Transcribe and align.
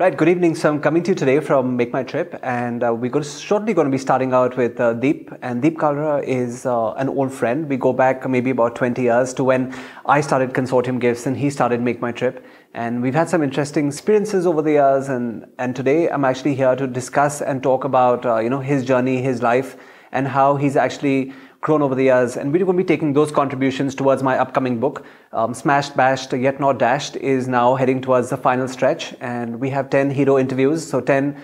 Right, 0.00 0.16
good 0.16 0.28
evening. 0.28 0.54
So 0.54 0.68
I'm 0.68 0.80
coming 0.80 1.02
to 1.02 1.10
you 1.10 1.16
today 1.16 1.40
from 1.40 1.76
Make 1.76 1.92
My 1.92 2.04
Trip, 2.04 2.38
and 2.44 2.84
uh, 2.84 2.94
we're 2.94 3.10
going 3.10 3.24
to, 3.24 3.28
shortly 3.28 3.74
going 3.74 3.86
to 3.86 3.90
be 3.90 3.98
starting 3.98 4.32
out 4.32 4.56
with 4.56 4.78
uh, 4.78 4.92
Deep. 4.92 5.32
And 5.42 5.60
Deep 5.60 5.76
Kalra 5.76 6.22
is 6.22 6.66
uh, 6.66 6.92
an 6.92 7.08
old 7.08 7.32
friend. 7.32 7.68
We 7.68 7.78
go 7.78 7.92
back 7.92 8.24
maybe 8.30 8.50
about 8.50 8.76
20 8.76 9.02
years 9.02 9.34
to 9.34 9.42
when 9.42 9.74
I 10.06 10.20
started 10.20 10.52
Consortium 10.52 11.00
Gifts 11.00 11.26
and 11.26 11.36
he 11.36 11.50
started 11.50 11.80
Make 11.80 12.00
My 12.00 12.12
Trip. 12.12 12.46
And 12.74 13.02
we've 13.02 13.12
had 13.12 13.28
some 13.28 13.42
interesting 13.42 13.88
experiences 13.88 14.46
over 14.46 14.62
the 14.62 14.70
years. 14.70 15.08
And, 15.08 15.46
and 15.58 15.74
today 15.74 16.08
I'm 16.08 16.24
actually 16.24 16.54
here 16.54 16.76
to 16.76 16.86
discuss 16.86 17.42
and 17.42 17.60
talk 17.60 17.82
about, 17.82 18.24
uh, 18.24 18.38
you 18.38 18.50
know, 18.50 18.60
his 18.60 18.84
journey, 18.84 19.20
his 19.20 19.42
life, 19.42 19.76
and 20.12 20.28
how 20.28 20.54
he's 20.54 20.76
actually 20.76 21.32
grown 21.60 21.82
over 21.82 21.94
the 21.94 22.04
years. 22.04 22.36
And 22.36 22.52
we're 22.52 22.64
going 22.64 22.76
to 22.76 22.82
be 22.82 22.86
taking 22.86 23.12
those 23.12 23.30
contributions 23.32 23.94
towards 23.94 24.22
my 24.22 24.38
upcoming 24.38 24.78
book. 24.78 25.04
Um, 25.32 25.54
Smashed, 25.54 25.96
Bashed, 25.96 26.32
Yet 26.32 26.60
Not 26.60 26.78
Dashed 26.78 27.16
is 27.16 27.48
now 27.48 27.74
heading 27.74 28.00
towards 28.00 28.30
the 28.30 28.36
final 28.36 28.68
stretch. 28.68 29.14
And 29.20 29.58
we 29.60 29.70
have 29.70 29.90
10 29.90 30.10
hero 30.10 30.38
interviews. 30.38 30.86
So 30.86 31.00
10 31.00 31.40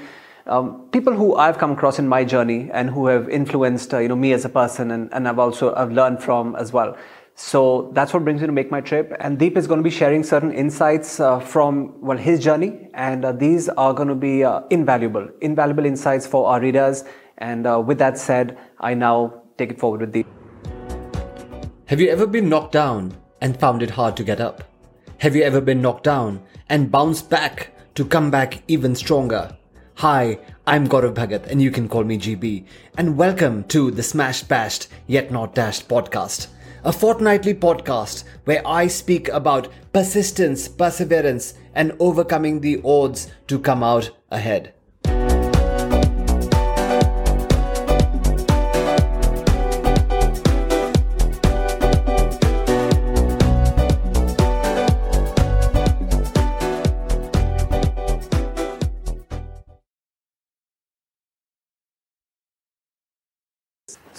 um, 0.46 0.88
people 0.92 1.14
who 1.14 1.36
I've 1.36 1.56
come 1.56 1.72
across 1.72 1.98
in 1.98 2.06
my 2.06 2.22
journey 2.22 2.70
and 2.72 2.90
who 2.90 3.06
have 3.06 3.28
influenced, 3.30 3.94
uh, 3.94 3.98
you 3.98 4.08
know, 4.08 4.16
me 4.16 4.32
as 4.32 4.44
a 4.44 4.50
person 4.50 4.90
and, 4.90 5.12
and 5.12 5.26
I've 5.26 5.38
also, 5.38 5.74
I've 5.74 5.90
learned 5.90 6.22
from 6.22 6.54
as 6.56 6.72
well. 6.72 6.96
So 7.34 7.90
that's 7.94 8.12
what 8.12 8.22
brings 8.22 8.40
me 8.40 8.46
to 8.46 8.52
make 8.52 8.70
my 8.70 8.80
trip. 8.80 9.12
And 9.20 9.38
Deep 9.38 9.56
is 9.56 9.66
going 9.66 9.78
to 9.78 9.82
be 9.82 9.90
sharing 9.90 10.22
certain 10.22 10.52
insights 10.52 11.18
uh, 11.18 11.40
from, 11.40 12.00
well, 12.00 12.18
his 12.18 12.40
journey. 12.44 12.88
And 12.94 13.24
uh, 13.24 13.32
these 13.32 13.68
are 13.70 13.92
going 13.92 14.08
to 14.08 14.14
be 14.14 14.44
uh, 14.44 14.60
invaluable, 14.70 15.28
invaluable 15.40 15.84
insights 15.84 16.26
for 16.26 16.46
our 16.46 16.60
readers. 16.60 17.04
And 17.38 17.66
uh, 17.66 17.82
with 17.84 17.98
that 17.98 18.18
said, 18.18 18.56
I 18.78 18.94
now 18.94 19.43
take 19.56 19.70
it 19.70 19.78
forward 19.78 20.00
with 20.00 20.12
the. 20.12 20.26
Have 21.86 22.00
you 22.00 22.08
ever 22.10 22.26
been 22.26 22.48
knocked 22.48 22.72
down 22.72 23.16
and 23.40 23.58
found 23.58 23.82
it 23.82 23.90
hard 23.90 24.16
to 24.16 24.24
get 24.24 24.40
up? 24.40 24.64
Have 25.18 25.36
you 25.36 25.42
ever 25.42 25.60
been 25.60 25.82
knocked 25.82 26.04
down 26.04 26.42
and 26.68 26.90
bounced 26.90 27.30
back 27.30 27.72
to 27.94 28.04
come 28.04 28.30
back 28.30 28.62
even 28.68 28.94
stronger? 28.94 29.56
Hi, 29.96 30.38
I'm 30.66 30.88
Gaurav 30.88 31.14
Bhagat 31.14 31.46
and 31.46 31.62
you 31.62 31.70
can 31.70 31.88
call 31.88 32.02
me 32.02 32.18
GB. 32.18 32.66
And 32.98 33.16
welcome 33.16 33.64
to 33.64 33.90
the 33.90 34.02
Smashed 34.02 34.48
Bashed 34.48 34.88
Yet 35.06 35.30
Not 35.30 35.54
Dashed 35.54 35.88
podcast. 35.88 36.48
A 36.82 36.92
fortnightly 36.92 37.54
podcast 37.54 38.24
where 38.44 38.66
I 38.66 38.88
speak 38.88 39.28
about 39.28 39.68
persistence, 39.92 40.66
perseverance, 40.66 41.54
and 41.74 41.92
overcoming 42.00 42.60
the 42.60 42.80
odds 42.84 43.30
to 43.46 43.58
come 43.58 43.82
out 43.82 44.10
ahead. 44.30 44.74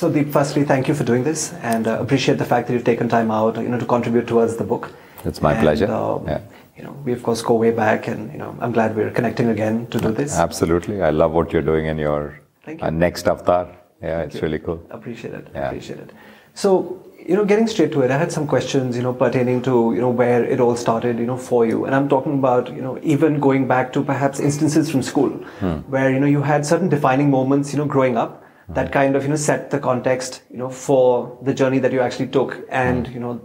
So, 0.06 0.12
Deep, 0.12 0.32
firstly, 0.32 0.64
thank 0.64 0.88
you 0.88 0.94
for 0.94 1.04
doing 1.04 1.24
this, 1.24 1.52
and 1.64 1.88
uh, 1.88 2.00
appreciate 2.00 2.38
the 2.38 2.46
fact 2.46 2.68
that 2.68 2.74
you've 2.74 2.84
taken 2.84 3.10
time 3.10 3.32
out, 3.32 3.56
you 3.58 3.68
know, 3.68 3.80
to 3.80 3.88
contribute 3.88 4.28
towards 4.28 4.56
the 4.56 4.64
book. 4.64 4.92
It's 5.24 5.42
my 5.42 5.54
and, 5.54 5.62
pleasure. 5.64 5.92
Um, 5.92 6.28
yeah. 6.28 6.42
You 6.78 6.84
know, 6.84 6.92
we 7.04 7.12
of 7.12 7.24
course 7.24 7.42
go 7.42 7.56
way 7.56 7.72
back, 7.72 8.08
and 8.08 8.32
you 8.32 8.38
know, 8.38 8.56
I'm 8.60 8.72
glad 8.72 8.96
we're 8.96 9.10
connecting 9.10 9.50
again 9.50 9.88
to 9.88 9.98
do 9.98 10.12
this. 10.12 10.38
Absolutely, 10.38 11.02
I 11.02 11.10
love 11.10 11.32
what 11.32 11.52
you're 11.52 11.64
doing 11.64 11.88
in 11.88 11.98
your 11.98 12.40
you. 12.68 12.78
uh, 12.84 12.92
next 12.92 13.28
avatar. 13.28 13.66
Yeah, 14.00 14.20
Thank 14.20 14.26
it's 14.28 14.36
you. 14.36 14.42
really 14.44 14.60
cool. 14.60 14.80
Appreciate 14.92 15.34
it. 15.34 15.48
Yeah. 15.56 15.70
Appreciate 15.70 15.98
it. 15.98 16.12
So, 16.54 17.02
you 17.28 17.36
know, 17.36 17.44
getting 17.44 17.66
straight 17.66 17.92
to 17.94 18.02
it, 18.02 18.12
I 18.12 18.18
had 18.20 18.32
some 18.32 18.46
questions, 18.46 18.96
you 18.96 19.02
know, 19.02 19.12
pertaining 19.26 19.64
to, 19.64 19.92
you 19.96 20.02
know, 20.02 20.12
where 20.12 20.44
it 20.46 20.60
all 20.60 20.76
started, 20.76 21.18
you 21.18 21.26
know, 21.26 21.38
for 21.50 21.66
you. 21.66 21.86
And 21.86 21.96
I'm 21.96 22.08
talking 22.08 22.34
about, 22.38 22.72
you 22.76 22.84
know, 22.84 23.00
even 23.02 23.40
going 23.40 23.68
back 23.68 23.92
to 23.94 24.04
perhaps 24.04 24.40
instances 24.40 24.92
from 24.92 25.02
school 25.02 25.32
Hmm. 25.62 25.78
where, 25.96 26.12
you 26.12 26.20
know, 26.20 26.28
you 26.28 26.44
had 26.44 26.64
certain 26.64 26.90
defining 26.90 27.32
moments, 27.32 27.74
you 27.74 27.80
know, 27.80 27.86
growing 27.86 28.18
up 28.18 28.34
Hmm. 28.40 28.45
That 28.70 28.92
kind 28.92 29.16
of, 29.16 29.24
you 29.24 29.30
know, 29.30 29.36
set 29.36 29.70
the 29.70 29.80
context, 29.80 30.42
you 30.50 30.58
know, 30.58 30.70
for 30.70 31.38
the 31.44 31.54
journey 31.54 31.80
that 31.80 31.92
you 31.92 32.02
actually 32.02 32.28
took 32.28 32.60
and, 32.70 33.08
Hmm. 33.08 33.14
you 33.14 33.20
know, 33.20 33.42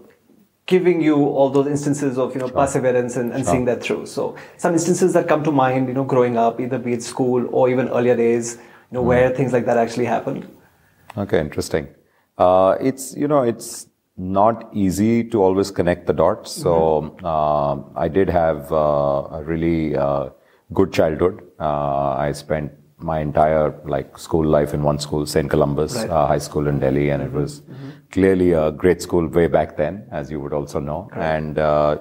giving 0.66 1.00
you 1.02 1.16
all 1.16 1.50
those 1.50 1.66
instances 1.66 2.16
of, 2.16 2.34
you 2.34 2.40
know, 2.40 2.48
perseverance 2.48 3.16
and, 3.16 3.32
and 3.32 3.44
seeing 3.44 3.64
that 3.64 3.82
through. 3.82 4.06
So 4.06 4.36
some 4.56 4.72
instances 4.72 5.12
that 5.14 5.28
come 5.28 5.42
to 5.44 5.52
mind, 5.52 5.88
you 5.88 5.94
know, 5.94 6.04
growing 6.04 6.36
up, 6.36 6.60
either 6.60 6.78
be 6.78 6.92
it 6.92 7.02
school 7.02 7.48
or 7.50 7.68
even 7.68 7.88
earlier 7.88 8.16
days, 8.16 8.56
you 8.56 8.94
know, 8.94 9.02
where 9.02 9.30
things 9.30 9.52
like 9.52 9.66
that 9.66 9.76
actually 9.76 10.04
happened. 10.06 10.48
Okay, 11.16 11.40
interesting. 11.40 11.88
Uh, 12.38 12.76
it's 12.80 13.14
you 13.16 13.28
know 13.28 13.42
it's 13.42 13.88
not 14.16 14.68
easy 14.72 15.24
to 15.24 15.42
always 15.42 15.70
connect 15.70 16.06
the 16.06 16.12
dots. 16.12 16.52
So 16.52 17.16
uh, 17.24 17.76
I 17.98 18.08
did 18.08 18.30
have 18.30 18.72
uh, 18.72 19.38
a 19.38 19.42
really 19.42 19.96
uh, 19.96 20.30
good 20.72 20.92
childhood. 20.92 21.42
Uh, 21.58 22.14
I 22.14 22.32
spent 22.32 22.72
my 23.02 23.20
entire 23.20 23.74
like 23.84 24.18
school 24.18 24.46
life 24.46 24.74
in 24.74 24.82
one 24.82 24.98
school, 24.98 25.26
St. 25.26 25.48
Columba's 25.50 25.96
Right. 25.96 26.10
uh, 26.10 26.26
High 26.26 26.38
School 26.38 26.66
in 26.66 26.78
Delhi, 26.80 27.10
and 27.10 27.22
it 27.22 27.32
was 27.32 27.62
clearly 28.10 28.52
a 28.52 28.70
great 28.70 29.00
school 29.02 29.26
way 29.26 29.46
back 29.46 29.76
then, 29.76 30.06
as 30.10 30.30
you 30.30 30.40
would 30.40 30.52
also 30.52 30.80
know. 30.80 31.08
And 31.14 31.58
uh, 31.58 31.98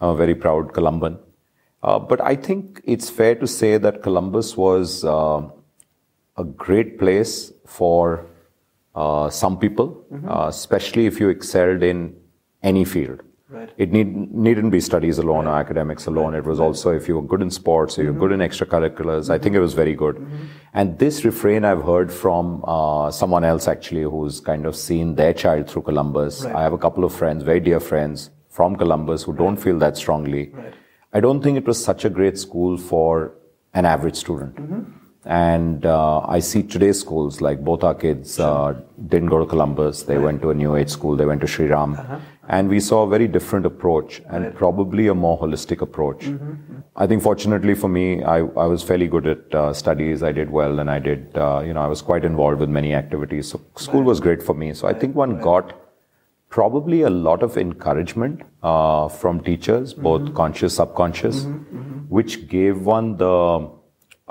I'm 0.00 0.10
a 0.10 0.16
very 0.16 0.34
proud 0.34 0.72
Columban. 0.72 1.18
Uh, 1.82 1.98
but 1.98 2.20
I 2.20 2.36
think 2.36 2.80
it's 2.84 3.10
fair 3.10 3.34
to 3.36 3.46
say 3.46 3.76
that 3.78 4.02
Columba's 4.02 4.56
was 4.56 5.04
uh, 5.04 5.42
a 6.36 6.44
great 6.44 6.98
place 6.98 7.52
for 7.66 8.26
uh, 8.94 9.30
some 9.30 9.58
people, 9.58 10.04
uh, 10.28 10.46
especially 10.48 11.06
if 11.06 11.18
you 11.18 11.28
excelled 11.28 11.82
in 11.82 12.14
any 12.62 12.84
field. 12.84 13.22
Right. 13.52 13.70
It 13.76 13.92
need, 13.92 14.32
needn't 14.32 14.72
be 14.72 14.80
studies 14.80 15.18
alone 15.18 15.46
or 15.46 15.54
academics 15.54 16.06
alone. 16.06 16.34
It 16.34 16.44
was 16.44 16.58
also 16.58 16.90
if 16.90 17.06
you 17.06 17.16
were 17.16 17.26
good 17.32 17.42
in 17.42 17.50
sports 17.50 17.98
or 17.98 18.02
you're 18.02 18.14
good 18.14 18.32
in 18.32 18.40
mm-hmm. 18.40 18.50
extracurriculars. 18.50 19.28
I 19.28 19.34
mm-hmm. 19.34 19.42
think 19.42 19.56
it 19.56 19.60
was 19.60 19.74
very 19.74 19.94
good. 19.94 20.16
Mm-hmm. 20.16 20.46
And 20.72 20.98
this 20.98 21.22
refrain 21.24 21.66
I've 21.66 21.82
heard 21.82 22.10
from 22.10 22.64
uh, 22.66 23.10
someone 23.10 23.44
else 23.44 23.68
actually 23.68 24.04
who's 24.04 24.40
kind 24.40 24.64
of 24.64 24.74
seen 24.74 25.16
their 25.16 25.34
child 25.34 25.68
through 25.68 25.82
Columba's. 25.82 26.44
Right. 26.44 26.56
I 26.56 26.62
have 26.62 26.72
a 26.72 26.78
couple 26.78 27.04
of 27.04 27.14
friends, 27.14 27.42
very 27.42 27.60
dear 27.60 27.80
friends 27.80 28.30
from 28.48 28.76
Columba's 28.76 29.22
who 29.24 29.34
don't 29.34 29.56
feel 29.56 29.78
that 29.80 29.98
strongly. 29.98 30.48
Right. 30.48 30.74
I 31.12 31.20
don't 31.20 31.42
think 31.42 31.58
it 31.58 31.66
was 31.66 31.84
such 31.84 32.06
a 32.06 32.10
great 32.10 32.38
school 32.38 32.78
for 32.78 33.34
an 33.74 33.84
average 33.84 34.16
student. 34.16 35.01
And 35.24 35.86
uh, 35.86 36.20
I 36.26 36.40
see 36.40 36.64
today's 36.64 36.98
schools, 36.98 37.40
like 37.40 37.64
both 37.64 37.84
our 37.84 37.94
kids 37.94 38.40
uh, 38.40 38.74
didn't 39.06 39.28
go 39.28 39.38
to 39.38 39.46
Columba's, 39.46 40.04
they 40.04 40.18
went 40.18 40.42
to 40.42 40.50
a 40.50 40.54
new 40.54 40.74
age 40.74 40.90
school, 40.90 41.16
they 41.16 41.24
went 41.24 41.40
to 41.42 41.46
Sri 41.46 41.66
Ram. 41.66 41.96
And 42.48 42.68
we 42.68 42.80
saw 42.80 43.04
a 43.04 43.08
very 43.08 43.28
different 43.28 43.64
approach 43.64 44.20
and 44.28 44.52
probably 44.54 45.06
a 45.06 45.14
more 45.14 45.38
holistic 45.38 45.80
approach. 45.80 46.28
I 46.96 47.06
think 47.06 47.22
fortunately 47.22 47.74
for 47.74 47.88
me, 47.88 48.24
I, 48.24 48.38
I 48.38 48.66
was 48.66 48.82
fairly 48.82 49.06
good 49.06 49.26
at 49.26 49.54
uh, 49.54 49.72
studies, 49.72 50.24
I 50.24 50.32
did 50.32 50.50
well, 50.50 50.80
and 50.80 50.90
I 50.90 50.98
did, 50.98 51.36
uh, 51.36 51.62
you 51.64 51.72
know, 51.72 51.82
I 51.82 51.86
was 51.86 52.02
quite 52.02 52.24
involved 52.24 52.58
with 52.58 52.68
many 52.68 52.92
activities. 52.92 53.48
So 53.48 53.60
school 53.76 54.02
was 54.02 54.18
great 54.18 54.42
for 54.42 54.54
me. 54.54 54.74
So 54.74 54.88
I 54.88 54.92
think 54.92 55.14
one 55.14 55.40
got 55.40 55.78
probably 56.50 57.02
a 57.02 57.10
lot 57.10 57.44
of 57.44 57.56
encouragement 57.56 58.42
uh, 58.62 59.08
from 59.08 59.40
teachers, 59.40 59.94
both 59.94 60.34
conscious, 60.34 60.76
subconscious, 60.76 61.44
which 62.08 62.48
gave 62.48 62.84
one 62.84 63.16
the 63.16 63.70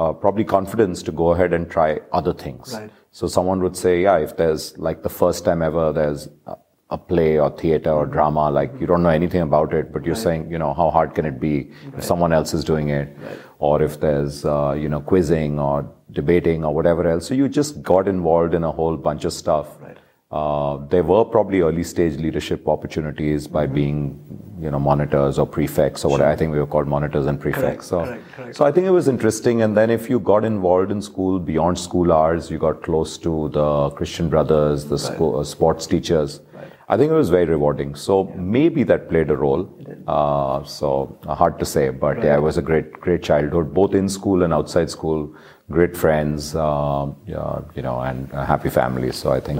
uh, 0.01 0.13
probably 0.25 0.43
confidence 0.43 1.03
to 1.03 1.11
go 1.11 1.31
ahead 1.33 1.53
and 1.53 1.69
try 1.69 1.89
other 2.19 2.33
things. 2.33 2.73
Right. 2.73 2.91
So 3.11 3.27
someone 3.27 3.61
would 3.61 3.77
say, 3.77 3.93
yeah, 4.03 4.17
if 4.17 4.35
there's 4.37 4.77
like 4.77 5.03
the 5.03 5.13
first 5.21 5.45
time 5.45 5.61
ever 5.61 5.93
there's 5.93 6.27
a, 6.47 6.55
a 6.89 6.97
play 6.97 7.39
or 7.39 7.49
theater 7.61 7.91
or 7.91 8.05
drama, 8.05 8.49
like 8.49 8.71
you 8.79 8.87
don't 8.87 9.03
know 9.03 9.15
anything 9.21 9.41
about 9.41 9.73
it, 9.73 9.93
but 9.93 10.05
you're 10.05 10.21
saying, 10.23 10.49
you 10.49 10.57
know, 10.63 10.73
how 10.73 10.89
hard 10.89 11.13
can 11.13 11.25
it 11.31 11.39
be 11.39 11.71
if 11.97 12.03
someone 12.03 12.33
else 12.33 12.53
is 12.53 12.63
doing 12.63 12.89
it? 12.89 13.15
Or 13.59 13.81
if 13.83 13.99
there's, 13.99 14.43
uh, 14.43 14.73
you 14.83 14.89
know, 14.89 15.01
quizzing 15.01 15.59
or 15.59 15.77
debating 16.11 16.65
or 16.65 16.73
whatever 16.73 17.07
else. 17.07 17.27
So 17.27 17.33
you 17.33 17.47
just 17.47 17.81
got 17.83 18.07
involved 18.07 18.53
in 18.53 18.63
a 18.63 18.71
whole 18.71 18.97
bunch 18.97 19.25
of 19.25 19.33
stuff. 19.33 19.67
Right. 19.81 19.97
Uh, 20.31 20.77
there 20.87 21.03
were 21.03 21.25
probably 21.25 21.59
early 21.61 21.83
stage 21.83 22.17
leadership 22.17 22.67
opportunities 22.67 23.47
by 23.47 23.65
Mm-hmm. 23.65 23.75
being, 23.75 24.57
you 24.61 24.71
know, 24.71 24.79
monitors 24.79 25.37
or 25.39 25.45
prefects 25.45 26.05
or 26.05 26.11
what 26.11 26.21
I 26.21 26.35
think 26.35 26.53
we 26.53 26.59
were 26.59 26.67
called 26.67 26.87
monitors 26.87 27.25
and 27.25 27.39
prefects. 27.39 27.87
So, 27.87 28.05
correct, 28.05 28.31
correct. 28.35 28.55
so 28.55 28.65
I 28.65 28.71
think 28.71 28.85
it 28.87 28.91
was 28.91 29.07
interesting. 29.07 29.61
And 29.61 29.75
then 29.75 29.89
if 29.89 30.09
you 30.09 30.19
got 30.19 30.45
involved 30.45 30.91
in 30.91 31.01
school 31.01 31.39
beyond 31.39 31.77
school 31.79 32.13
hours, 32.13 32.49
you 32.51 32.59
got 32.59 32.81
close 32.83 33.17
to 33.19 33.49
the 33.49 33.89
Christian 33.91 34.29
brothers, 34.29 34.85
the 34.85 34.97
school, 34.97 35.39
uh, 35.39 35.43
sports 35.43 35.85
teachers. 35.87 36.39
I 36.87 36.97
think 36.97 37.09
it 37.09 37.15
was 37.15 37.29
very 37.29 37.45
rewarding. 37.45 37.95
So 37.95 38.25
maybe 38.35 38.83
that 38.83 39.07
played 39.09 39.29
a 39.31 39.35
role. 39.37 39.69
Uh, 40.07 40.63
so 40.63 41.17
uh, 41.25 41.35
hard 41.35 41.57
to 41.59 41.65
say, 41.65 41.89
but 41.89 42.21
yeah, 42.23 42.35
it 42.35 42.41
was 42.41 42.57
a 42.57 42.61
great, 42.61 42.91
great 42.93 43.23
childhood, 43.23 43.73
both 43.73 43.93
in 43.95 44.09
school 44.09 44.43
and 44.43 44.53
outside 44.53 44.89
school. 44.89 45.33
Great 45.69 45.95
friends, 45.95 46.53
um, 46.55 47.15
yeah, 47.25 47.61
you 47.75 47.81
know, 47.81 48.01
and 48.01 48.29
a 48.33 48.45
happy 48.45 48.69
family. 48.69 49.11
So 49.11 49.31
I 49.31 49.39
think. 49.39 49.59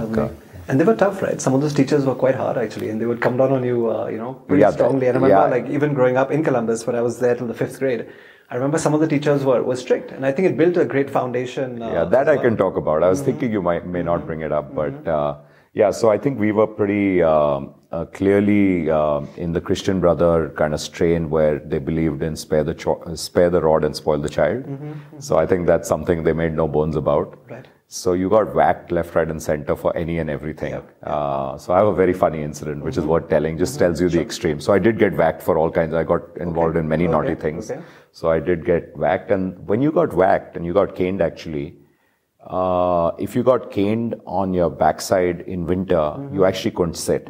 And 0.68 0.78
they 0.80 0.84
were 0.84 0.94
tough, 0.96 1.22
right? 1.22 1.40
Some 1.40 1.54
of 1.54 1.60
those 1.60 1.74
teachers 1.74 2.04
were 2.06 2.14
quite 2.14 2.34
hard 2.34 2.56
actually, 2.56 2.90
and 2.90 3.00
they 3.00 3.06
would 3.06 3.20
come 3.20 3.36
down 3.36 3.52
on 3.52 3.64
you, 3.64 3.90
uh, 3.90 4.06
you 4.08 4.18
know, 4.18 4.34
pretty 4.48 4.60
Yeah, 4.62 4.70
strongly. 4.70 5.06
And 5.08 5.16
I 5.18 5.20
remember, 5.20 5.56
yeah. 5.56 5.62
like, 5.62 5.70
even 5.70 5.94
growing 5.94 6.16
up 6.16 6.30
in 6.30 6.44
Columba's, 6.44 6.86
when 6.86 6.96
I 6.96 7.02
was 7.02 7.18
there 7.18 7.34
till 7.34 7.46
the 7.46 7.54
fifth 7.54 7.78
grade, 7.78 8.06
I 8.50 8.54
remember 8.56 8.78
some 8.78 8.94
of 8.94 9.00
the 9.00 9.08
teachers 9.08 9.44
were, 9.44 9.62
were 9.62 9.76
strict, 9.76 10.12
and 10.12 10.26
I 10.26 10.32
think 10.32 10.46
it 10.48 10.56
built 10.56 10.76
a 10.76 10.84
great 10.84 11.10
foundation. 11.10 11.82
Uh, 11.82 11.92
Yeah, 11.92 12.04
that 12.04 12.28
I 12.28 12.34
well. 12.34 12.42
can 12.44 12.56
talk 12.56 12.76
about. 12.76 13.02
I 13.02 13.08
was 13.08 13.18
Mm-hmm. 13.20 13.26
thinking 13.30 13.52
you 13.52 13.62
might 13.62 13.86
may 13.86 14.02
not 14.02 14.26
bring 14.26 14.42
it 14.42 14.52
up, 14.52 14.74
but 14.74 15.08
uh, 15.08 15.36
Yeah, 15.74 15.90
so 15.90 16.10
I 16.10 16.18
think 16.18 16.38
we 16.38 16.52
were 16.52 16.66
pretty 16.66 17.22
um, 17.22 17.74
uh, 17.90 18.04
clearly 18.16 18.90
uh, 18.90 19.20
in 19.44 19.52
the 19.54 19.60
Christian 19.68 20.00
brother 20.00 20.50
kind 20.60 20.74
of 20.74 20.80
strain 20.82 21.30
where 21.30 21.58
they 21.60 21.78
believed 21.78 22.22
in 22.22 22.36
spare 22.36 22.62
the 22.62 22.74
cho- 22.74 23.02
spare 23.14 23.48
the 23.48 23.62
rod 23.62 23.82
and 23.86 23.96
spoil 23.96 24.18
the 24.18 24.28
child. 24.28 24.64
Mm-hmm, 24.64 24.92
So 25.18 25.38
I 25.38 25.46
think 25.46 25.66
that's 25.66 25.88
something 25.88 26.24
they 26.24 26.34
made 26.34 26.52
no 26.54 26.68
bones 26.68 26.94
about. 26.94 27.38
Right. 27.54 27.66
So 27.94 28.14
you 28.14 28.30
got 28.30 28.54
whacked 28.54 28.90
left, 28.90 29.14
right, 29.14 29.28
and 29.28 29.42
center 29.42 29.76
for 29.76 29.94
any 29.94 30.18
and 30.18 30.30
everything. 30.30 30.82
Uh, 31.02 31.58
so 31.58 31.74
I 31.74 31.76
have 31.76 31.88
a 31.88 31.94
very 31.94 32.14
funny 32.14 32.42
incident, 32.42 32.82
which 32.82 32.96
is 32.96 33.04
what 33.04 33.28
telling 33.28 33.58
just 33.58 33.78
tells 33.78 34.00
you 34.00 34.08
the 34.08 34.18
extreme. 34.18 34.60
So 34.60 34.72
I 34.72 34.78
did 34.78 34.98
get 34.98 35.12
whacked 35.12 35.42
for 35.42 35.58
all 35.58 35.70
kinds. 35.70 35.92
I 35.92 36.02
got 36.02 36.22
involved 36.38 36.78
in 36.78 36.88
many 36.88 37.06
naughty 37.06 37.34
things. 37.34 37.70
okay. 37.70 37.82
So 38.12 38.30
I 38.30 38.40
did 38.40 38.64
get 38.64 38.96
whacked, 38.96 39.30
and 39.30 39.68
when 39.68 39.82
you 39.82 39.92
got 39.92 40.14
whacked 40.14 40.56
and 40.56 40.64
you 40.64 40.72
got 40.72 40.94
caned, 40.94 41.20
actually, 41.20 41.76
uh, 42.46 43.12
if 43.18 43.36
you 43.36 43.42
got 43.42 43.70
caned 43.70 44.16
on 44.26 44.52
your 44.52 44.68
backside 44.68 45.42
in 45.42 45.64
winter, 45.64 46.16
you 46.32 46.44
actually 46.44 46.72
couldn't 46.72 46.94
sit 46.94 47.28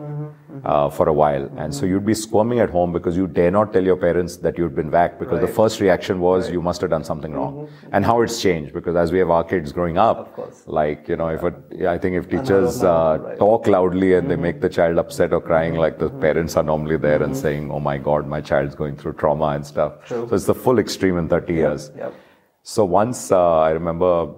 uh, 0.64 0.88
for 0.88 1.08
a 1.08 1.12
while, 1.12 1.50
and 1.58 1.74
so 1.74 1.84
you'd 1.84 2.06
be 2.06 2.14
squirming 2.14 2.60
at 2.60 2.70
home 2.70 2.92
because 2.92 3.16
you 3.16 3.26
dare 3.26 3.50
not 3.50 3.72
tell 3.72 3.84
your 3.84 3.96
parents 3.96 4.36
that 4.38 4.56
you'd 4.56 4.74
been 4.74 4.90
whacked 4.90 5.18
because 5.18 5.40
the 5.40 5.46
first 5.46 5.80
reaction 5.80 6.18
was 6.20 6.50
you 6.50 6.62
must 6.62 6.80
have 6.80 6.88
done 6.88 7.04
something 7.04 7.32
wrong. 7.32 7.68
And 7.92 8.04
how 8.04 8.22
it's 8.22 8.40
changed 8.40 8.72
because 8.72 8.96
as 8.96 9.12
we 9.12 9.18
have 9.18 9.30
our 9.30 9.44
kids 9.44 9.72
growing 9.72 9.98
up, 9.98 10.34
course. 10.34 10.62
like 10.66 11.08
you 11.08 11.16
know, 11.16 11.28
if 11.28 11.42
a, 11.42 11.90
I 11.90 11.98
think 11.98 12.16
if 12.16 12.30
teachers 12.30 12.82
uh, 12.82 13.34
talk 13.38 13.66
loudly 13.66 14.14
and 14.14 14.30
they 14.30 14.36
make 14.36 14.60
the 14.60 14.68
child 14.68 14.98
upset 14.98 15.32
or 15.32 15.40
crying, 15.40 15.74
like 15.74 15.98
the 15.98 16.08
parents 16.08 16.56
are 16.56 16.62
normally 16.62 16.96
there 16.96 17.22
and 17.22 17.36
saying, 17.36 17.70
"Oh 17.70 17.80
my 17.80 17.98
God, 17.98 18.26
my 18.26 18.40
child's 18.40 18.74
going 18.74 18.96
through 18.96 19.14
trauma 19.14 19.48
and 19.48 19.66
stuff." 19.66 20.04
True. 20.06 20.26
So 20.28 20.34
it's 20.34 20.46
the 20.46 20.54
full 20.54 20.78
extreme 20.78 21.18
in 21.18 21.28
30 21.28 21.52
years. 21.52 21.90
Yep. 21.96 22.14
So 22.62 22.84
once 22.84 23.32
uh, 23.32 23.60
I 23.60 23.70
remember 23.70 24.32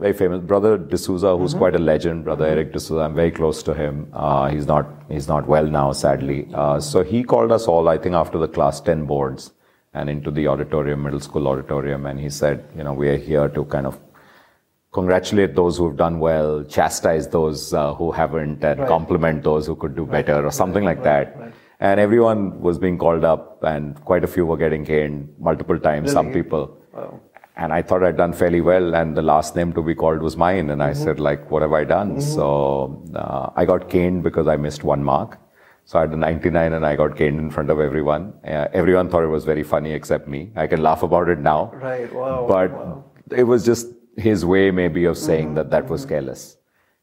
very 0.00 0.12
famous 0.14 0.40
brother 0.40 0.78
D'Souza, 0.78 1.36
who's 1.36 1.52
quite 1.52 1.74
a 1.74 1.78
legend, 1.78 2.24
brother 2.24 2.46
Eric 2.46 2.72
D'Souza. 2.72 3.00
I'm 3.02 3.14
very 3.14 3.30
close 3.30 3.62
to 3.64 3.74
him. 3.74 4.08
Uh, 4.12 4.48
he's 4.48 4.66
not 4.66 4.86
he's 5.10 5.28
not 5.28 5.46
well 5.46 5.66
now, 5.66 5.92
sadly. 5.92 6.48
Uh, 6.54 6.80
so 6.80 7.02
he 7.04 7.22
called 7.22 7.52
us 7.52 7.66
all, 7.68 7.88
I 7.88 7.98
think, 7.98 8.14
after 8.14 8.38
the 8.38 8.48
class 8.48 8.80
10 8.80 9.04
boards 9.04 9.52
and 9.92 10.08
into 10.08 10.30
the 10.30 10.46
auditorium, 10.48 11.02
middle 11.02 11.20
school 11.20 11.48
auditorium, 11.48 12.06
and 12.06 12.18
he 12.18 12.30
said, 12.30 12.64
you 12.76 12.82
know, 12.82 12.94
we 12.94 13.08
are 13.08 13.16
here 13.16 13.48
to 13.48 13.64
kind 13.66 13.86
of 13.86 13.98
congratulate 14.92 15.54
those 15.54 15.76
who've 15.76 15.96
done 15.96 16.18
well, 16.18 16.64
chastise 16.64 17.28
those 17.28 17.74
uh, 17.74 17.94
who 17.94 18.10
haven't, 18.10 18.64
and 18.64 18.86
compliment 18.86 19.42
those 19.44 19.66
who 19.66 19.76
could 19.76 19.94
do 19.94 20.06
better, 20.06 20.44
or 20.46 20.50
something 20.50 20.84
like 20.84 21.02
that. 21.02 21.36
And 21.80 22.00
everyone 22.00 22.60
was 22.60 22.78
being 22.78 22.98
called 22.98 23.24
up, 23.24 23.62
and 23.62 24.02
quite 24.04 24.24
a 24.24 24.26
few 24.26 24.46
were 24.46 24.56
getting 24.56 24.84
caned 24.84 25.34
multiple 25.38 25.78
times. 25.78 26.12
Some 26.12 26.28
Really? 26.28 26.42
people. 26.42 26.76
And 27.60 27.74
I 27.74 27.82
thought 27.82 28.02
I'd 28.02 28.16
done 28.16 28.32
fairly 28.32 28.62
well, 28.62 28.94
and 28.94 29.14
the 29.14 29.20
last 29.20 29.54
name 29.54 29.74
to 29.74 29.82
be 29.82 29.94
called 29.94 30.22
was 30.22 30.34
mine. 30.34 30.70
And 30.70 30.82
I 30.82 30.94
said, 30.94 31.20
like, 31.20 31.50
what 31.50 31.60
have 31.60 31.74
I 31.74 31.84
done? 31.84 32.18
So 32.18 33.04
uh, 33.14 33.50
I 33.54 33.66
got 33.66 33.90
caned 33.90 34.22
because 34.22 34.48
I 34.48 34.56
missed 34.56 34.82
one 34.82 35.04
mark. 35.04 35.38
So 35.84 35.98
I 35.98 36.02
had 36.02 36.12
a 36.12 36.16
99 36.16 36.72
and 36.72 36.86
I 36.86 36.96
got 36.96 37.18
caned 37.18 37.38
in 37.38 37.50
front 37.50 37.68
of 37.68 37.78
everyone. 37.78 38.32
Uh, 38.46 38.68
everyone 38.72 39.10
thought 39.10 39.24
it 39.24 39.34
was 39.38 39.44
very 39.44 39.62
funny 39.62 39.92
except 39.92 40.26
me. 40.26 40.50
I 40.56 40.66
can 40.68 40.82
laugh 40.82 41.02
about 41.02 41.28
it 41.28 41.38
now. 41.40 41.70
Right, 41.74 42.10
wow, 42.14 42.46
But 42.48 42.70
wow. 42.70 43.04
it 43.30 43.44
was 43.44 43.66
just 43.66 43.88
his 44.16 44.46
way 44.46 44.70
maybe 44.70 45.04
of 45.04 45.18
saying 45.18 45.52
that 45.56 45.70
that 45.70 45.90
was 45.90 46.06
careless. 46.06 46.56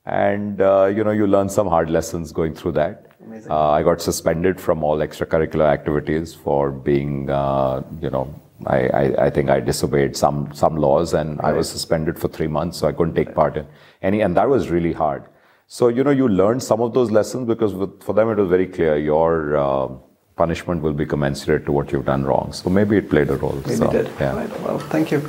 And, 0.06 0.60
uh, 0.60 0.86
you 0.86 1.04
know, 1.04 1.12
you 1.12 1.28
learn 1.28 1.50
some 1.50 1.68
hard 1.68 1.92
lessons 1.92 2.32
going 2.32 2.56
through 2.56 2.72
that. 2.72 3.12
Amazing. 3.24 3.52
Uh, 3.52 3.70
I 3.70 3.84
got 3.84 4.02
suspended 4.02 4.60
from 4.60 4.84
all 4.84 4.98
extracurricular 4.98 5.70
activities 5.72 6.34
for 6.34 6.72
being, 6.72 7.30
uh, 7.30 7.84
you 8.02 8.10
know, 8.10 8.34
I, 8.66 8.88
I, 8.88 9.26
I 9.26 9.30
think 9.30 9.50
I 9.50 9.60
disobeyed 9.60 10.18
some, 10.18 10.54
some 10.54 10.76
laws 10.76 11.14
and 11.14 11.40
I 11.42 11.52
was 11.54 11.70
suspended 11.70 12.18
for 12.18 12.28
three 12.28 12.48
months, 12.48 12.78
so 12.78 12.88
I 12.88 12.92
couldn't 12.92 13.14
take 13.14 13.36
part 13.36 13.56
in 13.56 13.68
any, 14.02 14.22
and 14.22 14.36
that 14.36 14.50
was 14.50 14.70
really 14.70 14.94
hard. 14.94 15.24
So, 15.68 15.90
you 15.90 16.04
know, 16.04 16.12
you 16.12 16.28
learned 16.28 16.64
some 16.64 16.82
of 16.82 16.94
those 16.94 17.12
lessons 17.12 17.48
because 17.48 17.74
with, 17.74 18.02
for 18.02 18.14
them 18.14 18.30
it 18.30 18.38
was 18.38 18.50
very 18.50 18.68
clear 18.68 18.98
your 18.98 19.58
uh, 19.58 19.90
punishment 20.38 20.82
will 20.82 20.94
be 20.94 21.06
commensurate 21.06 21.66
to 21.66 21.72
what 21.72 21.92
you've 21.92 22.06
done 22.06 22.24
wrong. 22.24 22.54
So 22.54 22.70
maybe 22.70 22.98
it 22.98 23.10
played 23.10 23.30
a 23.30 23.36
role. 23.36 23.62
Maybe 23.66 23.76
so, 23.76 23.90
it 23.90 23.92
did. 23.92 24.12
Yeah. 24.20 24.36
Right. 24.36 24.62
Well, 24.62 24.80
thank 24.80 25.12
you. 25.12 25.28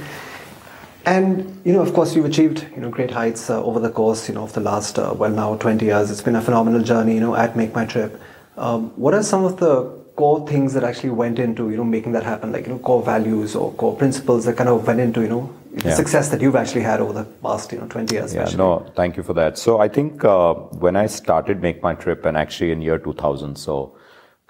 And 1.07 1.61
you 1.65 1.73
know, 1.73 1.81
of 1.81 1.95
course, 1.95 2.15
you've 2.15 2.27
achieved 2.27 2.67
you 2.75 2.83
know 2.83 2.91
great 2.91 3.11
heights 3.11 3.49
uh, 3.49 3.65
over 3.65 3.81
the 3.81 3.91
course 3.91 4.29
you 4.29 4.35
know 4.35 4.45
of 4.45 4.53
the 4.53 4.61
last 4.61 4.99
uh, 4.99 5.15
well 5.17 5.31
now 5.31 5.57
20 5.57 5.87
years. 5.87 6.11
It's 6.11 6.21
been 6.21 6.37
a 6.37 6.43
phenomenal 6.43 6.83
journey. 6.83 7.15
You 7.15 7.21
know, 7.21 7.35
at 7.35 7.57
Make 7.57 7.75
My 7.75 7.87
Trip. 7.87 8.21
Um, 8.59 8.91
what 8.91 9.15
are 9.15 9.23
some 9.23 9.45
of 9.45 9.59
the 9.59 9.98
core 10.19 10.47
things 10.49 10.75
that 10.75 10.85
actually 10.91 11.11
went 11.23 11.39
into 11.39 11.71
you 11.71 11.77
know 11.81 11.85
making 11.97 12.13
that 12.19 12.25
happen? 12.33 12.53
Like 12.57 12.67
you 12.67 12.73
know, 12.75 12.79
core 12.91 13.03
values 13.03 13.55
or 13.61 13.73
core 13.83 13.97
principles 14.03 14.45
that 14.47 14.57
kind 14.61 14.69
of 14.75 14.87
went 14.87 15.01
into 15.07 15.23
you 15.27 15.29
know 15.35 15.45
the 15.73 15.89
Yeah. 15.89 15.95
success 16.01 16.31
that 16.33 16.41
you've 16.45 16.57
actually 16.63 16.85
had 16.91 17.01
over 17.05 17.13
the 17.21 17.25
past 17.47 17.73
you 17.73 17.79
know 17.81 17.87
20 17.87 18.15
years. 18.15 18.35
Yeah, 18.35 18.43
especially. 18.43 18.59
no, 18.65 18.71
thank 19.01 19.17
you 19.21 19.23
for 19.31 19.35
that. 19.41 19.59
So 19.67 19.79
I 19.87 19.89
think 19.99 20.25
uh, 20.25 20.55
when 20.87 20.97
I 21.05 21.07
started 21.21 21.63
Make 21.69 21.83
My 21.89 21.95
Trip, 22.05 22.25
and 22.31 22.37
actually 22.45 22.73
in 22.77 22.83
year 22.89 22.99
2000, 22.99 23.57
so 23.67 23.77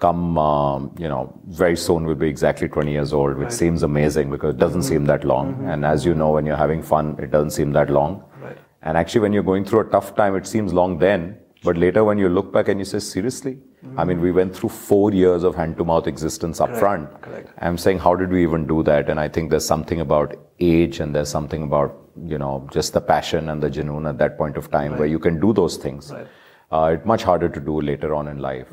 come, 0.05 0.37
um, 0.37 0.83
you 0.97 1.09
know, 1.11 1.21
very 1.63 1.75
soon 1.85 2.05
we'll 2.05 2.15
be 2.15 2.29
exactly 2.29 2.67
20 2.69 2.91
years 2.97 3.11
old, 3.21 3.37
which 3.37 3.51
seems 3.51 3.83
amazing 3.83 4.29
because 4.35 4.53
it 4.55 4.57
doesn't 4.57 4.83
seem 4.83 5.05
that 5.11 5.25
long. 5.31 5.49
And 5.73 5.85
as 5.93 6.05
you 6.05 6.13
know, 6.21 6.29
when 6.35 6.45
you're 6.51 6.61
having 6.65 6.81
fun, 6.81 7.17
it 7.25 7.31
doesn't 7.31 7.49
seem 7.51 7.73
that 7.73 7.89
long. 7.89 8.23
Right. 8.41 8.57
And 8.81 8.97
actually, 8.97 9.19
when 9.25 9.33
you're 9.33 9.43
going 9.51 9.65
through 9.65 9.81
a 9.81 9.89
tough 9.95 10.15
time, 10.21 10.37
it 10.41 10.47
seems 10.47 10.73
long 10.81 10.97
then. 10.99 11.37
But 11.63 11.77
later, 11.77 12.03
when 12.03 12.17
you 12.17 12.29
look 12.29 12.53
back 12.53 12.69
and 12.69 12.79
you 12.79 12.85
say, 12.85 12.99
seriously? 12.99 13.57
I 13.97 14.03
mean, 14.03 14.19
we 14.19 14.31
went 14.31 14.55
through 14.55 14.69
four 14.69 15.11
years 15.13 15.43
of 15.43 15.55
hand 15.55 15.77
to 15.77 15.85
mouth 15.85 16.07
existence 16.07 16.59
up 16.59 16.75
front. 16.75 17.21
correct. 17.21 17.49
I'm 17.59 17.77
saying, 17.77 17.99
how 17.99 18.15
did 18.15 18.29
we 18.29 18.43
even 18.43 18.67
do 18.67 18.83
that? 18.83 19.09
And 19.09 19.19
I 19.19 19.27
think 19.29 19.49
there's 19.49 19.65
something 19.65 20.01
about 20.01 20.35
age 20.59 20.99
and 20.99 21.15
there's 21.15 21.29
something 21.29 21.63
about, 21.63 21.97
you 22.25 22.37
know, 22.37 22.67
just 22.71 22.93
the 22.93 23.01
passion 23.01 23.49
and 23.49 23.63
the 23.63 23.69
genuine 23.69 24.05
at 24.05 24.17
that 24.17 24.37
point 24.37 24.57
of 24.57 24.69
time 24.69 24.97
where 24.97 25.07
you 25.07 25.19
can 25.19 25.39
do 25.39 25.53
those 25.53 25.77
things. 25.77 26.11
Right. 26.11 26.27
Uh, 26.71 26.91
it's 26.93 27.05
much 27.05 27.23
harder 27.23 27.49
to 27.49 27.59
do 27.59 27.81
later 27.81 28.13
on 28.13 28.27
in 28.27 28.37
life. 28.39 28.67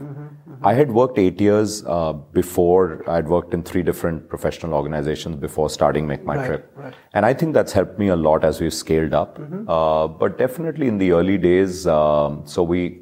I 0.62 0.74
had 0.74 0.90
worked 0.90 1.18
eight 1.18 1.40
years 1.40 1.82
uh, 1.86 2.12
before. 2.12 3.02
I'd 3.08 3.26
worked 3.28 3.54
in 3.54 3.62
three 3.62 3.82
different 3.82 4.28
professional 4.28 4.74
organizations 4.74 5.36
before 5.36 5.70
starting 5.70 6.06
Make 6.06 6.24
My 6.24 6.36
Right, 6.36 6.46
Trip. 6.46 6.72
right. 6.76 6.94
And 7.14 7.24
I 7.24 7.32
think 7.32 7.54
that's 7.54 7.72
helped 7.72 7.98
me 7.98 8.08
a 8.08 8.16
lot 8.16 8.44
as 8.44 8.60
we've 8.60 8.74
scaled 8.74 9.14
up. 9.14 9.38
Uh, 9.66 10.08
but 10.08 10.36
definitely 10.36 10.88
in 10.88 10.98
the 10.98 11.12
early 11.12 11.38
days, 11.38 11.86
um, 11.86 12.42
so 12.46 12.62
we, 12.62 13.00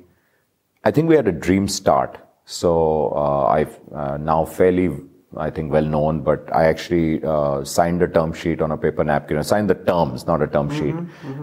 I 0.84 0.92
think 0.92 1.08
we 1.08 1.16
had 1.16 1.26
a 1.26 1.32
dream 1.32 1.66
start. 1.66 2.18
So 2.44 3.12
uh, 3.16 3.46
I've 3.46 3.80
uh, 3.92 4.16
now 4.18 4.44
fairly, 4.44 4.90
I 5.36 5.50
think, 5.50 5.72
well 5.72 5.84
known, 5.84 6.22
but 6.22 6.48
I 6.54 6.64
actually 6.64 7.22
uh, 7.24 7.64
signed 7.64 8.02
a 8.02 8.08
term 8.08 8.32
sheet 8.32 8.60
on 8.60 8.70
a 8.70 8.76
paper 8.76 9.04
napkin. 9.04 9.36
I 9.38 9.42
signed 9.42 9.68
the 9.68 9.74
terms, 9.74 10.26
not 10.26 10.42
a 10.42 10.46
term 10.46 10.70
sheet, 10.70 10.94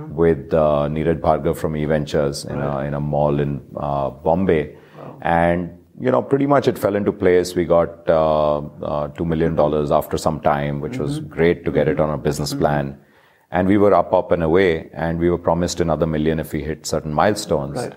with 0.10 0.54
uh, 0.54 0.88
Neeraj 0.90 1.20
Bhargav 1.20 1.58
from 1.58 1.74
eVentures 1.74 2.50
in, 2.50 2.60
a, 2.60 2.80
in 2.80 2.94
a 2.94 3.00
mall 3.00 3.40
in 3.40 3.62
uh, 3.78 4.10
Bombay. 4.10 4.76
And 5.22 5.78
you 6.00 6.10
know, 6.10 6.22
pretty 6.22 6.48
much 6.48 6.68
it 6.68 6.80
fell 6.80 6.96
into 6.96 7.12
place. 7.12 7.54
We 7.56 7.66
got 7.66 8.10
uh, 8.10 8.58
uh, 8.60 9.08
two 9.10 9.26
million 9.26 9.56
dollars 9.56 9.92
after 9.92 10.18
some 10.18 10.40
time, 10.42 10.80
which 10.80 10.98
was 10.98 11.20
great 11.20 11.64
to 11.66 11.72
get 11.72 11.88
it 11.88 12.00
on 12.00 12.10
a 12.10 12.18
business 12.18 12.54
plan. 12.54 12.98
And 13.52 13.68
we 13.68 13.78
were 13.78 13.94
up, 13.94 14.14
up 14.14 14.32
and 14.32 14.44
away, 14.44 14.90
and 14.94 15.20
we 15.20 15.30
were 15.30 15.38
promised 15.38 15.80
another 15.82 16.08
million 16.08 16.40
if 16.40 16.54
we 16.54 16.64
hit 16.64 16.86
certain 16.86 17.14
milestones. 17.14 17.78
Right. 17.78 17.94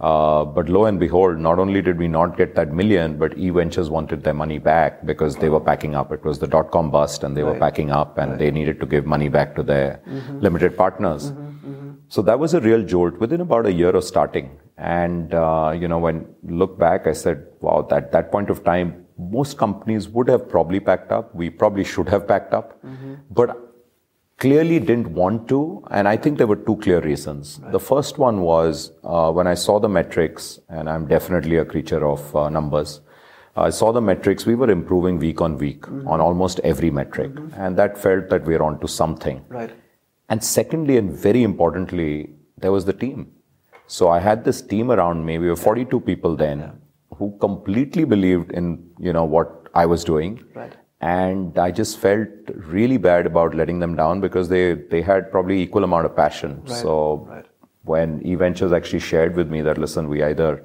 Uh, 0.00 0.44
but 0.44 0.68
lo 0.68 0.84
and 0.84 1.00
behold, 1.00 1.38
not 1.38 1.58
only 1.58 1.82
did 1.82 1.98
we 1.98 2.06
not 2.06 2.36
get 2.36 2.54
that 2.54 2.72
million, 2.72 3.18
but 3.18 3.32
eVentures 3.36 3.90
wanted 3.90 4.22
their 4.22 4.34
money 4.34 4.58
back 4.58 5.04
because 5.04 5.36
they 5.36 5.48
were 5.48 5.58
packing 5.58 5.96
up. 5.96 6.12
It 6.12 6.24
was 6.24 6.38
the 6.38 6.46
dot 6.46 6.70
com 6.70 6.92
bust, 6.92 7.24
and 7.24 7.36
they 7.36 7.42
were 7.42 7.58
packing 7.58 7.90
up, 7.90 8.16
and 8.16 8.38
they 8.38 8.52
needed 8.52 8.78
to 8.78 8.86
give 8.86 9.06
money 9.06 9.28
back 9.28 9.56
to 9.56 9.62
their 9.64 10.00
mm-hmm. 10.06 10.18
Mm-hmm. 10.18 10.38
limited 10.38 10.76
partners. 10.76 11.32
Mm-hmm. 11.32 11.90
So 12.08 12.22
that 12.22 12.38
was 12.38 12.54
a 12.54 12.60
real 12.60 12.84
jolt 12.84 13.18
within 13.18 13.40
about 13.40 13.66
a 13.66 13.72
year 13.72 13.90
of 13.90 14.04
starting. 14.04 14.58
And 14.76 15.34
uh, 15.34 15.74
you 15.76 15.88
know, 15.88 15.98
when 15.98 16.26
look 16.44 16.78
back, 16.78 17.08
I 17.08 17.12
said, 17.12 17.44
"Wow, 17.60 17.82
that 17.90 18.12
that 18.12 18.30
point 18.30 18.50
of 18.50 18.62
time, 18.62 19.04
most 19.18 19.58
companies 19.58 20.08
would 20.08 20.28
have 20.28 20.48
probably 20.48 20.78
packed 20.78 21.10
up. 21.10 21.34
We 21.34 21.50
probably 21.50 21.82
should 21.82 22.08
have 22.08 22.28
packed 22.28 22.54
up, 22.54 22.80
but 23.30 23.67
clearly 24.38 24.78
didn't 24.78 25.08
want 25.08 25.48
to. 25.48 25.84
And 25.90 26.08
I 26.08 26.16
think 26.16 26.38
there 26.38 26.46
were 26.46 26.56
two 26.56 26.76
clear 26.76 27.00
reasons. 27.00 27.60
The 27.70 27.80
first 27.80 28.18
one 28.18 28.40
was 28.40 28.92
uh, 29.04 29.30
when 29.32 29.46
I 29.46 29.54
saw 29.54 29.78
the 29.78 29.88
metrics, 29.88 30.58
and 30.68 30.88
I'm 30.88 31.06
definitely 31.06 31.56
a 31.56 31.64
creature 31.64 32.06
of 32.06 32.34
uh, 32.34 32.48
numbers. 32.48 33.00
I 33.56 33.70
saw 33.70 33.92
the 33.92 34.00
metrics. 34.00 34.46
We 34.46 34.54
were 34.54 34.70
improving 34.70 35.18
week 35.18 35.40
on 35.40 35.58
week 35.58 35.88
on 35.88 36.20
almost 36.20 36.60
every 36.60 36.90
metric, 36.90 37.32
and 37.56 37.76
that 37.76 37.98
felt 37.98 38.28
that 38.28 38.44
we 38.44 38.54
are 38.54 38.62
onto 38.62 38.86
something. 38.86 39.44
Right. 39.48 39.72
And 40.28 40.44
secondly, 40.44 40.96
and 40.96 41.10
very 41.10 41.42
importantly, 41.42 42.30
there 42.56 42.70
was 42.70 42.84
the 42.84 42.92
team. 42.92 43.32
So 43.88 44.10
I 44.10 44.20
had 44.20 44.44
this 44.44 44.62
team 44.62 44.92
around 44.92 45.24
me. 45.24 45.38
We 45.38 45.48
were 45.48 45.56
42 45.56 46.00
people 46.00 46.36
then 46.36 46.80
who 47.16 47.36
completely 47.40 48.04
believed 48.04 48.52
in, 48.52 48.90
you 49.00 49.12
know, 49.12 49.24
what 49.24 49.68
I 49.74 49.86
was 49.86 50.04
doing. 50.04 50.44
Right. 50.54 50.74
And 51.00 51.56
I 51.58 51.70
just 51.70 51.98
felt 51.98 52.28
really 52.56 52.96
bad 52.96 53.26
about 53.26 53.54
letting 53.54 53.78
them 53.78 53.94
down 53.94 54.20
because 54.20 54.48
they, 54.48 54.74
they 54.74 55.00
had 55.00 55.30
probably 55.30 55.60
equal 55.62 55.84
amount 55.84 56.06
of 56.06 56.16
passion. 56.16 56.62
Right, 56.66 56.76
So 56.76 57.26
right. 57.28 57.46
when 57.84 58.20
eVentures 58.22 58.72
actually 58.72 58.98
shared 59.00 59.36
with 59.36 59.48
me 59.48 59.60
that, 59.62 59.78
listen, 59.78 60.08
we 60.08 60.22
either 60.24 60.64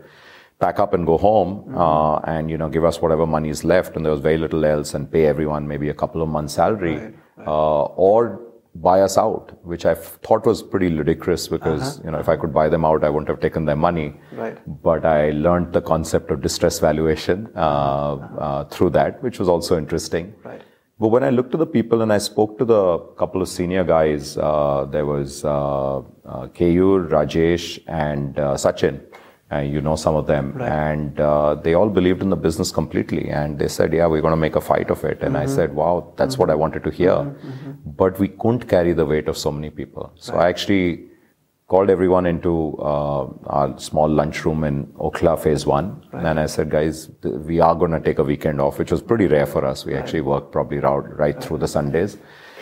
pack 0.59 0.79
up 0.79 0.93
and 0.93 1.05
go 1.05 1.17
home 1.17 1.63
Mm-hmm. 1.63 1.77
uh, 1.77 2.15
and, 2.35 2.49
you 2.49 2.57
know, 2.57 2.69
give 2.69 2.83
us 2.85 2.99
whatever 3.01 3.27
money 3.27 3.49
is 3.49 3.63
left 3.63 3.95
and 3.95 4.03
there 4.05 4.11
was 4.11 4.21
very 4.21 4.37
little 4.37 4.65
else 4.65 4.93
and 4.95 5.11
pay 5.11 5.25
everyone 5.27 5.67
maybe 5.67 5.89
a 5.89 5.93
couple 5.93 6.21
of 6.21 6.29
months 6.29 6.53
salary 6.55 6.95
Right, 6.97 7.47
Uh, 7.47 7.83
or 8.07 8.39
buy 8.75 9.01
us 9.01 9.17
out, 9.17 9.51
which 9.63 9.85
I 9.85 9.93
thought 9.93 10.45
was 10.45 10.63
pretty 10.63 10.89
ludicrous 10.89 11.47
because 11.47 12.01
you 12.03 12.11
know 12.11 12.19
if 12.19 12.27
I 12.27 12.35
could 12.35 12.53
buy 12.53 12.69
them 12.69 12.85
out, 12.85 13.03
I 13.03 13.09
wouldn't 13.09 13.29
have 13.29 13.39
taken 13.39 13.65
their 13.65 13.75
money. 13.75 14.15
Right. 14.31 14.57
But 14.83 15.05
I 15.05 15.31
learned 15.31 15.73
the 15.73 15.81
concept 15.81 16.31
of 16.31 16.41
distress 16.41 16.79
valuation 16.79 17.49
uh, 17.55 17.59
uh, 17.59 18.65
through 18.65 18.91
that, 18.91 19.21
which 19.21 19.39
was 19.39 19.47
also 19.47 19.77
interesting. 19.77 20.33
Right. 20.43 20.61
But 20.99 21.09
when 21.09 21.23
I 21.23 21.31
looked 21.31 21.51
to 21.51 21.57
the 21.57 21.65
people 21.65 22.01
and 22.01 22.13
I 22.13 22.17
spoke 22.17 22.57
to 22.59 22.65
the 22.65 22.99
couple 23.17 23.41
of 23.41 23.49
senior 23.49 23.83
guys, 23.83 24.37
uh, 24.37 24.85
there 24.89 25.05
was 25.05 25.43
uh, 25.43 25.97
uh, 25.97 26.01
Keyur, 26.47 27.09
Rajesh, 27.09 27.79
and 27.87 28.37
uh, 28.39 28.53
Sachin. 28.53 29.01
And 29.53 29.71
you 29.73 29.81
know 29.85 29.95
some 30.03 30.15
of 30.19 30.25
them, 30.27 30.51
Right. 30.59 30.71
and 30.89 31.19
uh, 31.29 31.55
they 31.65 31.73
all 31.79 31.89
believed 31.97 32.21
in 32.25 32.29
the 32.35 32.39
business 32.45 32.71
completely. 32.79 33.23
And 33.39 33.59
they 33.63 33.67
said, 33.77 33.93
"Yeah, 33.99 34.07
we're 34.13 34.21
going 34.27 34.37
to 34.39 34.43
make 34.43 34.55
a 34.61 34.65
fight 34.67 34.89
of 34.95 35.03
it." 35.13 35.21
And 35.29 35.37
I 35.43 35.45
said, 35.55 35.75
"Wow, 35.81 35.93
that's 36.21 36.37
what 36.43 36.49
I 36.53 36.55
wanted 36.65 36.83
to 36.89 36.93
hear." 36.99 37.17
But 38.03 38.19
we 38.25 38.29
couldn't 38.43 38.67
carry 38.75 38.93
the 39.01 39.05
weight 39.15 39.27
of 39.33 39.37
so 39.45 39.51
many 39.57 39.69
people. 39.81 40.11
So 40.27 40.35
I 40.43 40.47
actually 40.53 40.85
called 41.73 41.89
everyone 41.89 42.25
into 42.31 42.53
uh, 42.93 43.21
our 43.57 43.67
small 43.89 44.09
lunchroom 44.21 44.63
in 44.69 44.79
Okhla 45.09 45.35
Phase 45.43 45.65
One, 45.73 45.87
and 46.31 46.39
I 46.45 46.47
said, 46.55 46.69
"Guys, 46.77 47.03
th- 47.21 47.35
we 47.51 47.59
are 47.67 47.75
going 47.83 47.91
to 47.99 48.01
take 48.09 48.19
a 48.25 48.27
weekend 48.31 48.61
off," 48.67 48.79
which 48.83 48.91
was 48.97 49.03
pretty 49.11 49.27
rare 49.35 49.45
for 49.57 49.63
us. 49.73 49.85
We 49.91 49.95
actually 50.01 50.21
worked 50.33 50.51
probably 50.57 50.79
right, 50.87 51.17
right 51.25 51.43
through 51.43 51.59
the 51.65 51.71
Sundays, 51.77 52.17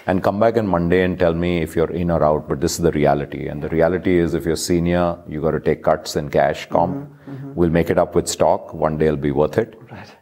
and 0.08 0.24
come 0.24 0.40
back 0.40 0.58
on 0.58 0.68
Monday 0.68 1.04
and 1.04 1.18
tell 1.18 1.34
me 1.34 1.62
if 1.62 1.76
you're 1.76 1.92
in 1.92 2.12
or 2.12 2.24
out. 2.24 2.48
But 2.50 2.62
this 2.62 2.74
is 2.74 2.80
the 2.80 2.92
reality, 2.92 3.48
and 3.48 3.62
the 3.62 3.70
reality 3.70 4.18
is, 4.18 4.34
if 4.34 4.46
you're 4.46 4.56
senior, 4.56 5.18
you 5.28 5.42
got 5.42 5.52
to 5.52 5.60
take 5.60 5.84
cuts 5.84 6.16
in 6.16 6.30
cash 6.30 6.68
comp. 6.70 7.10
We'll 7.56 7.70
make 7.70 7.90
it 7.90 7.98
up 7.98 8.16
with 8.16 8.28
stock. 8.28 8.74
One 8.74 8.98
day 8.98 9.08
it'll 9.08 9.18
be 9.18 9.32
worth 9.32 9.58
it. 9.58 9.78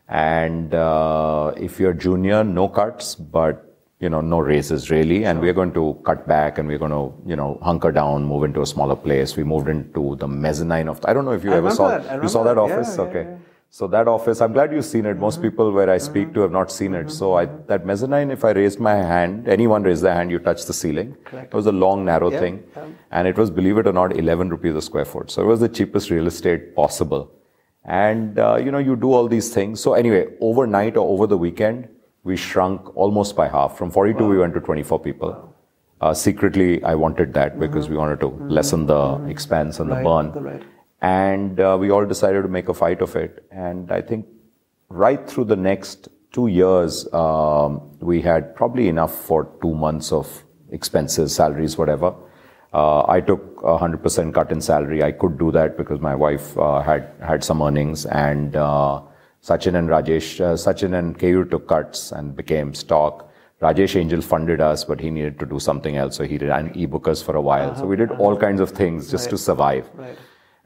And 0.08 0.74
uh, 0.74 1.54
if 1.58 1.80
you're 1.80 1.94
junior, 1.94 2.44
no 2.44 2.68
cuts, 2.68 3.16
but 3.16 3.66
you 4.00 4.10
know, 4.10 4.22
no 4.22 4.40
raises 4.40 4.90
really, 4.90 5.26
and 5.26 5.42
we're 5.42 5.54
going 5.54 5.74
to 5.74 6.02
cut 6.06 6.26
back 6.26 6.58
and 6.58 6.70
we're 6.70 6.78
going 6.78 6.92
to, 6.92 7.14
you 7.30 7.36
know, 7.36 7.60
hunker 7.62 7.92
down, 7.92 8.24
move 8.24 8.46
into 8.46 8.62
a 8.62 8.66
smaller 8.66 8.96
place. 8.96 9.36
We 9.36 9.44
moved 9.44 9.68
into 9.68 10.16
the 10.16 10.28
mezzanine 10.28 10.88
of, 10.88 11.04
I 11.06 11.12
don't 11.12 11.26
know 11.26 11.32
if 11.32 11.44
you 11.44 11.52
I 11.52 11.58
ever 11.58 11.72
saw, 11.72 11.98
that. 11.98 12.24
You 12.24 12.30
saw 12.30 12.44
that 12.44 12.56
that. 12.56 12.62
office? 12.62 12.96
Yeah, 12.96 13.04
okay. 13.04 13.24
yeah, 13.24 13.30
yeah. 13.32 13.38
So 13.72 13.88
that 13.88 14.08
office, 14.08 14.42
I'm 14.42 14.52
glad 14.54 14.74
you've 14.74 14.86
seen 14.86 15.06
it. 15.06 15.18
Most 15.18 15.42
people 15.44 15.72
where 15.72 15.90
I 15.92 16.00
speak 16.00 16.34
to 16.34 16.40
have 16.42 16.52
not 16.52 16.72
seen 16.72 16.96
it. 16.96 17.12
So 17.12 17.36
I, 17.36 17.46
that 17.68 17.86
mezzanine, 17.86 18.32
if 18.32 18.44
I 18.44 18.52
raised 18.52 18.80
my 18.80 18.96
hand, 18.96 19.48
anyone 19.48 19.84
raised 19.84 20.02
their 20.02 20.16
hand, 20.16 20.32
you 20.32 20.40
touch 20.40 20.66
the 20.66 20.74
ceiling. 20.74 21.16
Correct. 21.24 21.54
It 21.54 21.56
was 21.56 21.68
a 21.68 21.72
long, 21.72 22.04
narrow 22.04 22.32
Yeah, 22.32 22.40
thing. 22.40 22.64
yeah. 22.76 22.86
And 23.12 23.28
it 23.28 23.38
was, 23.38 23.52
believe 23.52 23.78
it 23.78 23.86
or 23.86 23.94
not, 23.94 24.18
11 24.18 24.50
rupees 24.50 24.76
a 24.76 24.82
square 24.82 25.06
foot. 25.06 25.30
So 25.30 25.44
it 25.44 25.46
was 25.46 25.60
the 25.60 25.70
cheapest 25.70 26.10
real 26.10 26.26
estate 26.26 26.76
possible. 26.76 27.32
And, 27.86 28.40
uh, 28.40 28.56
you 28.56 28.72
know, 28.72 28.80
you 28.80 28.96
do 28.96 29.14
all 29.14 29.28
these 29.28 29.54
things. 29.54 29.80
So 29.80 29.94
anyway, 29.94 30.26
overnight 30.42 30.98
or 30.98 31.08
over 31.08 31.28
the 31.28 31.38
weekend, 31.38 31.88
we 32.24 32.36
shrunk 32.38 32.96
almost 32.98 33.36
by 33.36 33.48
half. 33.48 33.78
From 33.78 33.92
42, 33.92 34.26
we 34.28 34.40
went 34.40 34.56
to 34.56 34.62
24 34.62 35.00
people. 35.00 35.56
Uh, 36.02 36.14
secretly, 36.16 36.84
I 36.84 36.96
wanted 36.96 37.34
that 37.36 37.60
because 37.60 37.88
we 37.88 37.98
wanted 37.98 38.20
to 38.22 38.28
lessen 38.28 38.88
the 38.88 39.24
expense 39.28 39.80
and 39.80 39.90
Mm-hmm. 39.92 40.06
Right, 40.08 40.24
the 40.24 40.32
burn. 40.32 40.44
the 40.44 40.50
right. 40.50 40.64
And 41.02 41.60
uh, 41.60 41.78
we 41.80 41.92
all 41.92 42.06
decided 42.06 42.42
to 42.44 42.50
make 42.50 42.70
a 42.70 42.74
fight 42.74 43.02
of 43.02 43.16
it. 43.16 43.46
And 43.52 43.92
I 43.92 44.02
think 44.02 44.26
right 44.90 45.30
through 45.30 45.46
the 45.46 45.56
next 45.56 46.10
two 46.32 46.48
years, 46.48 47.12
um, 47.14 47.98
we 48.00 48.22
had 48.22 48.56
probably 48.56 48.88
enough 48.88 49.16
for 49.16 49.50
two 49.62 49.74
months 49.74 50.12
of 50.12 50.44
expenses, 50.72 51.34
salaries, 51.34 51.78
whatever. 51.78 52.14
Uh, 52.74 53.04
I 53.08 53.22
took 53.22 53.62
a 53.64 53.78
hundred 53.78 54.04
percent 54.04 54.36
cut 54.36 54.52
in 54.52 54.62
salary. 54.62 55.02
I 55.02 55.12
could 55.12 55.40
do 55.40 55.52
that 55.52 55.76
because 55.78 56.00
my 56.00 56.14
wife 56.14 56.56
uh, 56.58 56.82
had 56.82 57.12
had 57.20 57.44
some 57.44 57.64
earnings, 57.64 58.06
and 58.06 58.56
uh, 58.56 59.02
Sachin 59.42 59.74
and 59.76 59.90
Rajesh, 59.90 60.40
uh, 60.40 60.54
Sachin 60.54 60.94
and 60.98 61.18
Keyur 61.18 61.50
took 61.50 61.68
cuts 61.68 62.12
and 62.12 62.36
became 62.36 62.76
stock. 62.76 63.32
Rajesh 63.60 63.96
Angel 63.96 64.22
funded 64.22 64.62
us, 64.62 64.86
but 64.86 65.00
he 65.00 65.10
needed 65.10 65.40
to 65.40 65.48
do 65.48 65.60
something 65.60 65.98
else, 65.98 66.16
so 66.16 66.24
he 66.26 66.38
ran 66.38 66.72
e-bookers 66.76 67.24
for 67.24 67.36
a 67.36 67.42
while. 67.42 67.76
So 67.76 67.86
we 67.86 67.96
did 67.96 68.12
all 68.12 68.38
kinds 68.38 68.62
of 68.62 68.70
things 68.70 69.10
just 69.10 69.30
to 69.32 69.38
survive. 69.38 69.90
Right. 69.96 70.18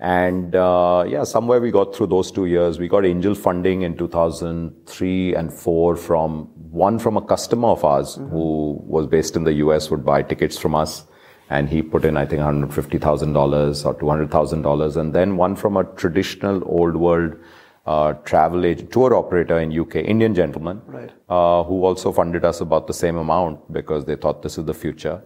And 0.03 0.53
uh, 0.53 1.05
yeah, 1.07 1.23
somewhere 1.23 1.61
we 1.61 1.71
got 1.71 1.95
through 1.95 2.07
those 2.07 2.29
two 2.29 2.45
years. 2.45 2.77
We 2.77 2.89
got 2.89 3.05
angel 3.05 3.33
funding 3.33 3.83
in 3.83 3.95
2003 3.95 5.33
and 5.33 5.53
4 5.53 5.95
from 5.95 6.49
one 6.71 6.99
from 6.99 7.15
a 7.15 7.21
customer 7.21 7.69
of 7.69 7.85
ours 7.85 8.15
who 8.15 8.83
was 8.83 9.07
based 9.07 9.37
in 9.37 9.45
the 9.45 9.53
US 9.53 9.89
would 9.89 10.03
buy 10.03 10.21
tickets 10.21 10.57
from 10.57 10.75
us. 10.75 11.05
And 11.49 11.69
he 11.69 11.81
put 11.81 12.03
in, 12.03 12.17
I 12.17 12.25
think, 12.25 12.41
$150,000 12.41 13.85
or 13.85 13.95
$200,000. 13.95 14.97
And 14.97 15.13
then 15.13 15.37
one 15.37 15.55
from 15.55 15.77
a 15.77 15.85
traditional 15.95 16.61
old 16.65 16.97
world 16.97 17.37
uh, 17.85 18.13
travel 18.23 18.65
agent, 18.65 18.91
tour 18.91 19.13
operator 19.15 19.59
in 19.59 19.71
UK, 19.77 19.95
Indian 19.97 20.33
gentleman, 20.33 20.81
Right. 20.87 21.11
uh, 21.29 21.63
who 21.63 21.83
also 21.83 22.11
funded 22.11 22.45
us 22.45 22.61
about 22.61 22.87
the 22.87 22.93
same 22.93 23.17
amount 23.17 23.71
because 23.73 24.05
they 24.05 24.15
thought 24.15 24.41
this 24.41 24.57
is 24.57 24.65
the 24.65 24.73
future. 24.73 25.21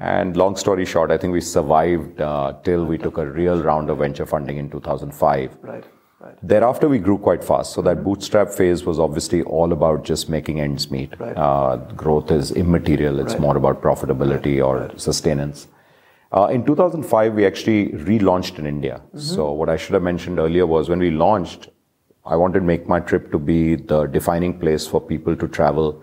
And 0.00 0.36
long 0.36 0.54
story 0.54 0.84
short, 0.84 1.10
I 1.10 1.18
think 1.18 1.32
we 1.32 1.40
survived 1.40 2.20
uh, 2.20 2.52
till 2.62 2.84
we 2.84 2.98
took 2.98 3.18
a 3.18 3.26
real 3.26 3.60
round 3.62 3.90
of 3.90 3.98
venture 3.98 4.24
funding 4.26 4.56
in 4.56 4.70
2005. 4.70 5.56
Right. 5.60 5.84
Right. 6.20 6.34
Thereafter, 6.42 6.88
we 6.88 6.98
grew 6.98 7.18
quite 7.18 7.42
fast. 7.44 7.72
So 7.72 7.82
that 7.82 8.02
bootstrap 8.04 8.48
phase 8.50 8.84
was 8.84 8.98
obviously 9.00 9.42
all 9.42 9.72
about 9.72 10.04
just 10.04 10.28
making 10.28 10.60
ends 10.60 10.88
meet. 10.90 11.18
Right. 11.18 11.36
Uh, 11.36 11.76
growth 11.96 12.30
is 12.30 12.52
immaterial. 12.52 13.18
It's 13.20 13.32
Right. 13.34 13.40
more 13.42 13.56
about 13.56 13.82
profitability 13.82 14.64
or 14.64 14.90
sustenance. 14.96 15.66
Uh, 16.32 16.46
in 16.46 16.64
2005, 16.64 17.34
we 17.34 17.44
actually 17.46 17.88
relaunched 17.88 18.58
in 18.60 18.66
India. 18.66 19.00
So 19.14 19.50
what 19.52 19.68
I 19.68 19.76
should 19.76 19.94
have 19.94 20.02
mentioned 20.02 20.38
earlier 20.38 20.66
was 20.66 20.88
when 20.88 20.98
we 21.00 21.10
launched, 21.10 21.70
I 22.28 22.36
wanted 22.36 22.60
to 22.60 22.66
make 22.70 22.86
my 22.88 23.00
trip 23.00 23.30
to 23.32 23.38
be 23.38 23.74
the 23.92 24.06
defining 24.06 24.58
place 24.58 24.86
for 24.86 25.00
people 25.00 25.36
to 25.36 25.48
travel 25.48 26.02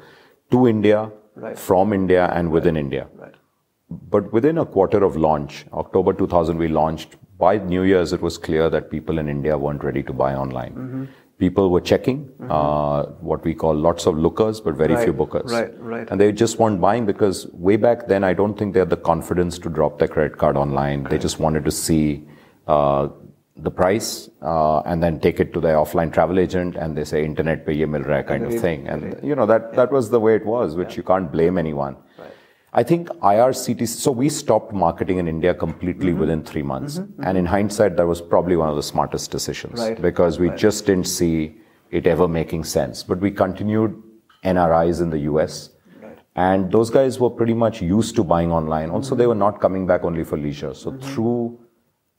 to 0.51 0.67
India, 0.67 1.12
Right. 1.36 1.58
from 1.58 1.91
India, 1.94 2.29
and 2.34 2.51
within 2.51 2.77
India. 2.77 3.08
Right. 3.24 3.34
But 4.15 4.32
within 4.34 4.58
a 4.58 4.65
quarter 4.65 5.03
of 5.03 5.17
launch, 5.17 5.65
October 5.74 6.13
2000, 6.13 6.58
we 6.58 6.70
launched. 6.70 7.17
By 7.38 7.58
New 7.58 7.84
Year's, 7.84 8.13
it 8.13 8.22
was 8.22 8.38
clear 8.38 8.70
that 8.70 8.89
people 8.89 9.17
in 9.24 9.27
India 9.27 9.58
weren't 9.58 9.84
ready 9.84 10.03
to 10.03 10.13
buy 10.13 10.34
online. 10.36 10.74
Mm-hmm. 10.74 11.03
People 11.38 11.70
were 11.70 11.82
checking 11.82 12.20
uh, 12.50 13.03
what 13.29 13.44
we 13.44 13.53
call 13.53 13.75
lots 13.75 14.05
of 14.05 14.17
lookers, 14.17 14.62
but 14.62 14.75
very 14.75 14.94
Right, 14.96 15.03
few 15.03 15.13
bookers. 15.13 15.51
right, 15.51 15.74
right. 15.82 16.10
And 16.10 16.22
they 16.22 16.32
just 16.32 16.58
weren't 16.60 16.79
buying 16.79 17.05
because 17.05 17.41
way 17.51 17.75
back 17.75 18.08
then, 18.08 18.24
I 18.24 18.32
don't 18.34 18.58
think 18.58 18.74
they 18.74 18.79
had 18.79 18.89
the 18.89 19.01
confidence 19.12 19.60
to 19.65 19.70
drop 19.70 20.00
their 20.00 20.08
credit 20.08 20.38
card 20.38 20.55
online. 20.55 21.03
They 21.03 21.17
just 21.17 21.38
wanted 21.48 21.65
to 21.65 21.72
see 21.72 22.24
uh, 22.67 23.10
the 23.58 23.72
price 23.72 24.30
uh, 24.42 24.80
and 24.82 25.02
then 25.02 25.20
take 25.20 25.40
it 25.40 25.54
to 25.54 25.62
their 25.62 25.76
offline 25.76 26.12
travel 26.12 26.40
agent, 26.40 26.76
and 26.76 26.98
they 26.98 27.04
say 27.06 27.24
internet 27.24 27.66
pe 27.66 27.74
ye 27.74 27.86
mil 27.86 28.02
raha 28.02 28.28
kind 28.28 28.44
of 28.46 28.60
thing. 28.60 28.88
And 28.88 29.18
you 29.24 29.36
know 29.36 29.46
that 29.46 29.74
that 29.74 29.92
was 29.92 30.10
the 30.10 30.20
way 30.20 30.36
it 30.36 30.46
was, 30.46 30.76
which 30.76 30.98
you 30.98 31.04
can't 31.04 31.32
blame 31.32 31.58
anyone. 31.58 31.96
I 32.74 32.84
think 32.84 33.08
IRCTC, 33.08 33.88
so 33.88 34.12
we 34.12 34.28
stopped 34.28 34.74
marketing 34.74 35.18
in 35.20 35.30
India 35.30 35.54
completely 35.54 36.12
Mm-hmm. 36.12 36.20
within 36.20 36.44
three 36.44 36.62
months. 36.62 36.98
And 37.24 37.38
in 37.38 37.46
hindsight, 37.46 37.96
that 37.96 38.06
was 38.06 38.22
probably 38.22 38.58
one 38.58 38.68
of 38.68 38.76
the 38.76 38.84
smartest 38.84 39.32
decisions 39.32 39.80
Right, 39.80 40.02
because 40.02 40.40
we 40.40 40.50
just 40.50 40.86
didn't 40.86 41.08
see 41.08 41.56
it 41.92 42.06
ever 42.06 42.28
making 42.28 42.66
sense. 42.66 43.02
But 43.02 43.20
we 43.20 43.32
continued 43.32 43.96
NRIs 44.44 45.02
in 45.02 45.10
the 45.10 45.20
US. 45.20 45.70
And 46.36 46.70
those 46.70 46.90
guys 46.90 47.18
were 47.18 47.30
pretty 47.30 47.54
much 47.54 47.82
used 47.82 48.18
to 48.18 48.26
buying 48.26 48.52
online. 48.52 48.90
Also, 48.90 49.16
they 49.16 49.26
were 49.26 49.36
not 49.36 49.62
coming 49.62 49.88
back 49.88 50.04
only 50.04 50.26
for 50.26 50.38
leisure. 50.38 50.74
So 50.74 50.92
through 50.98 51.58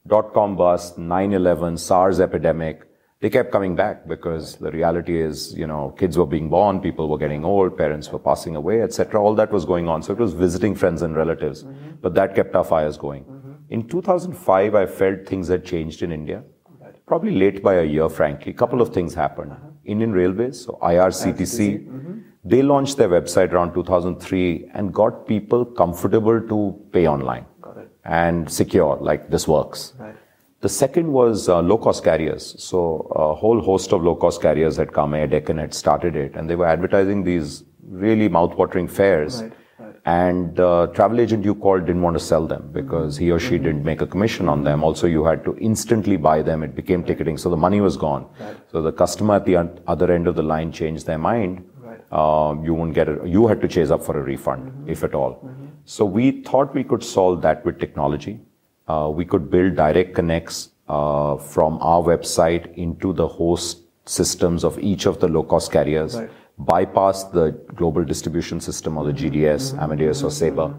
dot 0.07 0.33
com 0.35 0.57
bust, 0.57 0.99
9-11, 0.99 1.79
SARS 1.79 2.21
epidemic, 2.21 2.83
they 3.21 3.31
kept 3.31 3.51
coming 3.51 3.75
back 3.75 4.07
because 4.07 4.57
the 4.57 4.71
reality 4.71 5.21
is, 5.21 5.55
you 5.57 5.67
know, 5.67 5.95
kids 5.99 6.19
were 6.19 6.27
being 6.27 6.51
born, 6.51 6.81
people 6.81 7.09
were 7.09 7.17
getting 7.17 7.45
old, 7.45 7.77
parents 7.77 8.11
were 8.13 8.19
passing 8.19 8.57
away, 8.57 8.83
etc. 8.83 9.21
All 9.21 9.35
that 9.35 9.51
was 9.51 9.65
going 9.65 9.89
on. 9.89 10.03
So 10.03 10.13
it 10.13 10.19
was 10.19 10.35
visiting 10.35 10.75
friends 10.75 11.03
and 11.03 11.17
relatives. 11.17 11.65
But 12.03 12.15
that 12.15 12.35
kept 12.35 12.55
our 12.55 12.65
fires 12.65 12.99
going. 12.99 13.25
In 13.71 13.89
2005, 13.89 14.75
I 14.75 14.87
felt 14.87 15.27
things 15.27 15.49
had 15.49 15.65
changed 15.65 16.03
in 16.03 16.13
India. 16.13 16.45
Probably 17.07 17.33
late 17.33 17.63
by 17.63 17.75
a 17.75 17.85
year, 17.85 18.09
frankly. 18.09 18.53
A 18.53 18.55
couple 18.55 18.83
of 18.83 18.93
things 18.93 19.15
happened. 19.15 19.53
Indian 19.85 20.13
Railways, 20.13 20.65
so 20.65 20.79
IRCTC, 20.83 22.23
they 22.45 22.63
launched 22.63 22.97
their 22.97 23.09
website 23.09 23.53
around 23.53 23.73
2003 23.75 24.71
and 24.75 24.93
got 24.93 25.27
people 25.27 25.65
comfortable 25.65 26.41
to 26.41 26.77
pay 26.93 27.09
online. 27.09 27.47
And 28.07 28.51
secure, 28.51 28.97
like 29.01 29.31
this 29.31 29.47
works. 29.49 29.93
Right. 29.99 30.15
The 30.61 30.69
second 30.69 31.13
was 31.13 31.49
uh, 31.49 31.61
low 31.61 31.77
cost 31.77 32.03
carriers. 32.03 32.57
So 32.59 33.13
a 33.15 33.35
whole 33.35 33.61
host 33.61 33.93
of 33.93 34.03
low 34.03 34.15
cost 34.15 34.41
carriers 34.41 34.77
had 34.77 34.93
come, 34.93 35.15
Air 35.15 35.27
Deccan 35.27 35.59
had 35.59 35.75
started 35.75 36.17
it, 36.17 36.35
and 36.35 36.49
they 36.49 36.57
were 36.57 36.67
advertising 36.67 37.25
these 37.25 37.65
really 37.89 38.29
mouth-watering 38.29 38.89
fares. 38.89 39.43
Right, 39.43 39.53
right. 39.79 39.95
And 40.07 40.57
the 40.57 40.87
travel 40.95 41.21
agent 41.21 41.45
you 41.45 41.55
called 41.55 41.87
didn't 41.87 42.03
want 42.03 42.17
to 42.19 42.25
sell 42.25 42.47
them 42.47 42.71
because 42.73 43.17
he 43.17 43.31
or 43.31 43.39
she 43.39 43.59
didn't 43.59 43.85
make 43.85 44.01
a 44.01 44.07
commission 44.07 44.49
on 44.49 44.65
them. 44.65 44.83
Also, 44.83 45.07
you 45.07 45.25
had 45.25 45.45
to 45.45 45.57
instantly 45.59 46.17
buy 46.17 46.43
them. 46.43 46.63
It 46.63 46.75
became 46.75 47.05
ticketing, 47.05 47.37
so 47.37 47.51
the 47.51 47.57
money 47.57 47.81
was 47.81 47.97
gone. 47.97 48.27
So 48.73 48.83
the 48.83 48.93
customer 48.93 49.35
at 49.37 49.45
the 49.45 49.57
un- 49.57 49.81
other 49.87 50.11
end 50.13 50.27
of 50.27 50.37
the 50.37 50.43
line 50.43 50.73
changed 50.73 51.07
their 51.07 51.19
mind. 51.19 51.69
Right. 51.79 52.01
Uh, 52.11 52.55
you 52.63 52.73
wouldn't 52.73 52.95
get 52.95 53.09
it. 53.09 53.27
You 53.27 53.47
had 53.47 53.61
to 53.61 53.69
chase 53.69 53.91
up 53.91 54.03
for 54.03 54.19
a 54.19 54.23
refund, 54.23 54.89
if 54.89 55.05
at 55.05 55.15
all. 55.15 55.51
So 55.87 56.05
we 56.05 56.43
thought 56.43 56.75
we 56.75 56.83
could 56.83 57.03
solve 57.05 57.43
that 57.43 57.65
with 57.65 57.79
technology. 57.79 58.41
Uh, 58.89 59.11
we 59.15 59.25
could 59.25 59.51
build 59.51 59.77
direct 59.77 60.15
connects 60.15 60.71
uh, 60.89 61.37
from 61.37 61.79
our 61.81 62.03
website 62.03 62.75
into 62.75 63.13
the 63.13 63.27
host 63.27 63.83
systems 64.05 64.65
of 64.65 64.79
each 64.81 65.07
of 65.07 65.21
the 65.21 65.29
low-cost 65.29 65.71
carriers, 65.73 66.17
Right. 66.17 66.31
bypass 66.59 67.25
the 67.25 67.51
global 67.77 68.05
distribution 68.05 68.61
system 68.61 68.99
or 68.99 69.05
the 69.05 69.13
GDS, 69.13 69.79
Amadeus 69.79 70.23
or 70.25 70.31
Sabre, 70.31 70.75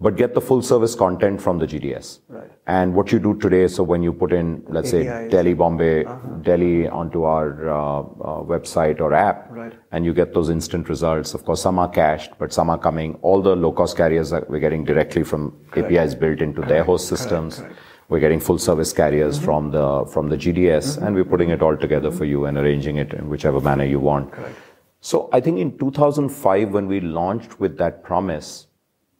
but 0.00 0.16
get 0.16 0.32
the 0.34 0.40
full 0.40 0.62
service 0.62 0.94
content 0.94 1.40
from 1.42 1.58
the 1.58 1.66
GDS. 1.66 2.20
Right. 2.28 2.50
And 2.66 2.94
what 2.94 3.12
you 3.12 3.18
do 3.18 3.34
today, 3.38 3.68
so 3.68 3.82
when 3.82 4.02
you 4.02 4.12
put 4.12 4.32
in, 4.32 4.64
let's 4.68 4.90
say, 4.90 5.28
Delhi, 5.28 5.52
Bombay, 5.54 6.04
Delhi 6.42 6.88
onto 6.88 7.24
our 7.24 7.68
uh, 7.68 8.00
uh, 8.00 8.42
website 8.42 9.00
or 9.00 9.12
app, 9.12 9.48
Right. 9.50 9.74
and 9.92 10.04
you 10.06 10.14
get 10.14 10.32
those 10.32 10.48
instant 10.48 10.88
results. 10.88 11.34
Of 11.34 11.44
course, 11.44 11.60
some 11.60 11.78
are 11.78 11.88
cached, 11.88 12.32
but 12.38 12.52
some 12.52 12.70
are 12.70 12.78
coming. 12.78 13.18
All 13.20 13.42
the 13.42 13.54
low 13.54 13.72
cost 13.72 13.96
carriers 13.96 14.30
that 14.30 14.48
we're 14.48 14.60
getting 14.60 14.84
directly 14.84 15.22
from 15.22 15.54
APIs 15.76 16.14
built 16.14 16.40
into 16.40 16.62
their 16.62 16.82
host 16.84 17.08
systems. 17.08 17.58
correct. 17.58 17.76
We're 18.08 18.20
getting 18.20 18.40
full 18.40 18.58
service 18.58 18.92
carriers 18.92 19.38
from 19.38 19.70
the 19.70 20.04
from 20.12 20.28
the 20.30 20.36
GDS, 20.36 20.96
and 21.00 21.14
we're 21.14 21.24
putting 21.34 21.50
it 21.50 21.62
all 21.62 21.76
together 21.76 22.10
for 22.10 22.24
you 22.24 22.46
and 22.46 22.58
arranging 22.58 22.96
it 22.96 23.12
in 23.14 23.28
whichever 23.28 23.60
manner 23.60 23.84
you 23.84 24.00
want. 24.00 24.32
So 25.00 25.28
I 25.32 25.40
think 25.40 25.58
in 25.60 25.78
2005, 25.78 26.70
when 26.70 26.88
we 26.88 26.98
launched 27.00 27.60
with 27.60 27.78
that 27.78 28.02
promise, 28.02 28.66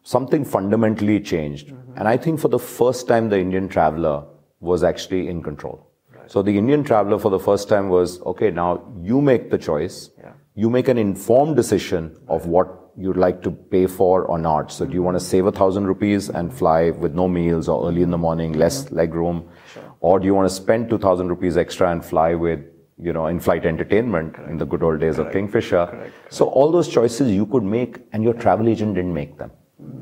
something 0.03 0.45
fundamentally 0.45 1.21
changed. 1.21 1.73
And 1.97 2.09
I 2.09 2.17
think 2.17 2.41
for 2.41 2.49
the 2.49 2.59
first 2.59 3.09
time, 3.09 3.29
the 3.29 3.39
Indian 3.39 3.69
traveler 3.69 4.25
was 4.61 4.83
actually 4.83 5.29
in 5.29 5.43
control. 5.43 5.87
So 6.27 6.43
the 6.43 6.57
Indian 6.57 6.85
traveler 6.85 7.19
for 7.19 7.31
the 7.31 7.41
first 7.41 7.69
time 7.69 7.89
was, 7.89 8.21
okay, 8.23 8.51
now 8.51 8.85
you 9.03 9.21
make 9.21 9.51
the 9.51 9.59
choice. 9.59 10.11
Yeah. 10.17 10.33
You 10.55 10.71
make 10.71 10.87
an 10.87 10.97
informed 10.97 11.57
decision 11.57 12.17
of 12.29 12.47
what 12.47 12.93
you'd 12.97 13.17
like 13.17 13.43
to 13.43 13.51
pay 13.51 13.87
for 13.87 14.25
or 14.27 14.39
not. 14.39 14.71
So 14.71 14.87
do 14.87 14.93
you 14.93 15.03
want 15.03 15.19
to 15.19 15.25
save 15.25 15.47
a 15.47 15.53
thousand 15.53 15.87
rupees 15.87 16.29
and 16.29 16.53
fly 16.53 16.91
with 16.91 17.15
no 17.15 17.27
meals 17.27 17.69
or 17.69 17.89
early 17.89 18.03
in 18.03 18.11
the 18.11 18.19
morning, 18.19 18.53
less 18.53 18.93
leg 18.93 19.15
room? 19.15 19.49
Or 20.01 20.21
do 20.21 20.27
you 20.27 20.35
want 20.35 20.49
to 20.49 20.55
spend 20.55 20.89
2000 20.89 21.29
rupees 21.29 21.57
extra 21.57 21.91
and 21.91 22.05
fly 22.05 22.35
with, 22.35 22.61
you 22.97 23.13
know, 23.13 23.27
in-flight 23.27 23.67
entertainment 23.67 24.37
in 24.49 24.57
the 24.59 24.67
good 24.67 24.83
old 24.83 25.01
days 25.01 25.19
of 25.19 25.33
Kingfisher? 25.33 26.13
So 26.29 26.47
all 26.47 26.71
those 26.71 26.89
choices 26.89 27.33
you 27.33 27.47
could 27.47 27.65
make 27.65 27.99
and 28.13 28.23
your 28.23 28.35
travel 28.35 28.69
agent 28.69 28.95
didn't 28.95 29.15
make 29.15 29.37
them. 29.37 29.51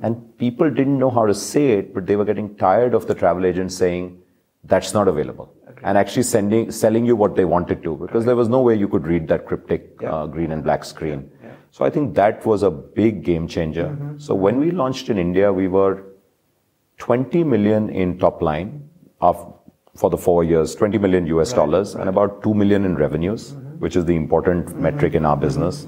And 0.03 0.37
people 0.39 0.71
didn't 0.71 0.99
know 0.99 1.11
how 1.11 1.27
to 1.27 1.35
say 1.35 1.73
it, 1.73 1.95
but 1.95 2.07
they 2.07 2.17
were 2.17 2.25
getting 2.25 2.55
tired 2.57 2.95
of 2.95 3.07
the 3.07 3.15
travel 3.15 3.45
agent 3.47 3.73
saying, 3.73 4.21
that's 4.65 4.93
not 4.95 5.09
available. 5.09 5.53
And 5.83 5.97
actually 5.97 6.25
sending, 6.25 6.71
selling 6.71 7.05
you 7.05 7.17
what 7.17 7.37
they 7.37 7.45
wanted 7.45 7.83
to, 7.83 7.97
because 7.97 8.25
there 8.25 8.37
was 8.37 8.49
no 8.49 8.61
way 8.61 8.75
you 8.75 8.89
could 8.89 9.07
read 9.07 9.29
that 9.29 9.47
cryptic 9.47 10.03
uh, 10.05 10.27
green 10.27 10.53
and 10.53 10.65
black 10.65 10.85
screen. 10.85 11.31
So 11.71 11.85
I 11.85 11.91
think 11.91 12.15
that 12.15 12.45
was 12.45 12.63
a 12.63 12.71
big 12.71 13.23
game 13.23 13.47
changer. 13.47 13.85
Mm-hmm. 13.85 14.19
So 14.19 14.35
when 14.35 14.59
we 14.59 14.71
launched 14.71 15.11
in 15.11 15.19
India, 15.19 15.53
we 15.53 15.69
were 15.69 16.03
20 16.99 17.45
million 17.45 17.89
in 17.91 18.19
top 18.19 18.43
line 18.43 18.89
of, 19.21 19.55
for 19.95 20.11
the 20.11 20.17
four 20.17 20.45
years, 20.45 20.75
20 20.75 20.99
million 20.99 21.27
US 21.27 21.53
dollars, 21.53 21.95
and 21.95 22.09
about 22.09 22.43
2 22.43 22.55
million 22.55 22.85
in 22.85 22.97
revenues, 22.97 23.53
mm-hmm. 23.53 23.79
which 23.79 23.97
is 23.97 24.05
the 24.07 24.17
important 24.17 24.67
mm-hmm. 24.67 24.83
metric 24.83 25.15
in 25.15 25.25
our 25.25 25.37
business. 25.37 25.87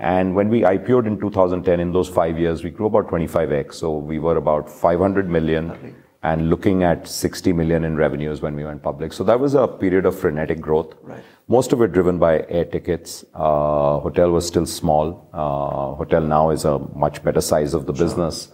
And 0.00 0.34
when 0.34 0.48
we 0.48 0.62
IPO'd 0.62 1.06
in 1.06 1.20
2010, 1.20 1.78
in 1.78 1.92
those 1.92 2.08
five 2.08 2.38
years, 2.38 2.64
we 2.64 2.70
grew 2.70 2.86
about 2.86 3.08
25x. 3.08 3.74
So 3.74 3.98
we 3.98 4.18
were 4.18 4.38
about 4.38 4.68
500 4.68 5.28
million 5.28 5.94
and 6.22 6.48
looking 6.48 6.82
at 6.82 7.06
60 7.06 7.52
million 7.52 7.84
in 7.84 7.96
revenues 7.96 8.40
when 8.40 8.56
we 8.56 8.64
went 8.64 8.82
public. 8.82 9.12
So 9.12 9.24
that 9.24 9.38
was 9.38 9.54
a 9.54 9.68
period 9.68 10.06
of 10.06 10.18
frenetic 10.18 10.58
growth. 10.58 10.94
Right. 11.02 11.22
Most 11.48 11.74
of 11.74 11.82
it 11.82 11.92
driven 11.92 12.18
by 12.18 12.46
air 12.48 12.64
tickets. 12.64 13.24
Uh, 13.34 13.98
hotel 13.98 14.30
was 14.30 14.46
still 14.46 14.64
small. 14.64 15.28
Uh, 15.34 15.94
hotel 15.96 16.22
now 16.22 16.48
is 16.48 16.64
a 16.64 16.78
much 16.94 17.22
better 17.22 17.42
size 17.42 17.74
of 17.74 17.84
the 17.84 17.92
business. 17.92 18.48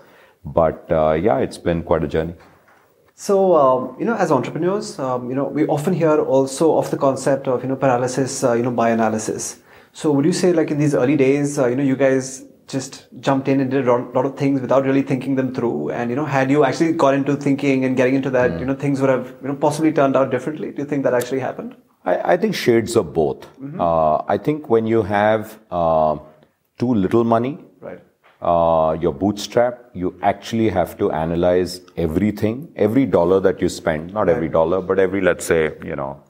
But 0.44 0.90
uh, 0.90 1.12
yeah, 1.12 1.38
it's 1.38 1.58
been 1.58 1.84
quite 1.84 2.02
a 2.02 2.08
journey. 2.08 2.34
So, 3.14 3.54
um, 3.56 3.96
you 4.00 4.04
know, 4.04 4.16
as 4.16 4.32
entrepreneurs, 4.32 4.98
um, 4.98 5.30
you 5.30 5.36
know, 5.36 5.44
we 5.44 5.64
often 5.68 5.94
hear 5.94 6.20
also 6.20 6.76
of 6.76 6.90
the 6.90 6.96
concept 6.96 7.46
of, 7.46 7.62
you 7.62 7.68
know, 7.68 7.76
paralysis, 7.76 8.42
uh, 8.42 8.52
you 8.52 8.62
know, 8.62 8.72
by 8.72 8.90
analysis. 8.90 9.60
So, 9.98 10.12
would 10.12 10.26
you 10.26 10.32
say, 10.34 10.52
like 10.52 10.70
in 10.70 10.76
these 10.76 10.94
early 10.94 11.16
days, 11.16 11.58
uh, 11.58 11.68
you 11.68 11.76
know, 11.76 11.82
you 11.82 11.96
guys 11.96 12.44
just 12.68 13.06
jumped 13.18 13.48
in 13.48 13.60
and 13.60 13.70
did 13.70 13.88
a 13.88 13.90
lot, 13.90 14.12
lot 14.14 14.26
of 14.26 14.36
things 14.36 14.60
without 14.60 14.84
really 14.84 15.00
thinking 15.00 15.36
them 15.36 15.54
through? 15.54 15.90
And, 15.90 16.10
you 16.10 16.16
know, 16.16 16.26
had 16.26 16.50
you 16.50 16.64
actually 16.64 16.92
got 16.92 17.14
into 17.14 17.34
thinking 17.34 17.86
and 17.86 17.96
getting 17.96 18.14
into 18.14 18.28
that, 18.28 18.60
you 18.60 18.66
know, 18.66 18.74
things 18.74 19.00
would 19.00 19.08
have, 19.08 19.34
you 19.40 19.48
know, 19.48 19.54
possibly 19.56 19.92
turned 19.92 20.14
out 20.14 20.30
differently? 20.30 20.70
Do 20.70 20.82
you 20.82 20.88
think 20.90 21.02
that 21.04 21.14
actually 21.14 21.40
happened? 21.40 21.76
I, 22.04 22.34
I 22.34 22.36
think 22.36 22.54
shades 22.54 22.94
of 22.94 23.14
both. 23.14 23.46
Uh, 23.80 24.16
I 24.28 24.36
think 24.36 24.68
when 24.68 24.86
you 24.86 25.00
have 25.00 25.58
uh, 25.70 26.18
too 26.78 26.92
little 26.92 27.24
money, 27.24 27.58
Right. 27.80 28.00
uh, 28.42 28.98
your 29.00 29.14
bootstrap, 29.14 29.82
you 29.94 30.14
actually 30.20 30.68
have 30.68 30.98
to 30.98 31.10
analyze 31.10 31.80
everything, 31.96 32.70
every 32.76 33.06
dollar 33.06 33.40
that 33.40 33.62
you 33.62 33.70
spend, 33.70 34.12
not 34.12 34.28
every 34.28 34.50
dollar, 34.50 34.82
but 34.82 34.98
every, 34.98 35.22
let's 35.22 35.46
say, 35.46 35.72
you 35.82 35.96
know, 35.96 36.22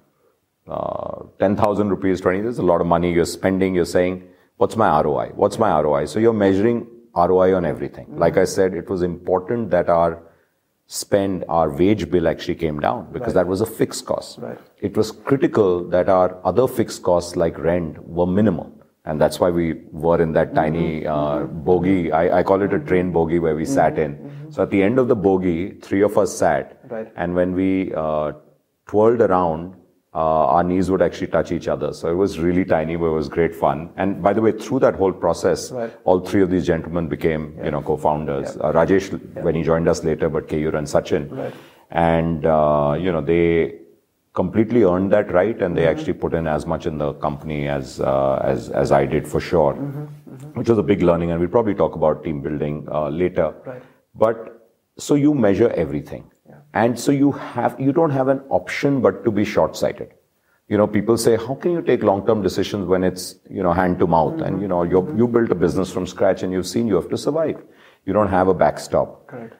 uh, 0.68 1.22
10,000 1.38 1.88
rupees, 1.88 2.20
20, 2.20 2.40
there's 2.42 2.58
a 2.58 2.62
lot 2.62 2.80
of 2.80 2.86
money 2.86 3.12
you're 3.12 3.24
spending. 3.24 3.74
You're 3.74 3.84
saying, 3.84 4.28
what's 4.56 4.76
my 4.76 5.00
ROI? 5.00 5.32
What's 5.34 5.58
my 5.58 5.80
ROI? 5.80 6.06
So 6.06 6.18
you're 6.18 6.32
measuring 6.32 6.86
ROI 7.14 7.54
on 7.54 7.64
everything. 7.64 8.06
Like 8.18 8.36
I 8.36 8.44
said, 8.44 8.74
it 8.74 8.90
was 8.90 9.02
important 9.02 9.70
that 9.70 9.88
our 9.88 10.22
spend, 10.86 11.44
our 11.48 11.70
wage 11.70 12.10
bill 12.10 12.28
actually 12.28 12.54
came 12.54 12.78
down 12.78 13.12
because 13.12 13.34
that 13.34 13.46
was 13.46 13.60
a 13.60 13.66
fixed 13.66 14.06
cost. 14.06 14.38
Right. 14.38 14.58
It 14.80 14.96
was 14.96 15.10
critical 15.10 15.88
that 15.88 16.08
our 16.08 16.38
other 16.44 16.68
fixed 16.68 17.02
costs 17.02 17.36
like 17.36 17.58
rent 17.58 18.02
were 18.06 18.26
minimal. 18.26 18.72
And 19.04 19.20
that's 19.20 19.38
why 19.38 19.50
we 19.50 19.74
were 19.92 20.20
in 20.20 20.32
that 20.32 20.54
tiny 20.54 21.06
uh, 21.06 21.44
bogie. 21.44 22.10
I, 22.10 22.40
I 22.40 22.42
call 22.42 22.60
it 22.62 22.72
a 22.72 22.80
train 22.80 23.12
bogie 23.12 23.38
where 23.38 23.54
we 23.54 23.64
sat 23.64 23.98
in. 23.98 24.48
So 24.50 24.64
at 24.64 24.70
the 24.70 24.82
end 24.82 24.98
of 24.98 25.06
the 25.06 25.14
bogie, 25.14 25.74
three 25.80 26.02
of 26.02 26.18
us 26.18 26.36
sat. 26.36 26.80
Right. 26.88 27.12
And 27.16 27.34
when 27.34 27.54
we 27.54 27.92
uh, 27.94 28.32
twirled 28.86 29.20
around, 29.20 29.76
uh, 30.20 30.54
our 30.56 30.64
knees 30.68 30.90
would 30.90 31.02
actually 31.06 31.26
touch 31.36 31.50
each 31.56 31.68
other. 31.72 31.88
So 31.92 32.08
it 32.10 32.18
was 32.24 32.38
really 32.46 32.64
tiny, 32.64 32.96
but 33.00 33.06
it 33.12 33.16
was 33.22 33.28
great 33.38 33.54
fun. 33.62 33.80
And 34.02 34.22
by 34.26 34.32
the 34.36 34.42
way, 34.46 34.52
through 34.66 34.78
that 34.84 34.94
whole 35.00 35.12
process, 35.24 35.70
Right. 35.78 35.92
all 36.04 36.20
three 36.28 36.42
of 36.46 36.50
these 36.54 36.66
gentlemen 36.72 37.08
became, 37.16 37.44
you 37.64 37.70
know, 37.74 37.82
co-founders. 37.88 38.56
Uh, 38.56 38.72
Rajesh, 38.78 39.08
when 39.48 39.54
he 39.58 39.62
joined 39.72 39.88
us 39.94 40.02
later, 40.10 40.28
but 40.36 40.48
Keyur 40.52 40.74
and 40.82 40.86
Sachin. 40.94 41.26
Right. 41.40 41.54
And, 41.90 42.46
uh, 42.58 42.96
you 43.06 43.12
know, 43.16 43.20
they 43.32 43.44
completely 44.40 44.82
earned 44.92 45.12
that 45.16 45.30
right 45.32 45.60
and 45.66 45.76
they 45.76 45.82
Mm-hmm. 45.82 45.98
actually 45.98 46.12
put 46.24 46.32
in 46.40 46.46
as 46.54 46.64
much 46.72 46.86
in 46.92 46.96
the 47.02 47.12
company 47.26 47.60
as, 47.74 48.00
uh, 48.00 48.40
as, 48.52 48.70
as 48.70 48.92
I 48.92 49.04
did 49.16 49.28
for 49.34 49.40
sure, 49.50 49.74
Mm-hmm. 49.74 50.58
which 50.60 50.68
was 50.72 50.78
a 50.78 50.86
big 50.92 51.02
learning. 51.10 51.30
And 51.32 51.40
we'll 51.40 51.54
probably 51.58 51.74
talk 51.82 51.94
about 52.00 52.24
team 52.24 52.40
building 52.48 52.88
uh, 52.90 53.08
later. 53.10 53.48
Right. 53.66 53.82
But 54.14 54.66
so 54.98 55.14
you 55.26 55.34
measure 55.34 55.70
everything. 55.84 56.24
And 56.82 56.98
so 57.06 57.12
you 57.12 57.32
have, 57.32 57.80
you 57.80 57.92
don't 57.98 58.14
have 58.18 58.28
an 58.28 58.40
option 58.60 59.00
but 59.00 59.24
to 59.24 59.30
be 59.30 59.44
short-sighted. 59.44 60.14
You 60.68 60.76
know, 60.78 60.86
people 60.86 61.16
say, 61.24 61.36
how 61.36 61.54
can 61.54 61.72
you 61.72 61.82
take 61.88 62.02
long-term 62.02 62.42
decisions 62.42 62.86
when 62.92 63.04
it's, 63.08 63.36
you 63.48 63.62
know, 63.62 63.72
hand 63.72 64.00
to 64.00 64.06
mouth? 64.14 64.40
And, 64.40 64.60
you 64.60 64.68
know, 64.72 64.82
you 64.94 65.02
you 65.20 65.28
built 65.36 65.52
a 65.56 65.58
business 65.66 65.92
from 65.96 66.06
scratch 66.14 66.42
and 66.42 66.52
you've 66.56 66.66
seen 66.72 66.88
you 66.92 66.96
have 66.96 67.08
to 67.14 67.18
survive. 67.26 67.62
You 68.04 68.12
don't 68.16 68.32
have 68.38 68.48
a 68.54 68.54
backstop. 68.64 69.14
Correct. 69.28 69.54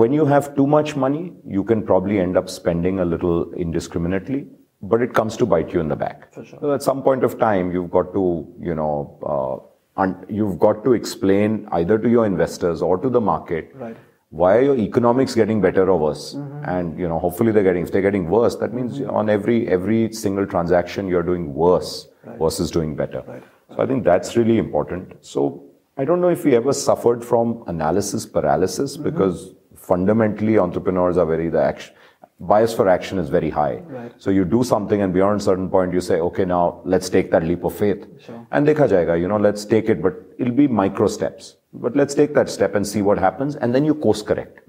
When 0.00 0.12
you 0.12 0.26
have 0.32 0.48
too 0.56 0.66
much 0.72 0.96
money, 1.04 1.22
you 1.58 1.62
can 1.70 1.84
probably 1.92 2.18
end 2.24 2.36
up 2.40 2.50
spending 2.56 2.98
a 3.04 3.06
little 3.12 3.38
indiscriminately, 3.66 4.42
but 4.82 5.02
it 5.06 5.14
comes 5.14 5.36
to 5.38 5.46
bite 5.54 5.72
you 5.72 5.80
in 5.86 5.88
the 5.94 5.96
back. 6.02 6.32
For 6.34 6.44
sure. 6.44 6.58
So 6.66 6.74
at 6.74 6.82
some 6.82 7.02
point 7.08 7.24
of 7.30 7.38
time, 7.38 7.72
you've 7.72 7.90
got 7.90 8.12
to, 8.18 8.24
you 8.68 8.74
know, 8.74 8.92
uh, 9.32 10.02
un- 10.02 10.26
you've 10.28 10.58
got 10.58 10.84
to 10.84 10.92
explain 11.00 11.68
either 11.80 11.98
to 11.98 12.08
your 12.18 12.26
investors 12.26 12.82
or 12.90 12.98
to 12.98 13.08
the 13.18 13.20
market 13.20 13.72
Right. 13.74 13.96
Why 14.30 14.56
are 14.56 14.62
your 14.62 14.76
economics 14.78 15.34
getting 15.34 15.60
better 15.60 15.90
or 15.90 15.98
worse? 15.98 16.34
And 16.64 16.98
you 16.98 17.08
know, 17.08 17.18
hopefully 17.18 17.52
they're 17.52 17.64
getting. 17.64 17.82
If 17.82 17.92
they're 17.92 18.02
getting 18.02 18.28
worse, 18.28 18.56
that 18.56 18.72
means 18.72 18.98
mm-hmm. 18.98 19.10
on 19.10 19.28
every 19.28 19.68
every 19.68 20.12
single 20.12 20.46
transaction 20.46 21.08
you're 21.08 21.24
doing 21.24 21.52
worse 21.52 22.08
versus 22.38 22.70
doing 22.70 22.94
better. 22.94 23.22
Right. 23.26 23.42
So 23.74 23.82
I 23.82 23.86
think 23.86 24.04
that's 24.04 24.36
really 24.36 24.58
important. 24.58 25.14
So 25.20 25.64
I 25.96 26.04
don't 26.04 26.20
know 26.20 26.28
if 26.28 26.44
we 26.44 26.54
ever 26.54 26.72
suffered 26.72 27.24
from 27.24 27.64
analysis 27.66 28.24
paralysis 28.24 28.96
mm-hmm. 28.96 29.10
because 29.10 29.54
fundamentally 29.74 30.58
entrepreneurs 30.58 31.16
are 31.16 31.26
very 31.26 31.48
the 31.48 31.62
action 31.62 31.94
bias 32.40 32.74
for 32.74 32.88
action 32.88 33.18
is 33.18 33.28
very 33.28 33.50
high. 33.50 33.76
Right. 33.86 34.12
So 34.16 34.30
you 34.30 34.44
do 34.44 34.64
something 34.64 35.02
and 35.02 35.12
beyond 35.12 35.40
a 35.40 35.44
certain 35.44 35.68
point 35.68 35.92
you 35.92 36.00
say, 36.00 36.20
okay, 36.20 36.44
now 36.44 36.80
let's 36.84 37.08
take 37.10 37.30
that 37.30 37.44
leap 37.44 37.64
of 37.64 37.74
faith. 37.74 38.06
Sure. 38.24 38.46
And 38.50 38.66
dekha 38.66 38.88
jayega, 38.88 39.20
you 39.20 39.28
know, 39.28 39.36
let's 39.36 39.64
take 39.64 39.88
it, 39.88 40.02
but 40.02 40.14
it'll 40.38 40.54
be 40.54 40.66
micro 40.66 41.06
steps. 41.06 41.56
But 41.72 41.94
let's 41.94 42.14
take 42.14 42.34
that 42.34 42.48
step 42.50 42.74
and 42.74 42.84
see 42.84 43.00
what 43.00 43.18
happens, 43.18 43.54
and 43.54 43.72
then 43.72 43.84
you 43.84 43.94
course 43.94 44.22
correct. 44.22 44.60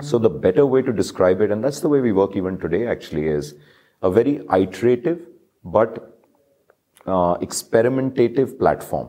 So 0.00 0.18
the 0.18 0.30
better 0.30 0.64
way 0.64 0.82
to 0.82 0.92
describe 0.92 1.40
it, 1.40 1.50
and 1.50 1.64
that's 1.64 1.80
the 1.80 1.88
way 1.88 2.00
we 2.00 2.12
work 2.12 2.36
even 2.36 2.56
today 2.56 2.86
actually, 2.86 3.26
is 3.26 3.54
a 4.02 4.10
very 4.10 4.40
iterative 4.52 5.26
but 5.64 6.20
uh, 7.06 7.34
experimentative 7.38 8.58
platform. 8.58 9.08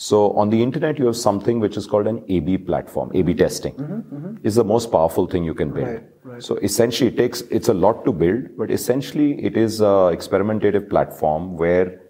So 0.00 0.30
on 0.34 0.48
the 0.48 0.62
internet, 0.62 0.96
you 0.96 1.06
have 1.06 1.16
something 1.16 1.58
which 1.58 1.76
is 1.76 1.84
called 1.84 2.06
an 2.06 2.24
A/B 2.28 2.58
platform. 2.58 3.10
A/B 3.16 3.34
testing 3.34 3.72
mm-hmm, 3.74 4.16
mm-hmm. 4.16 4.46
is 4.46 4.54
the 4.54 4.62
most 4.62 4.92
powerful 4.92 5.26
thing 5.26 5.42
you 5.42 5.54
can 5.54 5.72
build. 5.72 5.88
Right, 5.88 6.04
right. 6.22 6.42
So 6.42 6.54
essentially, 6.58 7.08
it 7.10 7.16
takes 7.16 7.40
it's 7.56 7.66
a 7.66 7.74
lot 7.74 8.04
to 8.04 8.12
build, 8.12 8.56
but 8.56 8.70
essentially, 8.70 9.44
it 9.44 9.56
is 9.56 9.80
a 9.80 10.12
experimentative 10.16 10.88
platform 10.88 11.56
where 11.56 12.00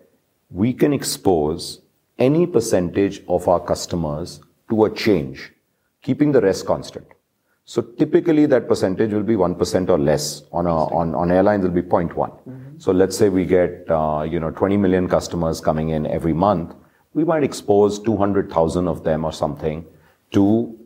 we 0.51 0.75
can 0.75 0.93
expose 0.93 1.81
any 2.19 2.47
percentage 2.47 3.23
of 3.27 3.49
our 3.49 3.59
customers 3.59 4.41
to 4.69 4.85
a 4.85 4.91
change, 4.95 5.51
keeping 6.03 6.33
the 6.33 6.43
rest 6.43 6.67
constant. 6.67 7.07
So 7.65 7.81
typically 7.81 8.45
that 8.47 8.69
percentage 8.69 9.15
will 9.15 9.23
be 9.23 9.35
1% 9.35 9.89
or 9.89 9.99
less. 9.99 10.43
On, 10.53 10.67
a, 10.67 10.75
on, 10.75 11.15
on 11.15 11.31
airlines, 11.31 11.65
it'll 11.65 11.75
be 11.75 11.83
0.1. 11.83 12.13
Mm-hmm. 12.15 12.79
So 12.79 12.93
let's 12.93 13.17
say 13.17 13.31
we 13.31 13.47
get, 13.47 13.91
uh, 13.91 14.27
you 14.29 14.41
know, 14.41 14.51
20 14.51 14.77
million 14.77 15.09
customers 15.09 15.61
coming 15.61 15.91
in 15.91 16.07
every 16.07 16.33
month. 16.35 16.75
We 17.19 17.25
might 17.25 17.43
expose 17.43 17.99
200,000 17.99 18.87
of 18.87 19.03
them 19.03 19.25
or 19.25 19.33
something 19.33 19.85
to 20.31 20.79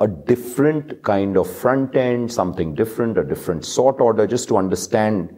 a 0.00 0.08
different 0.08 1.00
kind 1.04 1.36
of 1.36 1.48
front 1.48 1.94
end, 1.94 2.32
something 2.32 2.74
different, 2.74 3.16
a 3.16 3.22
different 3.22 3.64
sort 3.64 4.00
order, 4.00 4.26
just 4.26 4.48
to 4.48 4.56
understand. 4.56 5.36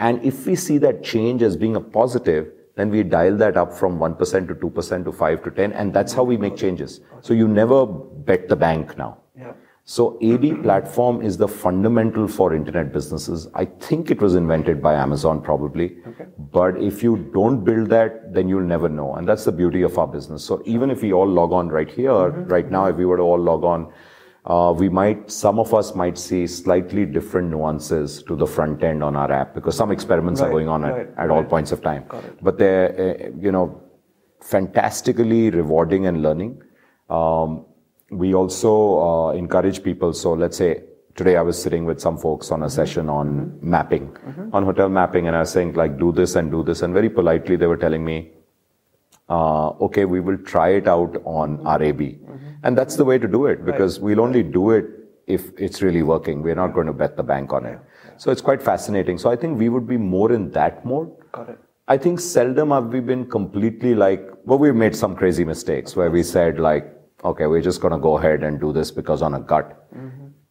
And 0.00 0.20
if 0.24 0.46
we 0.46 0.56
see 0.56 0.78
that 0.78 1.04
change 1.04 1.42
as 1.42 1.56
being 1.56 1.76
a 1.76 1.80
positive, 1.80 2.50
then 2.74 2.90
we 2.90 3.04
dial 3.04 3.36
that 3.36 3.56
up 3.56 3.72
from 3.72 4.00
1% 4.00 4.48
to 4.48 4.54
2% 4.56 5.04
to 5.04 5.12
5 5.12 5.44
to 5.44 5.50
10, 5.52 5.72
and 5.72 5.94
that's 5.94 6.12
how 6.12 6.24
we 6.24 6.36
make 6.36 6.56
changes. 6.56 7.00
So 7.20 7.32
you 7.32 7.46
never 7.46 7.86
bet 7.86 8.48
the 8.48 8.56
bank 8.56 8.98
now. 8.98 9.18
So 9.86 10.16
A/B 10.22 10.54
platform 10.62 11.20
is 11.20 11.36
the 11.36 11.46
fundamental 11.46 12.26
for 12.26 12.54
internet 12.54 12.90
businesses. 12.90 13.48
I 13.54 13.66
think 13.66 14.10
it 14.10 14.22
was 14.22 14.34
invented 14.34 14.82
by 14.82 14.94
Amazon 14.94 15.42
probably. 15.42 15.98
Okay. 16.06 16.24
But 16.38 16.82
if 16.82 17.02
you 17.02 17.30
don't 17.34 17.64
build 17.64 17.90
that, 17.90 18.32
then 18.32 18.48
you'll 18.48 18.62
never 18.62 18.88
know. 18.88 19.14
And 19.14 19.28
that's 19.28 19.44
the 19.44 19.52
beauty 19.52 19.82
of 19.82 19.98
our 19.98 20.06
business. 20.06 20.42
So 20.42 20.62
even 20.64 20.90
if 20.90 21.02
we 21.02 21.12
all 21.12 21.28
log 21.28 21.52
on 21.52 21.68
right 21.68 21.90
here, 21.90 22.30
right 22.30 22.70
now, 22.70 22.86
if 22.86 22.96
we 22.96 23.04
were 23.04 23.18
to 23.18 23.22
all 23.22 23.38
log 23.38 23.62
on, 23.62 23.92
uh, 24.46 24.72
we 24.72 24.88
might, 24.88 25.30
some 25.30 25.58
of 25.58 25.74
us 25.74 25.94
might 25.94 26.16
see 26.16 26.46
slightly 26.46 27.04
different 27.04 27.50
nuances 27.50 28.22
to 28.22 28.36
the 28.36 28.46
front 28.46 28.82
end 28.82 29.02
on 29.02 29.16
our 29.16 29.30
app 29.30 29.54
because 29.54 29.76
some 29.76 29.90
experiments 29.90 30.40
are 30.40 30.50
going 30.50 30.68
on 30.68 30.82
right, 30.82 31.08
at, 31.08 31.18
at 31.18 31.30
all 31.30 31.40
right. 31.40 31.48
points 31.48 31.72
of 31.72 31.82
time. 31.82 32.04
But 32.40 32.58
they're, 32.58 32.88
uh, 32.98 33.30
you 33.38 33.52
know, 33.52 33.82
fantastically 34.40 35.50
rewarding 35.50 36.06
and 36.06 36.22
learning. 36.22 36.62
Um, 37.10 37.66
we 38.18 38.34
also 38.34 39.00
uh, 39.00 39.32
encourage 39.32 39.82
people. 39.82 40.12
So 40.12 40.32
let's 40.32 40.56
say 40.56 40.82
today 41.14 41.36
I 41.36 41.42
was 41.42 41.60
sitting 41.60 41.84
with 41.84 42.00
some 42.00 42.16
folks 42.18 42.50
on 42.50 42.62
a 42.62 42.70
session 42.70 43.08
on 43.08 43.58
mapping, 43.60 44.16
on 44.52 44.64
hotel 44.64 44.88
mapping, 44.88 45.26
and 45.26 45.36
I 45.36 45.40
was 45.40 45.50
saying 45.50 45.74
like, 45.74 45.98
do 45.98 46.12
this 46.12 46.34
and 46.34 46.50
do 46.50 46.62
this, 46.62 46.82
and 46.82 46.92
very 46.94 47.08
politely 47.10 47.56
they 47.56 47.66
were 47.66 47.76
telling 47.76 48.04
me, 48.04 48.30
uh, 49.28 49.68
okay, 49.86 50.04
we 50.04 50.20
will 50.20 50.38
try 50.38 50.70
it 50.70 50.86
out 50.86 51.20
on 51.24 51.62
RAB, 51.62 52.02
and 52.62 52.76
that's 52.76 52.96
the 52.96 53.04
way 53.04 53.18
to 53.18 53.28
do 53.28 53.46
it 53.46 53.64
because 53.64 54.00
we'll 54.00 54.20
only 54.20 54.42
do 54.42 54.70
it 54.70 54.86
if 55.26 55.58
it's 55.58 55.82
really 55.82 56.02
working. 56.02 56.42
We're 56.42 56.54
not 56.54 56.74
going 56.74 56.86
to 56.86 56.92
bet 56.92 57.16
the 57.16 57.22
bank 57.22 57.52
on 57.52 57.64
it. 57.64 57.78
So 58.16 58.30
it's 58.30 58.42
quite 58.42 58.62
fascinating. 58.62 59.18
So 59.18 59.30
I 59.30 59.36
think 59.36 59.58
we 59.58 59.68
would 59.68 59.86
be 59.86 59.96
more 59.96 60.32
in 60.32 60.50
that 60.50 60.84
mode. 60.84 61.10
Got 61.32 61.48
it. 61.48 61.58
I 61.88 61.98
think 61.98 62.20
seldom 62.20 62.70
have 62.70 62.86
we 62.86 63.00
been 63.00 63.28
completely 63.28 63.94
like, 63.94 64.26
well, 64.44 64.58
we've 64.58 64.74
made 64.74 64.96
some 64.96 65.14
crazy 65.14 65.44
mistakes 65.44 65.94
where 65.96 66.10
we 66.10 66.22
said 66.22 66.58
like, 66.58 66.90
okay, 67.22 67.46
we're 67.46 67.62
just 67.62 67.80
going 67.80 67.92
to 67.92 67.98
go 67.98 68.18
ahead 68.18 68.42
and 68.42 68.60
do 68.60 68.72
this 68.72 68.90
because 68.90 69.22
on 69.22 69.34
a 69.34 69.40
gut. 69.40 69.86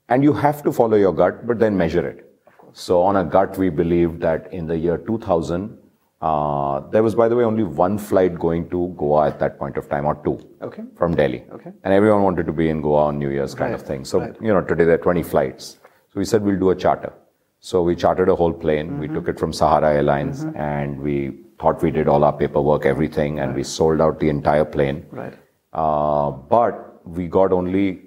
And 0.09 0.23
you 0.23 0.33
have 0.33 0.61
to 0.63 0.71
follow 0.71 0.97
your 0.97 1.13
gut, 1.13 1.47
but 1.47 1.59
then 1.59 1.77
measure 1.77 2.07
it. 2.07 2.29
So 2.73 3.01
on 3.01 3.15
a 3.15 3.23
gut, 3.23 3.57
we 3.57 3.69
believe 3.69 4.19
that 4.19 4.51
in 4.53 4.67
the 4.67 4.77
year 4.77 4.97
2000, 4.97 5.77
uh, 6.21 6.79
there 6.89 7.03
was, 7.03 7.15
by 7.15 7.27
the 7.27 7.35
way, 7.35 7.43
only 7.43 7.63
one 7.63 7.97
flight 7.97 8.37
going 8.39 8.69
to 8.69 8.93
Goa 8.97 9.27
at 9.27 9.39
that 9.39 9.59
point 9.59 9.77
of 9.77 9.89
time, 9.89 10.05
or 10.05 10.15
two, 10.23 10.39
Okay. 10.61 10.83
from 10.97 11.15
Delhi. 11.15 11.43
Okay. 11.51 11.71
And 11.83 11.93
everyone 11.93 12.23
wanted 12.23 12.45
to 12.45 12.53
be 12.53 12.69
in 12.69 12.81
Goa 12.81 13.05
on 13.05 13.19
New 13.19 13.29
Year's 13.29 13.53
kind 13.53 13.73
of 13.73 13.81
thing. 13.81 14.05
So, 14.05 14.19
right. 14.19 14.35
you 14.41 14.53
know, 14.53 14.61
today 14.61 14.85
there 14.85 14.95
are 14.95 15.05
20 15.09 15.21
flights. 15.23 15.79
So 16.13 16.19
we 16.19 16.25
said 16.25 16.41
we'll 16.43 16.59
do 16.59 16.69
a 16.69 16.75
charter. 16.75 17.11
So 17.59 17.81
we 17.83 17.95
chartered 17.95 18.29
a 18.29 18.35
whole 18.35 18.53
plane. 18.53 18.99
We 18.99 19.07
Mm-hmm. 19.07 19.15
took 19.15 19.27
it 19.29 19.39
from 19.39 19.51
Sahara 19.53 19.93
Airlines 19.93 20.43
and 20.55 20.99
we 20.99 21.39
thought 21.59 21.81
we 21.81 21.91
did 21.91 22.07
all 22.07 22.23
our 22.23 22.33
paperwork, 22.33 22.85
everything, 22.85 23.39
and 23.39 23.53
we 23.55 23.63
sold 23.63 24.01
out 24.01 24.19
the 24.19 24.29
entire 24.29 24.65
plane. 24.65 25.05
Right. 25.11 25.33
Uh, 25.73 26.31
but 26.31 27.05
we 27.07 27.27
got 27.27 27.51
only 27.51 28.01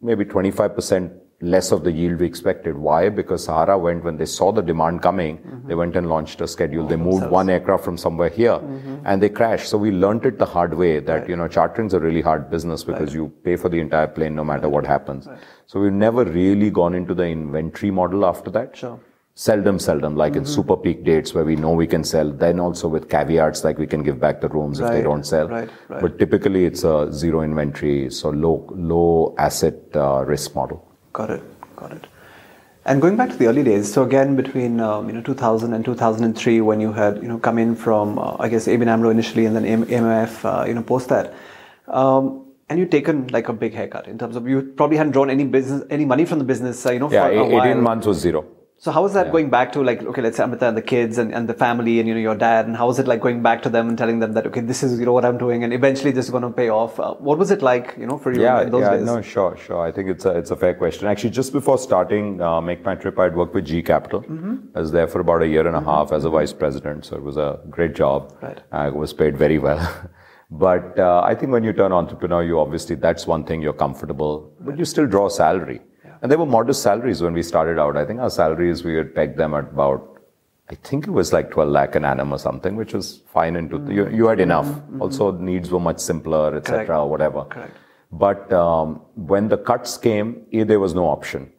maybe 0.00 0.24
25% 0.24 1.20
less 1.42 1.72
of 1.72 1.84
the 1.84 1.92
yield 1.92 2.20
we 2.20 2.26
expected. 2.26 2.76
Why? 2.76 3.08
Because 3.08 3.44
Sahara 3.44 3.78
went, 3.78 4.04
when 4.04 4.18
they 4.18 4.26
saw 4.26 4.52
the 4.52 4.60
demand 4.60 5.00
coming, 5.00 5.38
mm-hmm. 5.38 5.68
they 5.68 5.74
went 5.74 5.96
and 5.96 6.08
launched 6.08 6.40
a 6.42 6.48
schedule. 6.48 6.86
They 6.86 6.96
mm-hmm. 6.96 7.04
moved 7.04 7.30
one 7.30 7.48
aircraft 7.48 7.82
from 7.82 7.96
somewhere 7.96 8.28
here 8.28 8.58
mm-hmm. 8.58 8.98
and 9.06 9.22
they 9.22 9.30
crashed. 9.30 9.68
So 9.68 9.78
we 9.78 9.90
learned 9.90 10.26
it 10.26 10.38
the 10.38 10.46
hard 10.46 10.74
way 10.74 11.00
that, 11.00 11.28
you 11.28 11.36
know, 11.36 11.48
chartering's 11.48 11.94
a 11.94 12.00
really 12.00 12.20
hard 12.20 12.50
business 12.50 12.84
because 12.84 13.14
you 13.14 13.32
pay 13.42 13.56
for 13.56 13.70
the 13.70 13.80
entire 13.80 14.06
plane 14.06 14.34
no 14.34 14.44
matter 14.44 14.68
what 14.68 14.86
happens. 14.86 15.28
So 15.66 15.80
we've 15.80 15.92
never 15.92 16.24
really 16.24 16.70
gone 16.70 16.94
into 16.94 17.14
the 17.14 17.24
inventory 17.24 17.90
model 17.90 18.26
after 18.26 18.50
that. 18.50 18.76
Sure. 18.76 19.00
Seldom, 19.34 19.78
seldom, 19.78 20.16
like 20.16 20.36
in 20.36 20.44
super 20.44 20.76
peak 20.76 21.02
dates 21.02 21.32
where 21.32 21.44
we 21.44 21.56
know 21.56 21.70
we 21.72 21.86
can 21.86 22.04
sell, 22.04 22.30
then 22.30 22.60
also 22.60 22.88
with 22.88 23.08
caveats 23.08 23.64
like 23.64 23.78
we 23.78 23.86
can 23.86 24.02
give 24.02 24.20
back 24.20 24.40
the 24.42 24.48
rooms 24.48 24.80
if 24.80 24.88
they 24.90 25.02
don't 25.02 25.24
sell. 25.24 25.48
right, 25.48 25.70
right. 25.88 26.02
But 26.02 26.18
typically 26.18 26.66
it's 26.66 26.84
a 26.84 27.10
zero 27.10 27.40
inventory, 27.40 28.10
so 28.10 28.28
low, 28.30 28.66
low 28.74 29.34
asset 29.38 29.76
uh, 29.94 30.24
risk 30.26 30.54
model. 30.54 30.86
Got 31.14 31.30
it. 31.30 31.42
Got 31.76 31.92
it. 31.92 32.06
And 32.84 33.00
going 33.00 33.16
back 33.16 33.30
to 33.30 33.36
the 33.36 33.46
early 33.46 33.62
days, 33.62 33.90
so 33.90 34.02
again 34.02 34.36
between 34.36 34.78
um, 34.80 35.06
you 35.08 35.14
know 35.14 35.22
2000 35.22 35.72
and 35.72 35.84
2003, 35.86 36.60
when 36.60 36.80
you 36.80 36.92
had 36.92 37.16
you 37.22 37.28
know 37.28 37.38
come 37.38 37.56
in 37.56 37.74
from 37.74 38.18
uh, 38.18 38.36
I 38.38 38.48
guess 38.48 38.66
ABN 38.66 38.88
AMRO 38.88 39.10
initially, 39.10 39.46
and 39.46 39.56
then 39.56 39.64
AM- 39.64 39.86
AMF 39.86 40.44
uh, 40.44 40.66
you 40.66 40.74
know 40.74 40.82
post 40.82 41.08
that, 41.08 41.32
um, 41.88 42.44
and 42.68 42.78
you've 42.78 42.90
taken 42.90 43.26
like 43.28 43.48
a 43.48 43.52
big 43.54 43.72
haircut 43.74 44.06
in 44.06 44.18
terms 44.18 44.36
of 44.36 44.46
you 44.46 44.62
probably 44.76 44.96
hadn't 44.98 45.12
drawn 45.12 45.30
any 45.30 45.44
business 45.44 45.82
any 45.88 46.04
money 46.04 46.24
from 46.26 46.38
the 46.38 46.44
business 46.44 46.84
uh, 46.84 46.90
you 46.92 46.98
know 46.98 47.10
Yeah, 47.10 47.28
for 47.28 47.32
a 47.32 47.44
eight- 47.44 47.46
18 47.48 47.58
while. 47.58 47.76
months 47.80 48.06
was 48.06 48.18
zero. 48.18 48.44
So 48.84 48.90
how 48.92 49.04
is 49.04 49.12
that 49.12 49.30
going 49.30 49.50
back 49.50 49.72
to 49.72 49.82
like 49.82 50.02
okay 50.02 50.22
let's 50.22 50.38
say 50.38 50.42
Amrita 50.42 50.66
and 50.66 50.74
the 50.74 50.80
kids 50.90 51.18
and, 51.18 51.34
and 51.34 51.46
the 51.46 51.52
family 51.52 51.98
and 52.00 52.08
you 52.08 52.14
know 52.14 52.20
your 52.20 52.34
dad 52.34 52.66
and 52.66 52.74
how 52.74 52.88
is 52.88 52.98
it 52.98 53.06
like 53.06 53.20
going 53.20 53.42
back 53.42 53.60
to 53.64 53.68
them 53.68 53.90
and 53.90 53.98
telling 53.98 54.20
them 54.20 54.32
that 54.32 54.46
okay 54.46 54.62
this 54.62 54.82
is 54.82 54.98
you 54.98 55.04
know 55.04 55.12
what 55.12 55.26
I'm 55.26 55.36
doing 55.36 55.64
and 55.64 55.74
eventually 55.74 56.12
this 56.12 56.24
is 56.24 56.30
going 56.30 56.44
to 56.44 56.50
pay 56.50 56.70
off. 56.70 56.98
Uh, 56.98 57.12
what 57.16 57.36
was 57.36 57.50
it 57.50 57.60
like 57.60 57.94
you 57.98 58.06
know 58.06 58.16
for 58.16 58.32
you 58.32 58.40
Yeah, 58.40 58.62
in 58.62 58.70
those 58.70 58.80
yeah, 58.80 58.96
days? 58.96 59.04
no, 59.04 59.20
sure, 59.20 59.54
sure. 59.58 59.86
I 59.86 59.92
think 59.92 60.08
it's 60.08 60.24
a, 60.24 60.30
it's 60.30 60.50
a 60.50 60.56
fair 60.56 60.72
question. 60.72 61.08
Actually, 61.08 61.28
just 61.40 61.52
before 61.52 61.76
starting 61.76 62.40
uh, 62.40 62.62
Make 62.62 62.82
My 62.82 62.94
Trip, 62.94 63.18
I'd 63.18 63.36
worked 63.36 63.54
with 63.54 63.66
GE 63.66 63.84
Capital. 63.84 64.22
Mm-hmm. 64.22 64.74
I 64.74 64.80
was 64.80 64.92
there 64.92 65.06
for 65.08 65.20
about 65.20 65.42
a 65.42 65.48
year 65.48 65.66
and 65.66 65.76
a 65.76 65.82
half 65.82 66.10
as 66.10 66.24
a 66.24 66.30
vice 66.30 66.54
president, 66.54 67.04
so 67.04 67.16
it 67.16 67.22
was 67.22 67.36
a 67.36 67.60
great 67.68 67.94
job. 67.94 68.34
Right. 68.40 68.62
I 68.72 68.88
was 68.88 69.12
paid 69.12 69.36
very 69.36 69.58
well. 69.58 69.84
but 70.50 70.98
uh, 70.98 71.20
I 71.22 71.34
think 71.34 71.52
when 71.52 71.64
you 71.64 71.74
turn 71.74 71.92
entrepreneur, 71.92 72.42
you 72.42 72.58
obviously, 72.58 72.96
that's 72.96 73.26
one 73.26 73.44
thing, 73.44 73.60
you're 73.60 73.80
comfortable, 73.86 74.54
but 74.58 74.78
you 74.78 74.86
still 74.86 75.06
draw 75.06 75.28
salary. 75.28 75.82
And 76.22 76.30
they 76.30 76.36
were 76.36 76.46
modest 76.46 76.82
salaries 76.82 77.22
when 77.22 77.32
we 77.32 77.42
started 77.42 77.78
out. 77.78 77.96
I 77.96 78.04
think 78.04 78.20
our 78.20 78.30
salaries, 78.30 78.84
we 78.84 78.94
had 78.94 79.14
pegged 79.14 79.36
them 79.36 79.54
at 79.54 79.64
about 79.64 80.10
I 80.70 80.76
think 80.76 81.08
it 81.08 81.10
was 81.10 81.32
like 81.32 81.50
12 81.50 81.68
lakh 81.68 81.96
an 81.96 82.04
annum 82.04 82.32
or 82.32 82.38
something, 82.38 82.76
which 82.76 82.94
was 82.94 83.22
fine. 83.32 83.56
Into 83.56 83.92
you, 83.92 84.08
you 84.08 84.28
had 84.28 84.38
enough. 84.38 84.68
Also, 85.00 85.32
needs 85.32 85.70
were 85.70 85.80
much 85.80 85.98
simpler, 85.98 86.56
etc., 86.56 86.84
Mm-hmm. 86.84 86.92
Or 86.92 87.10
whatever. 87.10 87.44
Correct. 87.44 87.76
But 88.12 88.52
um, 88.52 89.00
when 89.14 89.48
the 89.48 89.58
cuts 89.58 89.98
came, 89.98 90.46
A, 90.52 90.62
there 90.62 90.78
was 90.78 90.94
no 90.94 91.06
option. 91.08 91.52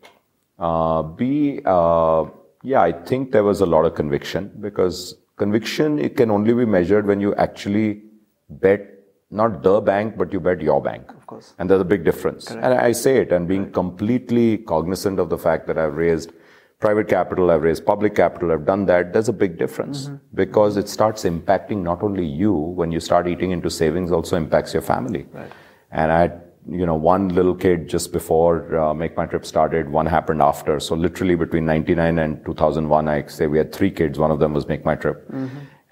Uh, 0.58 1.04
B, 1.04 1.62
uh, 1.66 2.26
yeah, 2.64 2.82
I 2.82 2.94
think 2.94 3.32
there 3.34 3.44
was 3.44 3.60
a 3.60 3.66
lot 3.66 3.86
of 3.86 3.96
conviction 3.96 4.52
because 4.62 5.16
conviction 5.36 6.00
it 6.00 6.16
can 6.16 6.32
only 6.32 6.54
be 6.54 6.66
measured 6.66 7.06
when 7.06 7.20
you 7.20 7.36
actually 7.36 8.04
bet 8.50 8.88
not 9.32 9.64
the 9.64 9.80
bank, 9.80 10.18
but 10.18 10.34
you 10.34 10.40
bet 10.40 10.62
your 10.62 10.82
bank. 10.82 11.10
Of 11.10 11.26
course. 11.26 11.54
And 11.58 11.70
there's 11.70 11.82
a 11.82 11.86
big 11.86 12.04
difference. 12.04 12.50
Correct. 12.50 12.64
And 12.64 12.74
I 12.74 12.92
say 12.92 13.18
it 13.18 13.32
and 13.32 13.48
being 13.48 13.72
completely 13.72 14.58
cognizant 14.58 15.20
of 15.20 15.30
the 15.30 15.38
fact 15.38 15.68
that 15.68 15.78
I've 15.78 15.96
raised 15.96 16.34
private 16.80 17.08
capital, 17.08 17.52
I've 17.52 17.62
raised 17.62 17.86
public 17.86 18.16
capital, 18.16 18.52
I've 18.52 18.66
done 18.66 18.86
that. 18.88 19.14
There's 19.14 19.30
a 19.30 19.34
big 19.34 19.58
difference 19.58 20.10
because 20.34 20.78
it 20.78 20.90
starts 20.90 21.24
impacting 21.24 21.84
not 21.84 22.04
only 22.04 22.26
you 22.26 22.54
when 22.54 22.92
you 22.92 23.00
start 23.00 23.28
eating 23.28 23.52
into 23.52 23.70
savings, 23.70 24.12
also 24.12 24.36
impacts 24.36 24.74
your 24.74 24.82
family. 24.82 25.28
Right. 25.32 25.52
And 25.92 26.12
I 26.12 26.20
had, 26.22 26.42
you 26.70 26.86
know, 26.86 26.96
one 26.96 27.30
little 27.30 27.56
kid 27.56 27.88
just 27.88 28.12
before 28.12 28.78
uh, 28.78 28.94
Make 28.94 29.16
My 29.16 29.28
Trip 29.28 29.46
started, 29.46 29.90
one 29.90 30.08
happened 30.08 30.42
after. 30.42 30.80
So 30.80 30.96
literally 30.96 31.36
between 31.36 31.66
99 31.66 32.20
and 32.20 32.44
2001, 32.46 33.08
I 33.08 33.28
say 33.28 33.48
we 33.48 33.60
had 33.60 33.72
three 33.72 33.92
kids. 33.92 34.18
One 34.18 34.32
of 34.32 34.40
them 34.40 34.54
was 34.54 34.68
Make 34.68 34.84
My 34.84 34.96
Trip. 34.96 35.26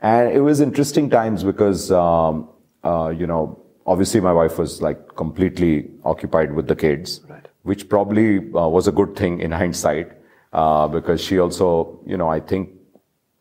And 0.01 0.31
it 0.31 0.41
was 0.41 0.59
interesting 0.59 1.09
times 1.09 1.43
because, 1.43 1.91
um, 1.91 2.49
uh, 2.83 3.13
you 3.15 3.27
know, 3.27 3.59
obviously 3.85 4.19
my 4.21 4.33
wife 4.33 4.57
was 4.57 4.81
like 4.81 5.15
completely 5.15 5.89
occupied 6.05 6.53
with 6.53 6.67
the 6.67 6.75
kids, 6.75 7.21
Right. 7.27 7.47
which 7.63 7.89
probably 7.89 8.37
uh, 8.53 8.67
was 8.67 8.87
a 8.87 8.91
good 8.91 9.15
thing 9.15 9.39
in 9.39 9.51
hindsight 9.51 10.11
uh, 10.53 10.87
because 10.87 11.21
she 11.21 11.39
also, 11.39 11.99
you 12.05 12.17
know, 12.17 12.29
I 12.29 12.39
think 12.39 12.69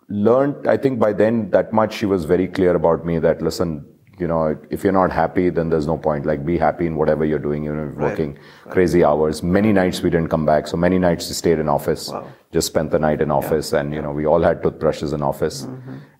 learned, 0.09 0.67
I 0.67 0.77
think 0.77 0.99
by 0.99 1.13
then 1.13 1.51
that 1.51 1.73
much 1.73 1.95
she 1.95 2.07
was 2.07 2.25
very 2.25 2.49
clear 2.49 2.75
about 2.75 3.05
me 3.05 3.19
that, 3.19 3.43
listen, 3.43 3.85
you 4.19 4.27
know, 4.27 4.59
if 4.71 4.85
you're 4.85 4.93
not 4.93 5.13
happy, 5.13 5.51
then 5.51 5.71
there's 5.71 5.87
no 5.87 5.97
point. 5.97 6.27
Like, 6.27 6.45
be 6.45 6.59
happy 6.59 6.87
in 6.87 6.97
whatever 6.97 7.25
you're 7.25 7.39
doing. 7.39 7.65
You 7.65 7.75
know, 7.75 7.93
working 7.97 8.39
crazy 8.71 9.05
hours. 9.05 9.43
Many 9.43 9.73
nights 9.73 10.03
we 10.03 10.11
didn't 10.11 10.29
come 10.29 10.45
back. 10.47 10.67
So 10.67 10.77
many 10.77 10.99
nights 10.99 11.29
we 11.29 11.35
stayed 11.35 11.59
in 11.59 11.69
office. 11.69 12.09
Wow. 12.11 12.29
Just 12.53 12.67
spent 12.69 12.91
the 12.91 12.99
night 12.99 13.21
in 13.21 13.31
office, 13.31 13.73
and 13.73 13.93
you 13.93 14.01
know, 14.01 14.11
we 14.11 14.27
all 14.27 14.43
had 14.43 14.63
toothbrushes 14.63 15.13
in 15.13 15.23
office, 15.23 15.67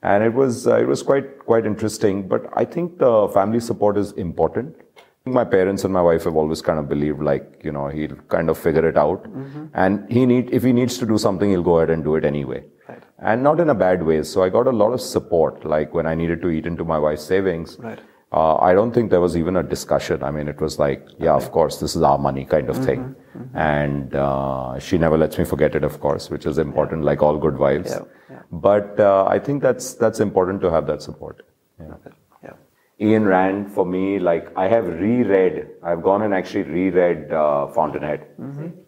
and 0.03 0.23
it 0.23 0.35
was 0.35 0.67
uh, 0.67 0.77
it 0.77 0.87
was 0.87 1.03
quite 1.03 1.39
quite 1.47 1.65
interesting. 1.65 2.29
But 2.29 2.51
I 2.55 2.65
think 2.65 2.99
the 2.99 3.29
family 3.33 3.61
support 3.61 3.97
is 3.97 4.13
important. 4.13 4.77
My 5.25 5.45
parents 5.45 5.85
and 5.85 5.93
my 5.93 6.01
wife 6.03 6.25
have 6.25 6.37
always 6.37 6.61
kind 6.63 6.79
of 6.79 6.89
believed, 6.89 7.23
like 7.23 7.63
you 7.65 7.73
know, 7.73 7.89
he'll 7.89 8.17
kind 8.35 8.51
of 8.51 8.59
figure 8.59 8.87
it 8.89 8.99
out, 8.99 9.27
and 9.75 10.11
he 10.11 10.27
need 10.27 10.51
if 10.53 10.63
he 10.63 10.73
needs 10.73 10.99
to 10.99 11.07
do 11.07 11.19
something, 11.19 11.49
he'll 11.51 11.63
go 11.63 11.79
ahead 11.79 11.91
and 11.91 12.05
do 12.05 12.15
it 12.17 12.25
anyway 12.25 12.63
Right. 12.89 13.03
And 13.21 13.43
not 13.43 13.61
in 13.61 13.69
a 13.71 13.75
bad 13.75 14.03
way. 14.03 14.23
So 14.23 14.43
I 14.43 14.49
got 14.49 14.67
a 14.67 14.71
lot 14.71 14.93
of 14.93 15.01
support. 15.01 15.65
Like 15.65 15.93
when 15.95 16.07
I 16.07 16.15
needed 16.15 16.41
to 16.43 16.49
eat 16.51 16.67
into 16.67 16.85
my 16.85 16.99
wife's 16.99 17.25
savings, 17.25 17.77
Right. 17.81 17.99
uh, 18.33 18.57
I 18.57 18.73
don't 18.75 18.93
think 18.93 19.11
there 19.11 19.21
was 19.21 19.37
even 19.37 19.57
a 19.57 19.63
discussion. 19.63 20.23
I 20.23 20.31
mean, 20.31 20.49
it 20.49 20.61
was 20.61 20.79
like, 20.79 21.07
yeah, 21.19 21.35
of 21.35 21.51
course, 21.51 21.81
this 21.81 21.97
is 21.97 22.03
our 22.03 22.19
money 22.19 22.45
kind 22.45 22.69
of 22.71 22.77
thing. 22.85 23.15
And 23.55 24.15
uh, 24.15 24.79
she 24.79 24.99
never 24.99 25.17
lets 25.17 25.39
me 25.39 25.45
forget 25.45 25.75
it, 25.75 25.85
of 25.85 26.01
course, 26.01 26.29
which 26.31 26.47
is 26.47 26.59
important, 26.59 27.05
like 27.05 27.23
all 27.23 27.39
good 27.39 27.59
wives. 27.59 27.91
Yeah, 27.91 28.01
yeah. 28.31 28.43
But 28.51 28.99
uh, 28.99 29.25
I 29.29 29.39
think 29.39 29.63
that's 29.63 29.95
that's 29.95 30.21
important 30.21 30.61
to 30.63 30.71
have 30.71 30.87
that 30.89 31.03
support. 31.03 31.45
Yeah. 31.81 31.95
Yeah. 32.43 32.55
Ayn 33.01 33.27
Rand, 33.29 33.71
for 33.73 33.87
me, 33.87 34.19
like 34.19 34.49
I 34.57 34.67
have 34.69 34.87
reread, 34.87 35.69
I've 35.85 36.03
gone 36.03 36.23
and 36.23 36.35
actually 36.35 36.65
reread 36.65 37.33
uh, 37.33 37.69
Fountainhead. 37.69 38.27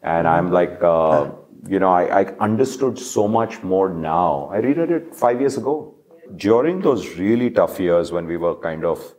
And 0.02 0.26
I'm 0.26 0.50
like, 0.50 0.82
uh, 0.82 1.30
you 1.68 1.78
know, 1.78 1.90
I, 1.90 2.20
I 2.20 2.24
understood 2.38 2.98
so 2.98 3.28
much 3.28 3.62
more 3.62 3.88
now. 3.88 4.50
I 4.52 4.58
reread 4.58 4.90
it 4.90 5.14
five 5.14 5.40
years 5.40 5.56
ago. 5.56 5.94
During 6.36 6.80
those 6.80 7.16
really 7.18 7.50
tough 7.50 7.80
years 7.80 8.12
when 8.12 8.26
we 8.26 8.36
were 8.36 8.54
kind 8.54 8.84
of 8.84 9.14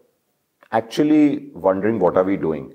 actually 0.71 1.51
wondering 1.53 1.99
what 1.99 2.17
are 2.17 2.23
we 2.23 2.37
doing. 2.37 2.73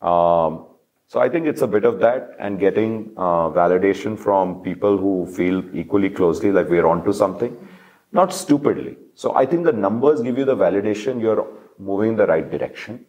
Um, 0.00 0.66
so 1.06 1.20
I 1.20 1.28
think 1.28 1.46
it's 1.46 1.62
a 1.62 1.66
bit 1.66 1.84
of 1.84 2.00
that 2.00 2.30
and 2.40 2.58
getting 2.58 3.12
uh, 3.16 3.50
validation 3.50 4.18
from 4.18 4.62
people 4.62 4.96
who 4.96 5.26
feel 5.26 5.62
equally 5.76 6.10
closely 6.10 6.50
like 6.50 6.68
we're 6.68 6.86
onto 6.86 7.12
something, 7.12 7.56
not 8.12 8.32
stupidly. 8.32 8.96
So 9.14 9.34
I 9.34 9.46
think 9.46 9.64
the 9.64 9.72
numbers 9.72 10.22
give 10.22 10.38
you 10.38 10.44
the 10.44 10.56
validation 10.56 11.20
you're 11.20 11.46
moving 11.78 12.10
in 12.10 12.16
the 12.16 12.26
right 12.26 12.50
direction. 12.50 13.04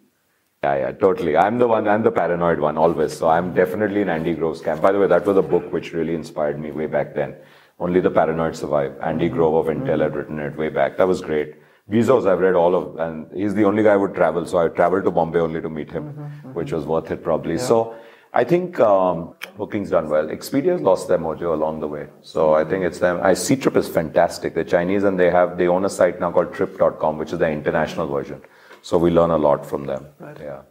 Yeah, 0.63 0.75
yeah, 0.77 0.91
totally. 0.93 1.35
I'm 1.35 1.57
the 1.59 1.67
one, 1.67 1.89
I'm 1.89 2.03
the 2.03 2.11
paranoid 2.11 2.59
one 2.59 2.77
always. 2.77 3.17
So 3.17 3.27
I'm 3.27 3.53
definitely 3.53 4.01
in 4.01 4.07
Andy 4.07 4.33
Grove's 4.33 4.61
camp. 4.61 4.81
By 4.81 4.93
the 4.93 4.99
way, 4.99 5.07
that 5.07 5.25
was 5.25 5.35
a 5.35 5.41
book 5.41 5.73
which 5.73 5.91
really 5.91 6.15
inspired 6.15 6.57
me 6.57 6.71
way 6.71 6.85
back 6.87 7.13
then. 7.13 7.35
Only 7.79 7.99
the 7.99 8.09
Paranoid 8.09 8.55
Survive. 8.55 8.95
Andy 9.01 9.27
Grove 9.27 9.55
of 9.55 9.75
Intel 9.75 9.99
had 9.99 10.15
written 10.15 10.39
it 10.39 10.55
way 10.55 10.69
back. 10.69 10.95
That 10.95 11.07
was 11.07 11.19
great. 11.19 11.55
Bezos, 11.91 12.25
I've 12.25 12.39
read 12.39 12.55
all 12.55 12.75
of, 12.75 12.97
and 12.97 13.27
he's 13.35 13.53
the 13.53 13.65
only 13.65 13.83
guy 13.83 13.95
who 13.95 14.01
would 14.01 14.15
travel. 14.15 14.45
So 14.45 14.57
I 14.57 14.69
traveled 14.69 15.03
to 15.03 15.11
Bombay 15.11 15.39
only 15.39 15.59
to 15.59 15.69
meet 15.69 15.91
him, 15.91 16.05
which 16.53 16.71
was 16.71 16.85
worth 16.85 17.11
it 17.11 17.23
probably. 17.23 17.57
So 17.57 17.95
I 18.31 18.45
think 18.45 18.79
um, 18.79 19.35
booking's 19.57 19.89
done 19.89 20.07
well. 20.07 20.29
Expedia's 20.29 20.79
lost 20.79 21.09
their 21.09 21.17
mojo 21.17 21.53
along 21.53 21.81
the 21.81 21.89
way. 21.89 22.07
So 22.21 22.53
I 22.53 22.63
think 22.63 22.85
it's 22.85 22.99
them. 22.99 23.19
I 23.21 23.33
Ctrip 23.33 23.75
is 23.75 23.89
fantastic. 23.89 24.55
They're 24.55 24.63
Chinese 24.63 25.03
and 25.03 25.19
they 25.19 25.29
have, 25.29 25.57
they 25.57 25.67
own 25.67 25.83
a 25.83 25.89
site 25.89 26.21
now 26.21 26.31
called 26.31 26.53
trip.com, 26.53 27.17
which 27.17 27.33
is 27.33 27.39
their 27.39 27.51
international 27.51 28.07
version. 28.07 28.41
So 28.83 28.97
we 28.97 29.09
learn 29.17 29.31
a 29.31 29.37
lot 29.47 29.65
from 29.65 29.85
them. 29.85 30.05
Right. 30.19 30.37
Yeah. 30.39 30.61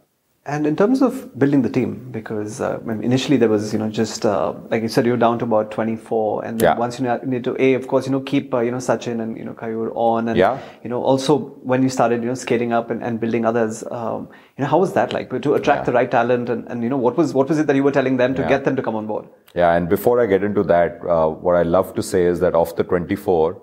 And 0.45 0.67
in 0.69 0.75
terms 0.79 1.01
of 1.01 1.39
building 1.39 1.61
the 1.65 1.69
team, 1.75 1.91
because 2.11 2.59
uh, 2.59 2.77
initially 3.09 3.37
there 3.37 3.47
was, 3.47 3.71
you 3.73 3.79
know, 3.79 3.89
just 3.89 4.25
uh, 4.25 4.53
like 4.71 4.81
you 4.81 4.89
said, 4.95 5.05
you're 5.05 5.21
down 5.21 5.39
to 5.39 5.45
about 5.45 5.71
24, 5.71 6.43
and 6.45 6.59
then 6.59 6.67
Yeah. 6.69 6.77
once 6.81 6.99
you 6.99 7.05
need 7.33 7.45
to, 7.45 7.53
a, 7.67 7.69
of 7.75 7.87
course, 7.87 8.05
you 8.07 8.11
know, 8.15 8.19
keep, 8.31 8.53
uh, 8.53 8.59
you 8.59 8.71
know, 8.75 8.81
Sachin 8.89 9.21
and 9.25 9.37
you 9.37 9.45
know, 9.45 9.53
Keyur 9.53 9.93
on, 10.07 10.27
and 10.33 10.37
Yeah. 10.41 10.59
you 10.83 10.89
know, 10.93 11.01
also 11.13 11.37
when 11.71 11.81
you 11.81 11.87
started, 11.97 12.21
you 12.21 12.27
know, 12.33 12.35
scaling 12.43 12.73
up 12.81 12.91
and, 12.91 13.01
and 13.01 13.21
building 13.21 13.45
others, 13.53 13.83
um, 13.89 14.27
you 14.57 14.63
know, 14.65 14.69
how 14.75 14.79
was 14.85 14.91
that 14.99 15.13
like 15.13 15.29
to 15.47 15.53
attract 15.53 15.79
Yeah. 15.83 15.85
the 15.91 15.93
right 15.93 16.11
talent, 16.19 16.49
and, 16.49 16.67
and 16.67 16.83
you 16.83 16.89
know, 16.89 17.01
what 17.07 17.15
was 17.23 17.33
what 17.33 17.47
was 17.47 17.57
it 17.65 17.67
that 17.67 17.77
you 17.81 17.83
were 17.89 17.97
telling 18.01 18.17
them 18.23 18.35
to 18.35 18.41
Yeah. 18.41 18.49
get 18.55 18.65
them 18.65 18.75
to 18.81 18.87
come 18.89 18.95
on 19.03 19.07
board? 19.13 19.25
Yeah, 19.55 19.73
and 19.77 19.87
before 19.97 20.15
I 20.19 20.25
get 20.25 20.43
into 20.43 20.63
that, 20.75 20.99
uh, 21.17 21.29
what 21.49 21.55
I 21.55 21.63
love 21.63 21.95
to 22.01 22.03
say 22.13 22.25
is 22.25 22.41
that 22.47 22.53
of 22.65 22.75
the 22.75 22.83
24, 22.83 23.61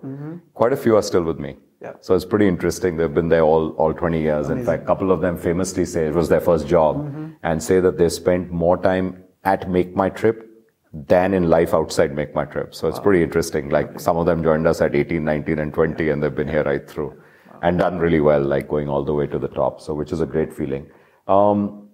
quite 0.55 0.73
a 0.73 0.85
few 0.87 0.97
are 0.97 1.03
still 1.15 1.23
with 1.35 1.39
me. 1.39 1.57
Yeah. 1.81 1.93
So 2.01 2.15
it's 2.15 2.27
pretty 2.27 2.47
interesting. 2.47 2.97
They've 2.99 3.13
been 3.13 3.31
there 3.31 3.43
all, 3.43 3.71
all 3.71 3.95
20 3.95 4.21
years. 4.21 4.51
In 4.51 4.65
fact, 4.65 4.83
a 4.83 4.87
couple 4.87 5.11
of 5.11 5.23
them 5.23 5.39
famously 5.39 5.87
say 5.87 6.07
it 6.07 6.15
was 6.15 6.29
their 6.29 6.41
first 6.41 6.69
job 6.69 7.11
and 7.43 7.63
say 7.63 7.81
that 7.81 7.97
they 7.97 8.09
spent 8.11 8.51
more 8.51 8.77
time 8.77 9.25
at 9.45 9.71
Make 9.71 9.97
My 9.97 10.11
Trip 10.11 10.47
than 10.93 11.33
in 11.33 11.49
life 11.49 11.73
outside 11.73 12.15
Make 12.15 12.35
My 12.35 12.45
Trip. 12.45 12.75
So 12.75 12.89
it's 12.89 12.99
pretty 12.99 13.23
interesting. 13.23 13.71
Like 13.71 13.99
some 13.99 14.19
of 14.19 14.27
them 14.27 14.43
joined 14.43 14.67
us 14.67 14.83
at 14.83 14.95
18, 14.95 15.25
19 15.25 15.59
and 15.59 15.73
20 15.73 16.11
and 16.11 16.23
they've 16.23 16.35
been 16.35 16.49
here 16.49 16.65
right 16.65 16.87
through 16.89 17.19
and 17.63 17.79
done 17.79 17.99
really 17.99 18.21
well, 18.21 18.43
like 18.43 18.69
going 18.69 18.89
all 18.89 19.05
the 19.05 19.15
way 19.15 19.27
to 19.29 19.39
the 19.39 19.49
top. 19.49 19.81
So 19.81 19.95
which 19.95 20.13
is 20.13 20.21
a 20.21 20.27
great 20.27 20.53
feeling. 20.53 20.87
Um, 21.29 21.89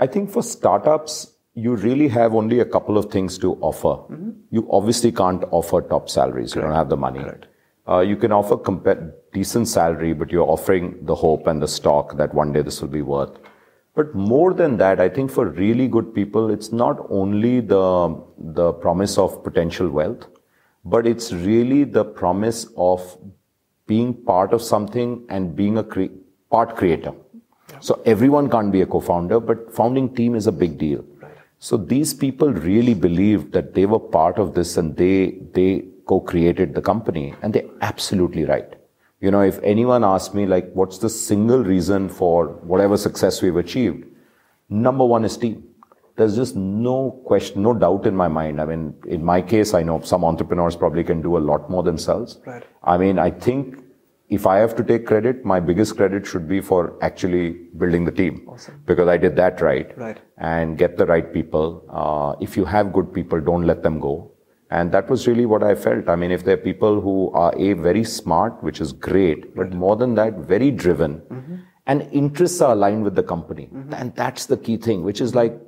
I 0.00 0.06
think 0.08 0.30
for 0.30 0.42
startups, 0.42 1.34
you 1.54 1.74
really 1.76 2.08
have 2.08 2.34
only 2.34 2.60
a 2.60 2.64
couple 2.64 2.96
of 2.98 3.12
things 3.12 3.36
to 3.38 3.54
offer. 3.60 4.02
You 4.50 4.68
obviously 4.70 5.12
can't 5.12 5.44
offer 5.50 5.82
top 5.82 6.08
salaries. 6.08 6.54
You 6.54 6.62
don't 6.62 6.74
have 6.74 6.88
the 6.88 6.96
money. 6.96 7.20
Uh, 7.88 8.00
you 8.00 8.16
can 8.16 8.32
offer 8.32 8.56
compa- 8.56 9.12
decent 9.32 9.66
salary, 9.66 10.12
but 10.12 10.30
you're 10.30 10.48
offering 10.48 10.98
the 11.06 11.14
hope 11.14 11.46
and 11.46 11.62
the 11.62 11.68
stock 11.68 12.16
that 12.16 12.34
one 12.34 12.52
day 12.52 12.62
this 12.62 12.80
will 12.82 12.88
be 12.88 13.02
worth. 13.02 13.38
But 13.94 14.14
more 14.14 14.52
than 14.52 14.76
that, 14.76 15.00
I 15.00 15.08
think 15.08 15.30
for 15.30 15.46
really 15.46 15.88
good 15.88 16.14
people, 16.14 16.50
it's 16.50 16.70
not 16.70 17.04
only 17.08 17.60
the, 17.60 18.22
the 18.38 18.72
promise 18.72 19.18
of 19.18 19.42
potential 19.42 19.88
wealth, 19.88 20.26
but 20.84 21.06
it's 21.06 21.32
really 21.32 21.84
the 21.84 22.04
promise 22.04 22.66
of 22.76 23.18
being 23.86 24.12
part 24.14 24.52
of 24.52 24.62
something 24.62 25.24
and 25.30 25.56
being 25.56 25.78
a 25.78 25.82
cre- 25.82 26.14
part 26.50 26.76
creator. 26.76 27.12
So 27.80 28.00
everyone 28.04 28.50
can't 28.50 28.70
be 28.70 28.82
a 28.82 28.86
co-founder, 28.86 29.40
but 29.40 29.74
founding 29.74 30.14
team 30.14 30.34
is 30.34 30.46
a 30.46 30.52
big 30.52 30.78
deal. 30.78 31.04
So 31.58 31.76
these 31.76 32.14
people 32.14 32.52
really 32.52 32.94
believed 32.94 33.52
that 33.52 33.74
they 33.74 33.86
were 33.86 33.98
part 33.98 34.38
of 34.38 34.54
this 34.54 34.76
and 34.76 34.96
they 34.96 35.38
they 35.52 35.84
co-created 36.08 36.74
the 36.74 36.82
company, 36.82 37.34
and 37.42 37.52
they're 37.52 37.70
absolutely 37.80 38.44
right. 38.44 38.74
You 39.20 39.30
know, 39.30 39.40
if 39.42 39.58
anyone 39.62 40.04
asks 40.04 40.34
me 40.34 40.46
like, 40.46 40.70
what's 40.74 40.98
the 40.98 41.08
single 41.08 41.64
reason 41.64 42.08
for 42.08 42.46
whatever 42.72 42.96
success 42.96 43.42
we've 43.42 43.56
achieved? 43.56 44.04
Number 44.68 45.04
one 45.04 45.24
is 45.24 45.36
team. 45.36 45.64
There's 46.16 46.36
just 46.36 46.56
no 46.56 47.22
question, 47.26 47.62
no 47.62 47.74
doubt 47.74 48.06
in 48.06 48.14
my 48.16 48.28
mind. 48.28 48.60
I 48.60 48.64
mean, 48.64 48.94
in 49.06 49.24
my 49.24 49.40
case, 49.40 49.74
I 49.74 49.82
know 49.82 50.00
some 50.00 50.24
entrepreneurs 50.24 50.76
probably 50.76 51.04
can 51.04 51.22
do 51.22 51.36
a 51.36 51.42
lot 51.50 51.68
more 51.70 51.82
themselves. 51.82 52.40
Right. 52.44 52.64
I 52.82 52.96
mean, 52.98 53.18
I 53.18 53.30
think 53.30 53.84
if 54.28 54.46
I 54.46 54.56
have 54.58 54.74
to 54.76 54.84
take 54.84 55.06
credit, 55.06 55.44
my 55.44 55.60
biggest 55.60 55.96
credit 55.96 56.26
should 56.26 56.48
be 56.48 56.60
for 56.60 56.96
actually 57.02 57.52
building 57.76 58.04
the 58.04 58.10
team. 58.10 58.50
Because 58.86 59.08
I 59.08 59.16
did 59.16 59.36
that 59.36 59.60
right. 59.60 59.96
Right. 59.96 60.18
And 60.38 60.76
get 60.76 60.96
the 60.96 61.06
right 61.06 61.32
people. 61.32 61.84
Uh, 61.88 62.34
if 62.40 62.56
you 62.56 62.64
have 62.64 62.92
good 62.92 63.12
people, 63.12 63.40
don't 63.40 63.66
let 63.66 63.82
them 63.82 64.00
go. 64.00 64.32
And 64.70 64.92
that 64.92 65.08
was 65.08 65.26
really 65.26 65.46
what 65.46 65.62
I 65.62 65.74
felt. 65.74 66.08
I 66.08 66.16
mean, 66.16 66.30
if 66.30 66.44
there 66.44 66.54
are 66.54 66.58
people 66.58 67.00
who 67.00 67.30
are 67.32 67.54
A, 67.56 67.72
very 67.72 68.04
smart, 68.04 68.62
which 68.62 68.80
is 68.80 68.92
great, 68.92 69.54
but 69.56 69.72
more 69.72 69.96
than 69.96 70.14
that, 70.16 70.34
very 70.34 70.70
driven, 70.70 71.20
mm-hmm. 71.20 71.56
and 71.86 72.02
interests 72.12 72.60
are 72.60 72.72
aligned 72.72 73.04
with 73.04 73.14
the 73.14 73.22
company. 73.22 73.70
Mm-hmm. 73.72 73.94
And 73.94 74.14
that's 74.14 74.46
the 74.46 74.58
key 74.58 74.76
thing, 74.76 75.04
which 75.04 75.22
is 75.22 75.34
like, 75.34 75.58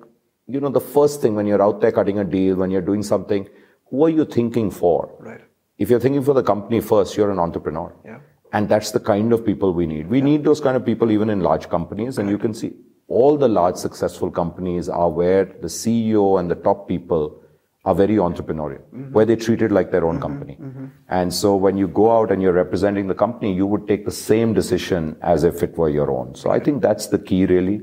you 0.47 0.61
know, 0.61 0.69
the 0.69 0.81
first 0.81 1.23
thing 1.23 1.35
when 1.35 1.47
you're 1.47 1.63
out 1.63 1.81
there 1.81 1.93
cutting 1.93 2.19
a 2.19 2.25
deal, 2.25 2.57
when 2.57 2.71
you're 2.71 2.83
doing 2.83 3.03
something, 3.03 3.49
who 3.89 4.05
are 4.05 4.11
you 4.11 4.25
thinking 4.25 4.71
for? 4.71 5.15
Right. 5.19 5.41
If 5.79 5.89
you're 5.89 6.01
thinking 6.01 6.23
for 6.23 6.35
the 6.35 6.43
company 6.43 6.81
first, 6.81 7.17
you're 7.17 7.31
an 7.31 7.39
entrepreneur. 7.39 7.95
Yeah. 8.05 8.19
And 8.53 8.69
that's 8.69 8.91
the 8.91 9.01
kind 9.01 9.33
of 9.33 9.47
people 9.47 9.73
we 9.73 9.87
need. 9.87 10.09
We 10.09 10.21
need 10.21 10.45
those 10.45 10.61
kind 10.61 10.77
of 10.77 10.85
people 10.85 11.11
even 11.11 11.31
in 11.31 11.41
large 11.41 11.69
companies. 11.69 12.19
And 12.19 12.29
you 12.29 12.37
can 12.37 12.53
see 12.53 12.75
all 13.09 13.39
the 13.39 13.49
large 13.49 13.77
successful 13.77 14.31
companies 14.31 14.89
are 14.89 15.09
where 15.09 15.45
the 15.45 15.69
CEO 15.69 16.39
and 16.39 16.51
the 16.51 16.57
top 16.57 16.87
people 16.87 17.40
are 17.85 17.95
very 17.95 18.17
entrepreneurial, 18.17 18.83
where 19.13 19.25
they 19.25 19.37
treat 19.37 19.63
it 19.63 19.73
like 19.73 19.91
their 19.91 20.05
own 20.05 20.21
company. 20.21 20.59
And 21.09 21.33
so 21.33 21.57
when 21.57 21.79
you 21.79 21.89
go 21.89 22.11
out 22.17 22.31
and 22.31 22.43
you're 22.43 22.53
representing 22.53 23.07
the 23.07 23.15
company, 23.15 23.55
you 23.55 23.67
would 23.67 23.89
take 23.89 24.05
the 24.05 24.13
same 24.13 24.53
decision 24.53 25.17
as 25.23 25.45
if 25.45 25.63
it 25.63 25.77
were 25.79 25.89
your 25.89 26.11
own. 26.11 26.35
So 26.35 26.51
I 26.51 26.61
think 26.61 26.83
that's 26.83 27.07
the 27.07 27.19
key 27.19 27.47
really. 27.47 27.81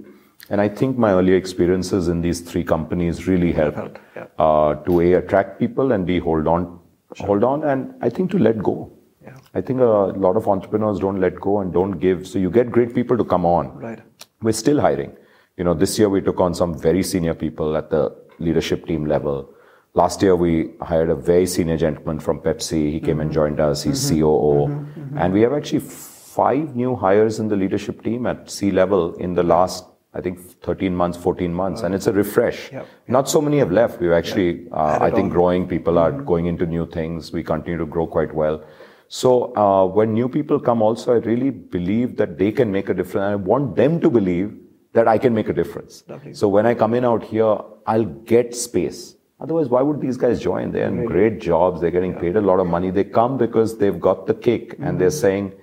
And 0.49 0.61
I 0.61 0.69
think 0.69 0.97
my 0.97 1.11
earlier 1.13 1.35
experiences 1.35 2.07
in 2.07 2.21
these 2.21 2.41
three 2.41 2.63
companies 2.63 3.27
really 3.27 3.51
helped 3.51 3.77
Helped, 3.77 3.99
yeah. 4.15 4.27
uh, 4.37 4.75
to 4.85 5.01
a 5.01 5.13
attract 5.13 5.59
people 5.59 5.91
and 5.91 6.05
b 6.05 6.19
hold 6.19 6.47
on, 6.47 6.79
hold 7.19 7.43
on, 7.43 7.63
and 7.63 7.95
I 8.01 8.09
think 8.09 8.31
to 8.31 8.39
let 8.39 8.61
go. 8.61 8.91
Yeah. 9.23 9.35
I 9.55 9.61
think 9.61 9.81
a 9.81 9.83
lot 9.83 10.37
of 10.37 10.47
entrepreneurs 10.47 10.99
don't 10.99 11.19
let 11.19 11.41
go 11.41 11.59
and 11.59 11.73
don't 11.73 11.99
give. 11.99 12.27
So 12.27 12.39
you 12.39 12.49
get 12.51 12.71
great 12.71 12.93
people 12.95 13.17
to 13.17 13.25
come 13.25 13.45
on. 13.45 13.75
Right. 13.77 13.99
We're 14.41 14.53
still 14.53 14.79
hiring. 14.79 15.17
You 15.57 15.63
know, 15.63 15.73
this 15.73 15.97
year 15.99 16.07
we 16.07 16.21
took 16.21 16.39
on 16.39 16.53
some 16.53 16.79
very 16.79 17.03
senior 17.03 17.33
people 17.33 17.75
at 17.75 17.89
the 17.89 18.15
leadership 18.39 18.85
team 18.85 19.05
level. 19.05 19.49
Last 19.97 20.21
year 20.21 20.35
we 20.35 20.69
hired 20.79 21.09
a 21.09 21.15
very 21.15 21.47
senior 21.47 21.75
gentleman 21.75 22.19
from 22.19 22.39
Pepsi. 22.39 22.91
He 22.91 22.99
came 22.99 23.19
and 23.19 23.31
mm-hmm. 23.31 23.39
joined 23.39 23.59
us. 23.59 23.81
He's 23.81 24.11
mm-hmm. 24.11 24.19
COO. 24.19 24.67
Mm-hmm. 24.67 25.17
And 25.17 25.33
we 25.33 25.41
have 25.41 25.53
actually 25.53 25.79
five 25.79 26.75
new 26.75 26.95
hires 26.95 27.39
in 27.39 27.47
the 27.47 27.55
leadership 27.55 28.03
team 28.03 28.27
at 28.27 28.47
C 28.47 28.69
level 28.69 29.15
in 29.15 29.33
the 29.33 29.41
last, 29.41 29.85
I 30.13 30.21
think, 30.21 30.39
13 30.61 30.95
months, 30.95 31.17
14 31.17 31.51
months. 31.51 31.81
And 31.81 31.95
it's 31.95 32.05
a 32.05 32.13
refresh. 32.13 32.71
Yep. 32.71 32.85
Not 33.07 33.27
so 33.27 33.41
many 33.41 33.57
have 33.57 33.71
left. 33.71 33.99
We've 33.99 34.11
actually, 34.11 34.69
uh, 34.71 34.99
I 35.01 35.09
think, 35.09 35.25
on. 35.25 35.29
growing. 35.29 35.67
People 35.67 35.97
are 35.97 36.11
going 36.11 36.45
into 36.45 36.67
new 36.67 36.85
things. 36.85 37.31
We 37.31 37.41
continue 37.41 37.79
to 37.79 37.87
grow 37.87 38.05
quite 38.05 38.35
well. 38.35 38.63
So 39.07 39.55
uh, 39.57 39.87
when 39.87 40.13
new 40.13 40.29
people 40.29 40.59
come, 40.59 40.83
also, 40.83 41.15
I 41.15 41.25
really 41.31 41.49
believe 41.49 42.17
that 42.17 42.37
they 42.37 42.51
can 42.51 42.71
make 42.71 42.89
a 42.89 42.93
difference. 42.93 43.23
I 43.23 43.33
want 43.33 43.75
them 43.75 43.99
to 44.01 44.11
believe 44.11 44.55
that 44.93 45.07
I 45.07 45.17
can 45.17 45.33
make 45.33 45.49
a 45.49 45.53
difference. 45.53 46.03
Lovely. 46.07 46.35
So 46.35 46.47
when 46.47 46.67
I 46.67 46.75
come 46.75 46.93
in 46.93 47.03
out 47.03 47.23
here, 47.23 47.57
I'll 47.87 48.11
get 48.35 48.55
space. 48.55 49.16
Otherwise, 49.39 49.69
why 49.69 49.81
would 49.81 50.01
these 50.01 50.17
guys 50.17 50.41
join? 50.41 50.71
They're 50.71 50.87
in 50.87 51.05
great 51.05 51.39
jobs. 51.39 51.79
They're 51.79 51.91
getting 51.91 52.15
paid 52.15 52.35
a 52.35 52.41
lot 52.41 52.59
of 52.59 52.65
money. 52.67 52.89
They 52.89 53.03
come 53.03 53.37
because 53.37 53.77
they've 53.77 53.99
got 53.99 54.25
the 54.25 54.33
kick 54.33 54.75
and 54.79 54.99
they're 54.99 55.11
saying, 55.11 55.53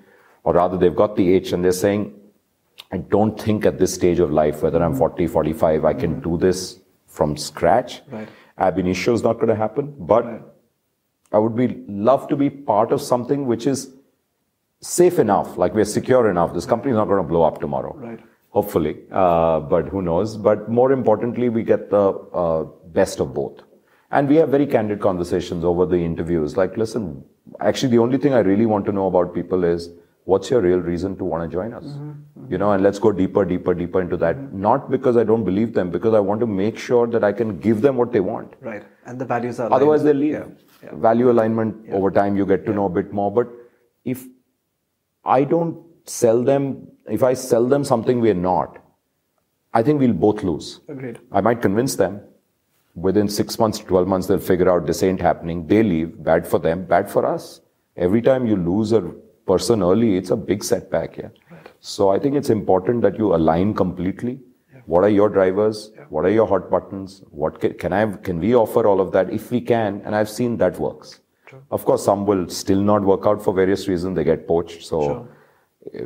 or 0.44 0.54
rather, 0.54 0.76
they've 0.76 0.94
got 0.94 1.16
the 1.16 1.34
itch 1.34 1.52
and 1.52 1.64
they're 1.64 1.72
saying, 1.72 2.14
I 2.92 2.98
don't 2.98 3.40
think 3.40 3.66
at 3.66 3.78
this 3.78 3.92
stage 3.92 4.20
of 4.20 4.30
life, 4.30 4.62
whether 4.62 4.80
I'm 4.82 4.94
40, 4.94 5.26
45, 5.26 5.84
I 5.84 5.94
can 5.94 6.20
do 6.20 6.38
this 6.38 6.78
from 7.08 7.36
scratch. 7.36 8.02
Right. 8.10 8.28
Ab 8.58 8.78
initio 8.78 9.14
is 9.14 9.24
not 9.24 9.34
going 9.34 9.48
to 9.48 9.56
happen, 9.56 9.92
but 9.98 10.24
I 11.32 11.38
would 11.38 11.56
be 11.56 11.82
love 11.88 12.28
to 12.28 12.36
be 12.36 12.50
part 12.50 12.92
of 12.92 13.02
something 13.02 13.46
which 13.46 13.66
is 13.66 13.90
safe 14.80 15.18
enough, 15.18 15.56
like 15.56 15.74
we're 15.74 15.84
secure 15.84 16.30
enough. 16.30 16.54
This 16.54 16.66
company 16.66 16.92
is 16.92 16.96
not 16.96 17.06
going 17.06 17.22
to 17.22 17.28
blow 17.28 17.42
up 17.42 17.60
tomorrow. 17.60 17.94
Right. 17.96 18.20
Hopefully, 18.50 18.98
uh, 19.10 19.58
but 19.58 19.88
who 19.88 20.00
knows? 20.00 20.36
But 20.36 20.70
more 20.70 20.92
importantly, 20.92 21.48
we 21.48 21.64
get 21.64 21.90
the 21.90 22.10
uh, 22.10 22.66
best 22.94 23.20
of 23.20 23.34
both. 23.34 23.60
And 24.10 24.28
we 24.28 24.36
have 24.36 24.48
very 24.48 24.66
candid 24.66 25.00
conversations 25.00 25.64
over 25.64 25.84
the 25.86 25.96
interviews. 25.96 26.56
Like, 26.56 26.76
listen, 26.76 27.24
actually, 27.60 27.90
the 27.90 27.98
only 27.98 28.18
thing 28.18 28.32
I 28.32 28.40
really 28.40 28.66
want 28.66 28.86
to 28.86 28.92
know 28.92 29.06
about 29.08 29.34
people 29.34 29.64
is 29.64 29.90
what's 30.24 30.50
your 30.50 30.60
real 30.60 30.78
reason 30.78 31.16
to 31.18 31.24
want 31.24 31.50
to 31.50 31.54
join 31.54 31.72
us? 31.74 31.84
Mm-hmm. 31.84 32.52
You 32.52 32.58
know, 32.58 32.72
and 32.72 32.82
let's 32.82 32.98
go 32.98 33.10
deeper, 33.12 33.44
deeper, 33.44 33.74
deeper 33.74 34.00
into 34.00 34.16
that. 34.18 34.36
Mm-hmm. 34.36 34.60
Not 34.60 34.90
because 34.90 35.16
I 35.16 35.24
don't 35.24 35.44
believe 35.44 35.74
them, 35.74 35.90
because 35.90 36.14
I 36.14 36.20
want 36.20 36.40
to 36.40 36.46
make 36.46 36.78
sure 36.78 37.06
that 37.08 37.24
I 37.24 37.32
can 37.32 37.58
give 37.58 37.80
them 37.80 37.96
what 37.96 38.12
they 38.12 38.20
want. 38.20 38.54
Right. 38.60 38.84
And 39.06 39.20
the 39.20 39.24
values 39.24 39.58
are. 39.58 39.72
Otherwise, 39.72 40.04
they 40.04 40.12
leave. 40.12 40.32
Yeah. 40.32 40.46
Yeah. 40.82 40.90
Value 40.94 41.30
alignment 41.30 41.86
yeah. 41.88 41.94
over 41.94 42.10
time, 42.10 42.36
you 42.36 42.46
get 42.46 42.64
to 42.66 42.72
know 42.72 42.86
a 42.86 42.90
bit 42.90 43.12
more. 43.12 43.32
But 43.32 43.48
if 44.04 44.24
I 45.24 45.44
don't 45.44 45.82
sell 46.04 46.42
them, 46.42 46.88
if 47.08 47.22
I 47.22 47.34
sell 47.34 47.66
them 47.66 47.84
something 47.84 48.20
we're 48.20 48.34
not, 48.34 48.78
I 49.72 49.82
think 49.82 50.00
we'll 50.00 50.12
both 50.12 50.42
lose. 50.42 50.80
Agreed. 50.88 51.18
I 51.32 51.40
might 51.40 51.60
convince 51.60 51.96
them. 51.96 52.20
Within 52.94 53.28
six 53.28 53.58
months, 53.58 53.78
to 53.80 53.84
12 53.84 54.06
months, 54.06 54.26
they'll 54.28 54.38
figure 54.38 54.70
out 54.70 54.86
this 54.86 55.02
ain't 55.02 55.20
happening. 55.20 55.66
They 55.66 55.82
leave. 55.82 56.22
Bad 56.22 56.46
for 56.46 56.58
them, 56.58 56.84
bad 56.84 57.10
for 57.10 57.26
us. 57.26 57.60
Every 57.96 58.22
time 58.22 58.46
you 58.46 58.56
lose 58.56 58.92
a 58.92 59.00
person 59.46 59.82
early, 59.82 60.16
it's 60.16 60.30
a 60.30 60.36
big 60.36 60.62
setback. 60.62 61.16
Yeah. 61.16 61.28
Right. 61.50 61.68
So 61.80 62.10
I 62.10 62.18
think 62.18 62.36
it's 62.36 62.50
important 62.50 63.02
that 63.02 63.18
you 63.18 63.34
align 63.34 63.74
completely. 63.74 64.38
Yeah. 64.72 64.80
What 64.86 65.02
are 65.02 65.08
your 65.08 65.28
drivers? 65.28 65.90
Yeah. 65.94 66.04
What 66.08 66.24
are 66.24 66.30
your 66.30 66.46
hot 66.46 66.70
buttons? 66.70 67.22
What 67.30 67.60
can, 67.60 67.74
can, 67.74 67.92
I 67.92 68.16
can 68.16 68.38
we 68.38 68.54
offer 68.54 68.86
all 68.86 69.00
of 69.00 69.10
that 69.12 69.30
if 69.30 69.50
we 69.50 69.60
can? 69.60 70.00
And 70.04 70.14
I've 70.14 70.30
seen 70.30 70.56
that 70.58 70.78
works. 70.78 71.20
True. 71.46 71.62
Of 71.70 71.84
course, 71.84 72.04
some 72.04 72.26
will 72.26 72.48
still 72.48 72.80
not 72.80 73.02
work 73.02 73.26
out 73.26 73.42
for 73.42 73.52
various 73.52 73.88
reasons. 73.88 74.16
They 74.16 74.24
get 74.24 74.46
poached. 74.46 74.84
So. 74.84 75.02
Sure 75.02 75.28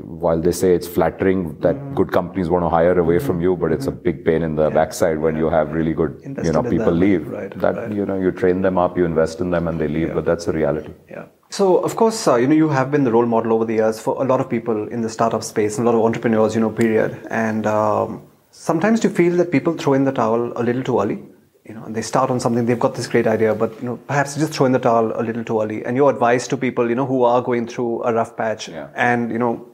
while 0.02 0.40
they 0.40 0.52
say 0.52 0.74
it's 0.74 0.88
flattering 0.88 1.58
that 1.60 1.76
mm. 1.76 1.94
good 1.94 2.10
companies 2.12 2.48
want 2.48 2.64
to 2.64 2.68
hire 2.68 2.98
away 2.98 3.16
mm. 3.18 3.22
from 3.22 3.40
you, 3.40 3.56
but 3.56 3.72
it's 3.72 3.86
a 3.86 3.90
big 3.90 4.24
pain 4.24 4.42
in 4.42 4.56
the 4.56 4.68
yeah. 4.68 4.74
backside 4.74 5.18
when 5.18 5.34
yeah. 5.34 5.42
you 5.42 5.50
have 5.50 5.72
really 5.72 5.94
good, 5.94 6.20
Invested 6.24 6.46
you 6.46 6.52
know, 6.52 6.68
people 6.68 6.92
leave. 6.92 7.28
Right, 7.28 7.58
that 7.60 7.76
right. 7.76 7.92
you 7.92 8.04
know, 8.04 8.18
you 8.18 8.32
train 8.32 8.62
them 8.62 8.76
up, 8.76 8.96
you 8.96 9.04
invest 9.04 9.40
in 9.40 9.50
them, 9.50 9.68
and 9.68 9.80
they 9.80 9.88
leave. 9.88 10.08
Yeah. 10.08 10.14
But 10.14 10.24
that's 10.24 10.48
a 10.48 10.52
reality. 10.52 10.92
Yeah. 11.08 11.26
So, 11.50 11.78
of 11.78 11.96
course, 11.96 12.26
uh, 12.26 12.34
you 12.36 12.46
know, 12.46 12.54
you 12.54 12.68
have 12.68 12.90
been 12.90 13.04
the 13.04 13.12
role 13.12 13.24
model 13.24 13.52
over 13.52 13.64
the 13.64 13.74
years 13.74 13.98
for 13.98 14.20
a 14.22 14.26
lot 14.26 14.40
of 14.40 14.50
people 14.50 14.88
in 14.88 15.00
the 15.00 15.08
startup 15.08 15.42
space, 15.44 15.78
and 15.78 15.86
a 15.86 15.90
lot 15.90 15.96
of 15.96 16.04
entrepreneurs, 16.04 16.54
you 16.54 16.60
know, 16.60 16.70
period. 16.70 17.18
And 17.30 17.66
um, 17.66 18.22
sometimes 18.50 19.04
you 19.04 19.10
feel 19.10 19.36
that 19.36 19.50
people 19.50 19.74
throw 19.74 19.94
in 19.94 20.04
the 20.04 20.12
towel 20.12 20.52
a 20.56 20.62
little 20.62 20.82
too 20.82 21.00
early. 21.00 21.22
You 21.68 21.74
know, 21.74 21.84
and 21.84 21.94
they 21.94 22.00
start 22.00 22.30
on 22.30 22.40
something, 22.40 22.64
they've 22.64 22.78
got 22.78 22.94
this 22.94 23.06
great 23.06 23.26
idea, 23.26 23.54
but 23.54 23.74
you 23.80 23.84
know, 23.88 23.96
perhaps 23.98 24.36
just 24.36 24.54
throw 24.54 24.64
in 24.64 24.72
the 24.72 24.78
towel 24.78 25.12
a 25.20 25.22
little 25.22 25.44
too 25.44 25.60
early. 25.60 25.84
And 25.84 25.98
your 25.98 26.10
advice 26.10 26.48
to 26.48 26.56
people, 26.56 26.88
you 26.88 26.94
know, 26.94 27.04
who 27.04 27.24
are 27.24 27.42
going 27.42 27.66
through 27.66 28.04
a 28.04 28.14
rough 28.14 28.38
patch, 28.38 28.68
yeah. 28.68 28.88
and 28.94 29.30
you 29.30 29.38
know, 29.38 29.68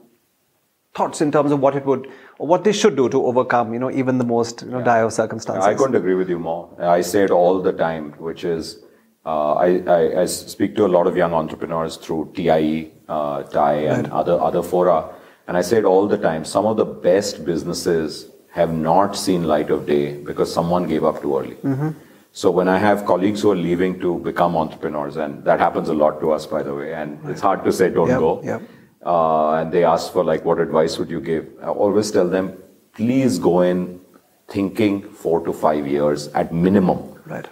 thoughts 0.93 1.21
in 1.21 1.31
terms 1.31 1.53
of 1.53 1.61
what 1.61 1.75
it 1.75 1.85
would, 1.85 2.11
or 2.37 2.47
what 2.47 2.65
they 2.65 2.73
should 2.73 2.97
do 2.97 3.07
to 3.07 3.25
overcome, 3.25 3.73
you 3.73 3.79
know, 3.79 3.89
even 3.89 4.17
the 4.17 4.25
most 4.25 4.63
you 4.63 4.71
know, 4.71 4.79
yeah. 4.79 4.83
dire 4.83 5.09
circumstances. 5.09 5.65
I 5.65 5.73
couldn't 5.73 5.95
agree 5.95 6.15
with 6.15 6.29
you 6.29 6.37
more. 6.37 6.69
I 6.79 6.99
say 6.99 7.23
it 7.23 7.31
all 7.31 7.61
the 7.61 7.71
time, 7.71 8.11
which 8.13 8.43
is 8.43 8.83
uh, 9.25 9.53
I, 9.53 9.81
I, 9.87 10.21
I, 10.21 10.25
speak 10.25 10.75
to 10.75 10.85
a 10.85 10.91
lot 10.97 11.07
of 11.07 11.15
young 11.17 11.33
entrepreneurs 11.33 11.95
through 11.95 12.33
TIE, 12.35 12.91
uh, 13.07 13.43
TIE, 13.43 13.85
and 13.85 14.03
right. 14.03 14.11
other 14.11 14.39
other 14.39 14.61
fora, 14.61 15.15
and 15.47 15.55
I 15.55 15.61
say 15.61 15.77
it 15.77 15.85
all 15.85 16.07
the 16.07 16.17
time. 16.17 16.43
Some 16.43 16.65
of 16.65 16.75
the 16.75 16.85
best 16.85 17.45
businesses 17.45 18.29
have 18.55 18.73
not 18.73 19.15
seen 19.15 19.43
light 19.43 19.69
of 19.69 19.85
day 19.85 20.03
because 20.29 20.53
someone 20.53 20.87
gave 20.87 21.03
up 21.03 21.21
too 21.21 21.37
early. 21.37 21.55
Mm-hmm. 21.55 21.89
So 22.31 22.51
when 22.51 22.67
I 22.67 22.77
have 22.77 23.05
colleagues 23.05 23.41
who 23.41 23.51
are 23.51 23.61
leaving 23.67 23.99
to 23.99 24.19
become 24.19 24.57
entrepreneurs, 24.57 25.17
and 25.17 25.43
that 25.45 25.59
happens 25.59 25.89
a 25.89 25.93
lot 25.93 26.19
to 26.21 26.31
us, 26.31 26.45
by 26.45 26.63
the 26.63 26.73
way, 26.73 26.93
and 26.93 27.23
right. 27.23 27.31
it's 27.31 27.41
hard 27.41 27.63
to 27.65 27.71
say 27.71 27.89
don't 27.89 28.09
yep, 28.09 28.19
go. 28.19 28.41
Yep. 28.43 28.61
Uh, 29.05 29.51
and 29.57 29.71
they 29.71 29.83
ask 29.83 30.11
for 30.11 30.23
like, 30.23 30.43
what 30.43 30.59
advice 30.59 30.97
would 30.97 31.09
you 31.09 31.21
give? 31.21 31.47
I 31.61 31.67
always 31.67 32.11
tell 32.11 32.27
them, 32.27 32.57
please 32.93 33.39
go 33.39 33.61
in 33.61 34.01
thinking 34.49 35.01
four 35.23 35.43
to 35.45 35.53
five 35.53 35.87
years 35.87 36.27
at 36.29 36.53
minimum. 36.53 36.99
Right 37.25 37.47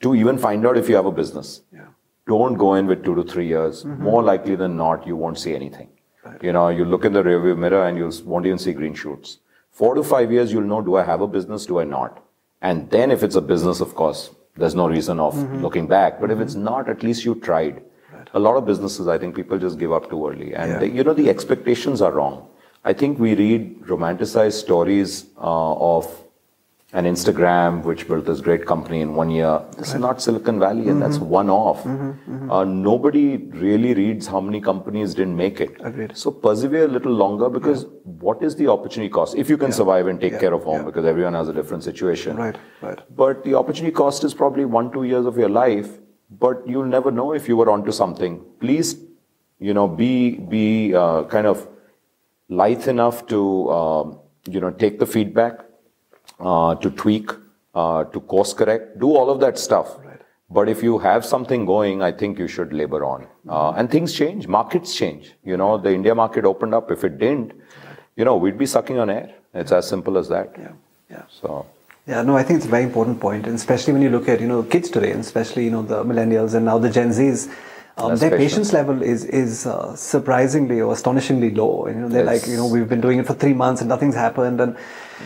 to 0.00 0.14
even 0.14 0.38
find 0.38 0.66
out 0.66 0.76
if 0.76 0.88
you 0.88 0.96
have 0.96 1.06
a 1.06 1.12
business. 1.12 1.62
Yeah. 1.72 1.86
Don't 2.26 2.54
go 2.54 2.74
in 2.74 2.86
with 2.86 3.04
two 3.04 3.14
to 3.14 3.22
three 3.22 3.46
years. 3.46 3.84
Mm-hmm. 3.84 4.02
More 4.02 4.22
likely 4.22 4.54
than 4.54 4.76
not, 4.76 5.06
you 5.06 5.16
won't 5.16 5.38
see 5.38 5.54
anything. 5.54 5.88
Right. 6.24 6.42
You 6.42 6.52
know, 6.52 6.68
you 6.68 6.84
look 6.84 7.04
in 7.04 7.12
the 7.12 7.22
rearview 7.22 7.56
mirror 7.56 7.86
and 7.86 7.96
you 7.96 8.10
won't 8.24 8.46
even 8.46 8.58
see 8.58 8.72
green 8.72 8.94
shoots. 8.94 9.38
Four 9.78 9.94
to 9.94 10.02
five 10.02 10.32
years, 10.32 10.52
you'll 10.52 10.64
know, 10.64 10.82
do 10.82 10.96
I 10.96 11.04
have 11.04 11.20
a 11.20 11.28
business? 11.28 11.64
Do 11.64 11.78
I 11.78 11.84
not? 11.84 12.20
And 12.60 12.90
then 12.90 13.12
if 13.12 13.22
it's 13.22 13.36
a 13.36 13.40
business, 13.40 13.80
of 13.80 13.94
course, 13.94 14.30
there's 14.56 14.74
no 14.74 14.88
reason 14.88 15.20
of 15.20 15.36
mm-hmm. 15.36 15.62
looking 15.62 15.86
back. 15.86 16.20
But 16.20 16.30
mm-hmm. 16.30 16.40
if 16.40 16.46
it's 16.46 16.56
not, 16.56 16.88
at 16.88 17.04
least 17.04 17.24
you 17.24 17.36
tried. 17.36 17.80
Right. 18.12 18.28
A 18.34 18.40
lot 18.40 18.56
of 18.56 18.66
businesses, 18.66 19.06
I 19.06 19.18
think 19.18 19.36
people 19.36 19.56
just 19.56 19.78
give 19.78 19.92
up 19.92 20.10
too 20.10 20.28
early. 20.28 20.52
And, 20.52 20.72
yeah. 20.72 20.78
they, 20.80 20.90
you 20.90 21.04
know, 21.04 21.14
the 21.14 21.28
expectations 21.30 22.02
are 22.02 22.10
wrong. 22.10 22.48
I 22.84 22.92
think 22.92 23.20
we 23.20 23.36
read 23.36 23.82
romanticized 23.82 24.54
stories 24.54 25.26
uh, 25.36 25.74
of 25.74 26.24
and 26.94 27.06
Instagram, 27.06 27.84
which 27.84 28.08
built 28.08 28.24
this 28.24 28.40
great 28.40 28.64
company 28.64 29.02
in 29.02 29.14
one 29.14 29.30
year. 29.30 29.62
This 29.76 29.88
right. 29.88 29.96
is 29.96 30.00
not 30.00 30.22
Silicon 30.22 30.58
Valley, 30.58 30.88
and 30.88 30.92
mm-hmm. 30.92 31.00
that's 31.00 31.18
one 31.18 31.50
off. 31.50 31.84
Mm-hmm, 31.84 32.34
mm-hmm. 32.34 32.50
Uh, 32.50 32.64
nobody 32.64 33.36
really 33.36 33.92
reads 33.92 34.26
how 34.26 34.40
many 34.40 34.58
companies 34.58 35.14
didn't 35.14 35.36
make 35.36 35.60
it. 35.60 35.76
Agreed. 35.80 36.16
So 36.16 36.30
persevere 36.30 36.84
a 36.84 36.88
little 36.88 37.12
longer 37.12 37.50
because 37.50 37.82
yeah. 37.82 37.90
what 38.04 38.42
is 38.42 38.56
the 38.56 38.68
opportunity 38.68 39.10
cost? 39.10 39.36
If 39.36 39.50
you 39.50 39.58
can 39.58 39.68
yeah. 39.68 39.74
survive 39.74 40.06
and 40.06 40.18
take 40.18 40.32
yeah. 40.32 40.40
care 40.40 40.54
of 40.54 40.64
home, 40.64 40.86
because 40.86 41.04
everyone 41.04 41.34
has 41.34 41.48
a 41.48 41.52
different 41.52 41.84
situation. 41.84 42.36
Right, 42.36 42.56
right. 42.80 42.98
But 43.14 43.44
the 43.44 43.54
opportunity 43.54 43.92
cost 43.92 44.24
is 44.24 44.32
probably 44.32 44.64
one, 44.64 44.90
two 44.90 45.04
years 45.04 45.26
of 45.26 45.36
your 45.36 45.50
life, 45.50 45.90
but 46.30 46.66
you'll 46.66 46.86
never 46.86 47.10
know 47.10 47.34
if 47.34 47.48
you 47.48 47.58
were 47.58 47.70
onto 47.70 47.92
something. 47.92 48.42
Please, 48.60 48.96
you 49.58 49.74
know, 49.74 49.88
be 49.88 50.36
be 50.36 50.94
uh, 50.94 51.24
kind 51.24 51.46
of 51.46 51.68
lithe 52.48 52.88
enough 52.88 53.26
to 53.26 53.70
um, 53.70 54.18
you 54.48 54.58
know 54.58 54.70
take 54.70 54.98
the 54.98 55.06
feedback 55.06 55.67
uh, 56.40 56.74
to 56.76 56.90
tweak, 56.90 57.30
uh, 57.74 58.04
to 58.04 58.20
course 58.20 58.52
correct, 58.52 58.98
do 58.98 59.16
all 59.16 59.30
of 59.30 59.40
that 59.40 59.58
stuff. 59.58 59.96
Right. 60.04 60.20
But 60.50 60.68
if 60.68 60.82
you 60.82 60.98
have 60.98 61.24
something 61.24 61.66
going, 61.66 62.02
I 62.02 62.12
think 62.12 62.38
you 62.38 62.48
should 62.48 62.72
labor 62.72 63.04
on. 63.04 63.26
Uh, 63.48 63.72
and 63.72 63.90
things 63.90 64.14
change, 64.14 64.46
markets 64.46 64.94
change. 64.94 65.34
You 65.44 65.56
know, 65.56 65.76
the 65.78 65.92
India 65.92 66.14
market 66.14 66.44
opened 66.44 66.74
up. 66.74 66.90
If 66.90 67.04
it 67.04 67.18
didn't, 67.18 67.52
you 68.16 68.24
know, 68.24 68.36
we'd 68.36 68.58
be 68.58 68.66
sucking 68.66 68.98
on 68.98 69.10
air. 69.10 69.34
It's 69.54 69.72
as 69.72 69.86
simple 69.86 70.16
as 70.16 70.28
that. 70.28 70.54
Yeah. 70.58 70.72
Yeah. 71.10 71.22
So. 71.28 71.66
Yeah, 72.06 72.22
no, 72.22 72.36
I 72.38 72.42
think 72.42 72.56
it's 72.56 72.66
a 72.66 72.70
very 72.70 72.84
important 72.84 73.20
point, 73.20 73.46
and 73.46 73.54
especially 73.54 73.92
when 73.92 74.00
you 74.00 74.08
look 74.08 74.30
at 74.30 74.40
you 74.40 74.46
know 74.48 74.62
kids 74.62 74.88
today, 74.88 75.10
and 75.10 75.20
especially 75.20 75.64
you 75.64 75.70
know 75.70 75.82
the 75.82 76.02
millennials 76.04 76.54
and 76.54 76.64
now 76.64 76.78
the 76.78 76.88
Gen 76.88 77.10
Zs. 77.10 77.54
Um, 77.98 78.16
their 78.16 78.30
patience 78.30 78.72
level 78.72 79.02
is 79.02 79.26
is 79.26 79.66
uh, 79.66 79.94
surprisingly 79.94 80.80
or 80.80 80.94
astonishingly 80.94 81.50
low. 81.50 81.86
You 81.86 81.94
know, 81.94 82.08
they're 82.08 82.32
it's, 82.32 82.46
like, 82.46 82.50
you 82.50 82.56
know, 82.56 82.66
we've 82.66 82.88
been 82.88 83.02
doing 83.02 83.18
it 83.18 83.26
for 83.26 83.34
three 83.34 83.52
months 83.52 83.82
and 83.82 83.90
nothing's 83.90 84.14
happened, 84.14 84.58
and 84.62 84.76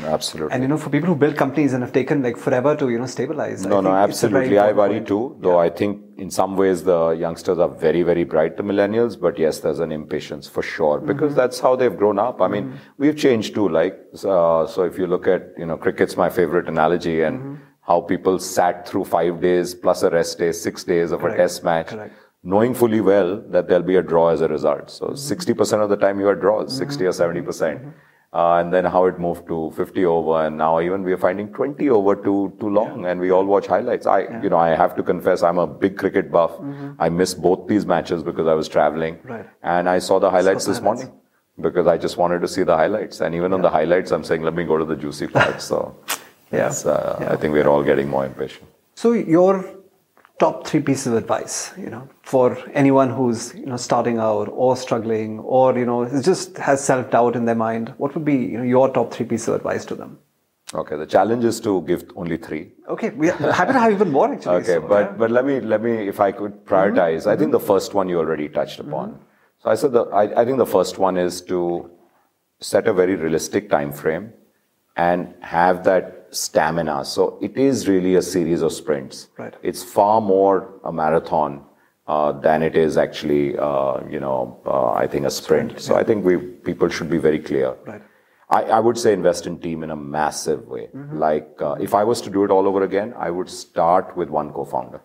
Absolutely. 0.05 0.52
And 0.52 0.62
you 0.62 0.68
know, 0.68 0.78
for 0.78 0.90
people 0.90 1.09
who 1.09 1.14
build 1.14 1.37
companies 1.37 1.72
and 1.72 1.83
have 1.83 1.92
taken 1.92 2.22
like 2.22 2.37
forever 2.37 2.74
to 2.76 2.88
you 2.88 2.98
know 2.98 3.07
stabilize. 3.07 3.64
No, 3.66 3.81
no, 3.81 3.92
absolutely. 3.92 4.59
I 4.59 4.72
worry 4.72 4.94
point. 4.94 5.09
too. 5.09 5.37
Though 5.40 5.61
yeah. 5.61 5.66
I 5.66 5.70
think 5.70 6.02
in 6.18 6.31
some 6.31 6.57
ways 6.57 6.83
the 6.85 7.11
youngsters 7.11 7.59
are 7.59 7.68
very, 7.68 8.02
very 8.02 8.24
bright, 8.24 8.57
the 8.57 8.62
millennials. 8.62 9.20
But 9.20 9.38
yes, 9.38 9.61
there's 9.61 9.81
an 9.81 9.92
impatience 9.92 10.48
for 10.48 10.62
sure 10.62 10.98
because 11.00 11.33
mm-hmm. 11.33 11.37
that's 11.37 11.61
how 11.61 11.76
they've 11.76 11.96
grown 11.96 12.18
up. 12.18 12.40
I 12.40 12.48
mean, 12.48 12.64
mm-hmm. 12.64 12.76
we've 12.98 13.16
changed 13.16 13.55
too. 13.55 13.68
Like, 13.68 13.98
uh, 14.24 14.66
so 14.66 14.85
if 14.85 14.98
you 14.98 15.07
look 15.07 15.26
at 15.26 15.52
you 15.59 15.66
know, 15.66 15.76
cricket's 15.76 16.16
my 16.16 16.31
favorite 16.31 16.68
analogy, 16.68 17.22
and 17.22 17.38
mm-hmm. 17.38 17.55
how 17.83 18.00
people 18.00 18.38
sat 18.38 18.88
through 18.88 19.05
five 19.05 19.40
days 19.40 19.74
plus 19.74 20.02
a 20.02 20.11
rest 20.11 20.38
day, 20.38 20.52
six 20.52 20.85
days 20.85 21.12
of 21.12 21.20
Correct. 21.20 21.38
a 21.38 21.42
test 21.42 21.64
match. 21.64 21.88
Correct 21.88 22.14
knowing 22.44 22.74
fully 22.74 23.00
well 23.00 23.40
that 23.50 23.68
there'll 23.68 23.85
be 23.85 23.94
a 23.94 24.02
draw 24.02 24.28
as 24.31 24.40
a 24.40 24.48
result. 24.48 24.90
So 24.90 25.07
mm-hmm. 25.07 25.52
60% 25.52 25.81
of 25.81 25.90
the 25.90 25.96
time 25.96 26.18
you 26.18 26.26
are 26.26 26.35
draws, 26.35 26.76
60 26.76 27.05
or 27.05 27.11
70%. 27.11 27.44
percent 27.44 27.81
mm-hmm. 27.81 27.90
Uh, 28.35 28.57
and 28.57 28.73
then 28.73 28.87
how 28.87 29.05
it 29.05 29.18
moved 29.18 29.47
to 29.47 29.71
50 29.77 30.07
over, 30.07 30.47
and 30.47 30.57
now 30.57 30.81
even 30.81 31.03
we 31.03 31.12
are 31.12 31.18
finding 31.18 31.53
20 31.53 31.90
over 31.90 32.16
too 32.16 32.51
too 32.59 32.71
long, 32.71 33.03
yeah. 33.03 33.11
and 33.11 33.21
we 33.21 33.31
all 33.31 33.45
watch 33.45 33.66
highlights. 33.66 34.07
I, 34.07 34.21
yeah. 34.21 34.42
you 34.42 34.49
know, 34.49 34.57
I 34.57 34.71
have 34.71 34.97
to 34.97 35.03
confess, 35.03 35.42
I'm 35.42 35.59
a 35.59 35.66
big 35.66 35.99
cricket 35.99 36.33
buff. 36.33 36.53
Mm-hmm. 36.53 36.92
I 36.99 37.11
missed 37.11 37.42
both 37.42 37.68
these 37.68 37.85
matches 37.85 38.23
because 38.23 38.47
I 38.47 38.55
was 38.55 38.68
traveling, 38.68 39.18
right. 39.25 39.47
and 39.62 39.87
I 39.87 39.99
saw 39.99 40.18
the 40.18 40.31
highlights 40.31 40.64
saw 40.64 40.71
this 40.71 40.79
highlights. 40.79 41.03
morning 41.03 41.21
because 41.61 41.87
I 41.87 41.99
just 41.99 42.16
wanted 42.16 42.40
to 42.40 42.49
see 42.49 42.62
the 42.62 42.77
highlights. 42.77 43.21
And 43.21 43.35
even 43.35 43.51
yeah. 43.51 43.57
on 43.57 43.62
the 43.62 43.71
highlights, 43.71 44.11
I'm 44.11 44.25
saying, 44.25 44.42
let 44.42 44.55
me 44.55 44.64
go 44.64 44.79
to 44.79 44.85
the 44.85 44.97
juicy 44.97 45.27
part. 45.27 45.61
So, 45.61 45.95
yeah. 46.53 46.73
Uh, 46.85 47.27
I 47.29 47.37
think 47.37 47.53
we're 47.53 47.68
all 47.68 47.83
getting 47.83 48.09
more 48.09 48.25
impatient. 48.25 48.68
So 48.95 49.12
your 49.12 49.82
top 50.42 50.66
three 50.66 50.81
pieces 50.81 51.07
of 51.07 51.14
advice, 51.14 51.72
you 51.78 51.88
know, 51.88 52.09
for 52.22 52.46
anyone 52.83 53.11
who's 53.18 53.55
you 53.55 53.66
know 53.66 53.76
starting 53.76 54.18
out 54.18 54.48
or 54.64 54.76
struggling 54.76 55.38
or 55.59 55.78
you 55.78 55.87
know 55.87 55.98
just 56.31 56.59
has 56.68 56.85
self 56.85 57.11
doubt 57.16 57.37
in 57.40 57.44
their 57.44 57.61
mind? 57.62 57.94
What 57.98 58.14
would 58.14 58.24
be 58.24 58.37
you 58.37 58.59
know, 58.59 58.68
your 58.74 58.88
top 58.98 59.14
three 59.14 59.26
pieces 59.33 59.48
of 59.48 59.55
advice 59.55 59.85
to 59.92 59.94
them? 59.94 60.18
Okay, 60.74 60.96
the 60.96 61.07
challenge 61.07 61.44
is 61.44 61.61
to 61.61 61.83
give 61.83 62.05
only 62.16 62.38
three. 62.38 62.62
Okay, 62.88 63.11
we 63.11 63.28
happen 63.28 63.74
to 63.74 63.81
have 63.81 63.92
even 63.92 64.11
more 64.11 64.33
actually. 64.33 64.62
Okay, 64.62 64.78
so, 64.81 64.88
but 64.92 65.11
yeah. 65.11 65.16
but 65.22 65.31
let 65.31 65.44
me 65.44 65.61
let 65.61 65.83
me 65.83 65.92
if 66.14 66.20
I 66.28 66.33
could 66.33 66.64
prioritize. 66.64 67.20
Mm-hmm. 67.20 67.35
I 67.35 67.37
think 67.37 67.52
the 67.52 67.64
first 67.72 67.94
one 67.94 68.09
you 68.09 68.18
already 68.18 68.48
touched 68.48 68.81
upon. 68.81 69.11
Mm-hmm. 69.11 69.22
So 69.62 69.70
I 69.70 69.74
said 69.74 69.93
the 69.93 70.05
I, 70.22 70.43
I 70.43 70.45
think 70.45 70.59
the 70.59 70.70
first 70.78 70.99
one 70.99 71.16
is 71.16 71.40
to 71.53 71.90
set 72.61 72.88
a 72.88 72.93
very 73.03 73.16
realistic 73.16 73.70
time 73.70 73.93
frame 73.93 74.32
and 74.97 75.34
have 75.40 75.84
that 75.84 76.22
stamina. 76.33 77.05
So 77.05 77.39
it 77.41 77.57
is 77.57 77.89
really 77.89 78.16
a 78.16 78.22
series 78.22 78.62
of 78.62 78.72
sprints. 78.72 79.28
Right. 79.39 79.55
It's 79.62 79.83
far 79.83 80.20
more 80.20 80.80
a 80.85 80.93
marathon 80.93 81.64
uh, 82.07 82.33
than 82.33 82.62
it 82.62 82.76
is 82.76 82.97
actually, 82.97 83.57
uh, 83.59 84.01
you 84.11 84.20
know, 84.20 84.61
uh, 84.66 84.93
I 84.93 85.07
think 85.07 85.26
a 85.26 85.30
sprint. 85.30 85.70
sprint 85.70 85.83
so 85.83 85.95
yeah. 85.95 86.01
I 86.01 86.05
think 86.05 86.24
we 86.24 86.37
people 86.39 86.89
should 86.89 87.11
be 87.11 87.18
very 87.18 87.39
clear. 87.39 87.74
Right. 87.87 88.03
I, 88.51 88.62
I 88.64 88.80
would 88.80 88.99
say 88.99 89.12
invest 89.12 89.47
in 89.47 89.59
team 89.59 89.83
in 89.83 89.91
a 89.91 89.97
massive 89.97 90.66
way. 90.66 90.89
Mm-hmm. 90.95 91.18
Like 91.18 91.51
uh, 91.61 91.76
if 91.80 91.95
I 91.95 92.05
was 92.05 92.20
to 92.22 92.30
do 92.30 92.45
it 92.45 92.51
all 92.51 92.66
over 92.66 92.83
again, 92.83 93.14
I 93.16 93.30
would 93.30 93.49
start 93.49 94.16
with 94.16 94.28
one 94.28 94.53
co-founder. 94.53 95.01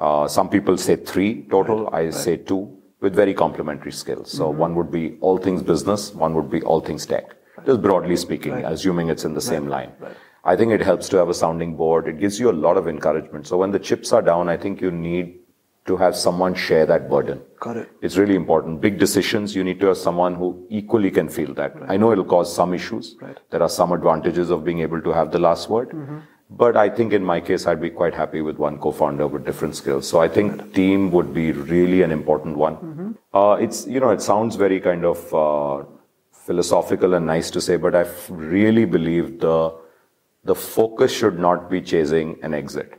Uh, 0.00 0.28
some 0.28 0.48
people 0.48 0.76
say 0.78 0.96
three 0.96 1.42
total. 1.50 1.84
Right. 1.84 1.94
I 1.94 2.04
right. 2.04 2.14
say 2.14 2.36
two. 2.36 2.62
with 3.00 3.14
very 3.14 3.34
complementary 3.34 3.92
skills. 3.92 4.30
So 4.38 4.50
one 4.50 4.74
would 4.74 4.90
be 4.90 5.16
all 5.20 5.38
things 5.38 5.62
business, 5.62 6.12
one 6.12 6.34
would 6.34 6.50
be 6.50 6.62
all 6.62 6.80
things 6.80 7.06
tech. 7.06 7.34
Just 7.66 7.82
broadly 7.82 8.16
speaking, 8.16 8.54
assuming 8.64 9.08
it's 9.08 9.24
in 9.24 9.34
the 9.34 9.40
same 9.40 9.68
line. 9.68 9.92
I 10.50 10.56
think 10.56 10.72
it 10.72 10.80
helps 10.80 11.10
to 11.10 11.18
have 11.18 11.28
a 11.28 11.34
sounding 11.34 11.76
board. 11.76 12.08
It 12.08 12.18
gives 12.18 12.40
you 12.40 12.50
a 12.50 12.56
lot 12.66 12.78
of 12.78 12.88
encouragement. 12.88 13.46
So 13.46 13.58
when 13.62 13.70
the 13.70 13.78
chips 13.78 14.12
are 14.14 14.22
down, 14.22 14.48
I 14.48 14.56
think 14.56 14.80
you 14.80 14.90
need 14.90 15.40
to 15.88 15.96
have 16.02 16.16
someone 16.16 16.54
share 16.54 16.86
that 16.86 17.10
burden. 17.10 17.42
Got 17.60 17.76
it. 17.76 17.90
It's 18.00 18.16
really 18.16 18.34
important. 18.34 18.80
Big 18.80 18.98
decisions, 18.98 19.54
you 19.54 19.64
need 19.64 19.78
to 19.80 19.88
have 19.88 19.98
someone 19.98 20.34
who 20.34 20.66
equally 20.70 21.10
can 21.10 21.28
feel 21.28 21.52
that. 21.54 21.74
I 21.86 21.98
know 21.98 22.12
it'll 22.12 22.24
cause 22.24 22.54
some 22.54 22.72
issues. 22.72 23.16
Right. 23.20 23.38
There 23.50 23.62
are 23.62 23.68
some 23.68 23.92
advantages 23.92 24.50
of 24.50 24.64
being 24.64 24.80
able 24.80 25.02
to 25.02 25.12
have 25.12 25.32
the 25.32 25.38
last 25.38 25.68
word. 25.68 25.94
But 26.50 26.78
I 26.78 26.88
think 26.88 27.12
in 27.12 27.24
my 27.24 27.40
case, 27.40 27.66
I'd 27.66 27.80
be 27.80 27.90
quite 27.90 28.14
happy 28.14 28.40
with 28.40 28.56
one 28.56 28.78
co-founder 28.78 29.26
with 29.26 29.44
different 29.44 29.76
skills. 29.76 30.08
So 30.08 30.20
I 30.20 30.28
think 30.28 30.72
team 30.72 31.10
would 31.10 31.34
be 31.34 31.52
really 31.52 32.00
an 32.00 32.10
important 32.10 32.56
one. 32.56 33.18
Uh, 33.34 33.58
it's, 33.60 33.86
you 33.86 34.00
know, 34.00 34.10
it 34.10 34.22
sounds 34.22 34.56
very 34.56 34.80
kind 34.80 35.04
of 35.04 35.34
uh, 35.34 35.84
philosophical 36.32 37.12
and 37.12 37.26
nice 37.26 37.50
to 37.50 37.60
say, 37.60 37.76
but 37.76 37.94
I 37.94 38.06
really 38.30 38.86
believe 38.86 39.40
the, 39.40 39.74
the 40.44 40.54
focus 40.54 41.12
should 41.12 41.38
not 41.38 41.70
be 41.70 41.80
chasing 41.80 42.38
an 42.42 42.54
exit. 42.54 42.94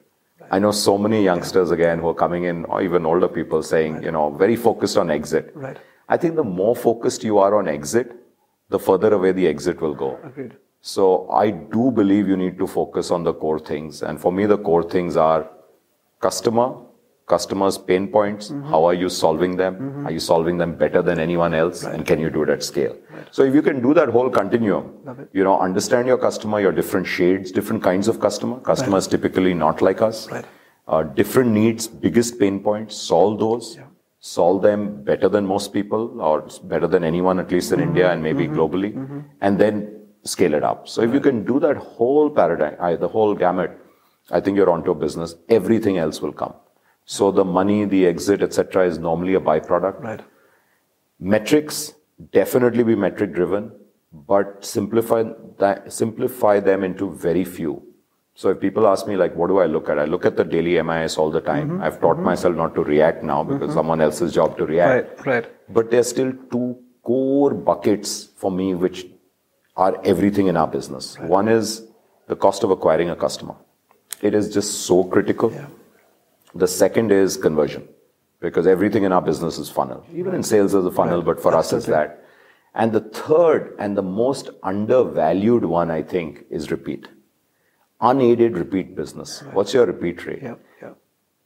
I 0.51 0.59
know 0.59 0.71
so 0.71 0.97
many 0.97 1.23
youngsters 1.23 1.71
again 1.71 1.99
who 1.99 2.07
are 2.09 2.13
coming 2.15 2.45
in, 2.45 2.65
or 2.65 2.81
even 2.81 3.05
older 3.05 3.27
people 3.27 3.61
saying, 3.61 4.03
you 4.03 4.11
know, 4.11 4.31
very 4.31 4.55
focused 4.55 4.97
on 4.97 5.11
exit. 5.11 5.51
Right. 5.53 5.77
I 6.07 6.17
think 6.17 6.35
the 6.35 6.43
more 6.43 6.75
focused 6.75 7.23
you 7.23 7.37
are 7.37 7.55
on 7.55 7.67
exit, 7.67 8.15
the 8.69 8.79
further 8.79 9.13
away 9.13 9.31
the 9.31 9.47
exit 9.47 9.79
will 9.79 9.93
go. 9.93 10.19
Agreed. 10.23 10.55
So 10.81 11.29
I 11.29 11.51
do 11.51 11.91
believe 11.91 12.27
you 12.27 12.37
need 12.37 12.57
to 12.57 12.65
focus 12.65 13.11
on 13.11 13.23
the 13.23 13.33
core 13.33 13.59
things. 13.59 14.01
And 14.01 14.19
for 14.19 14.31
me, 14.31 14.45
the 14.45 14.57
core 14.57 14.83
things 14.83 15.17
are 15.17 15.49
customer, 16.19 16.75
customers' 17.29 17.77
pain 17.77 18.07
points. 18.07 18.49
Mm-hmm. 18.49 18.69
How 18.69 18.83
are 18.83 18.93
you 18.93 19.07
solving 19.07 19.55
them? 19.55 19.75
Mm-hmm. 19.75 20.07
Are 20.07 20.11
you 20.11 20.19
solving 20.19 20.57
them 20.57 20.75
better 20.75 21.01
than 21.01 21.19
anyone 21.19 21.53
else? 21.53 21.83
And 21.83 22.05
can 22.05 22.19
you 22.19 22.29
do 22.29 22.43
it 22.43 22.49
at 22.49 22.63
scale? 22.63 22.95
So 23.31 23.43
if 23.43 23.53
you 23.53 23.61
can 23.61 23.81
do 23.81 23.93
that 23.93 24.09
whole 24.09 24.29
continuum, 24.29 24.85
you 25.31 25.43
know, 25.43 25.59
understand 25.59 26.07
your 26.07 26.17
customer, 26.17 26.59
your 26.59 26.71
different 26.71 27.07
shades, 27.07 27.51
different 27.51 27.83
kinds 27.83 28.07
of 28.07 28.19
customer. 28.19 28.59
Customers 28.59 29.07
typically 29.07 29.53
not 29.53 29.81
like 29.81 30.01
us. 30.01 30.29
Right. 30.31 30.45
Uh, 30.87 31.03
different 31.03 31.51
needs, 31.51 31.87
biggest 31.87 32.39
pain 32.39 32.59
points, 32.61 32.95
solve 32.95 33.39
those. 33.39 33.77
Solve 34.21 34.61
them 34.61 35.03
better 35.03 35.29
than 35.29 35.45
most 35.45 35.71
people 35.71 36.19
or 36.19 36.47
better 36.63 36.87
than 36.87 37.05
anyone, 37.05 37.39
at 37.39 37.51
least 37.51 37.71
in 37.71 37.79
mm-hmm. 37.79 37.89
India 37.89 38.11
and 38.11 38.21
maybe 38.21 38.47
globally. 38.47 38.91
And 39.39 39.57
then 39.57 39.75
scale 40.23 40.53
it 40.53 40.63
up. 40.63 40.87
So 40.89 41.01
if 41.01 41.13
you 41.13 41.21
can 41.27 41.45
do 41.45 41.59
that 41.61 41.77
whole 41.77 42.29
paradigm, 42.29 42.99
the 42.99 43.07
whole 43.07 43.33
gamut, 43.33 43.77
I 44.31 44.41
think 44.41 44.57
you're 44.57 44.69
onto 44.69 44.91
a 44.91 44.95
business. 44.95 45.35
Everything 45.47 45.97
else 45.97 46.21
will 46.21 46.33
come. 46.33 46.53
So 47.11 47.31
the 47.31 47.43
money, 47.43 47.85
the 47.85 48.05
exit, 48.05 48.43
etc., 48.43 48.85
is 48.85 48.99
normally 48.99 49.33
a 49.33 49.39
byproduct. 49.39 49.99
Right. 49.99 50.21
Metrics 51.19 51.95
definitely 52.31 52.83
be 52.83 52.93
metric 52.93 53.33
driven, 53.33 53.71
but 54.13 54.63
simplify 54.63 55.23
that, 55.57 55.91
simplify 55.91 56.59
them 56.59 56.83
into 56.83 57.11
very 57.11 57.43
few. 57.43 57.81
So 58.35 58.49
if 58.49 58.59
people 58.59 58.85
ask 58.85 59.07
me 59.07 59.17
like, 59.17 59.35
what 59.35 59.47
do 59.47 59.57
I 59.57 59.65
look 59.65 59.89
at? 59.89 59.97
I 59.97 60.05
look 60.05 60.23
at 60.23 60.37
the 60.37 60.43
daily 60.43 60.79
MIS 60.83 61.17
all 61.17 61.31
the 61.31 61.41
time. 61.41 61.69
Mm-hmm. 61.69 61.81
I've 61.81 61.99
taught 61.99 62.17
mm-hmm. 62.17 62.25
myself 62.25 62.55
not 62.55 62.75
to 62.75 62.83
react 62.83 63.23
now 63.23 63.43
because 63.43 63.69
mm-hmm. 63.69 63.73
someone 63.73 64.01
else's 64.01 64.31
job 64.31 64.55
to 64.59 64.67
react. 64.67 65.25
Right. 65.25 65.25
Right. 65.25 65.73
But 65.73 65.89
there's 65.89 66.09
still 66.09 66.31
two 66.51 66.77
core 67.01 67.55
buckets 67.55 68.25
for 68.35 68.51
me 68.51 68.75
which 68.75 69.07
are 69.75 69.99
everything 70.05 70.45
in 70.45 70.55
our 70.55 70.67
business. 70.67 71.17
One 71.17 71.47
is 71.47 71.87
the 72.27 72.35
cost 72.35 72.63
of 72.63 72.69
acquiring 72.69 73.09
a 73.09 73.15
customer. 73.15 73.55
It 74.21 74.35
is 74.35 74.53
just 74.53 74.85
so 74.85 75.03
critical. 75.05 75.51
The 76.55 76.67
second 76.67 77.11
is 77.11 77.37
conversion 77.37 77.87
because 78.39 78.65
everything 78.67 79.03
in 79.03 79.11
our 79.11 79.21
business 79.21 79.57
is 79.57 79.69
funnel. 79.69 80.05
Even 80.13 80.33
in 80.33 80.43
sales 80.43 80.71
there's 80.71 80.85
a 80.85 80.91
funnel, 80.91 81.21
but 81.21 81.41
for 81.41 81.53
us 81.55 81.73
it's 81.73 81.85
that. 81.87 82.23
And 82.73 82.91
the 82.91 83.01
third 83.01 83.75
and 83.79 83.97
the 83.97 84.01
most 84.03 84.49
undervalued 84.63 85.65
one, 85.65 85.91
I 85.91 86.01
think, 86.03 86.45
is 86.49 86.71
repeat. 86.71 87.07
Unaided 88.01 88.57
repeat 88.57 88.95
business. 88.95 89.43
What's 89.53 89.73
your 89.73 89.85
repeat 89.85 90.25
rate? 90.25 90.39
Yeah. 90.41 90.55
Yeah. 90.81 90.93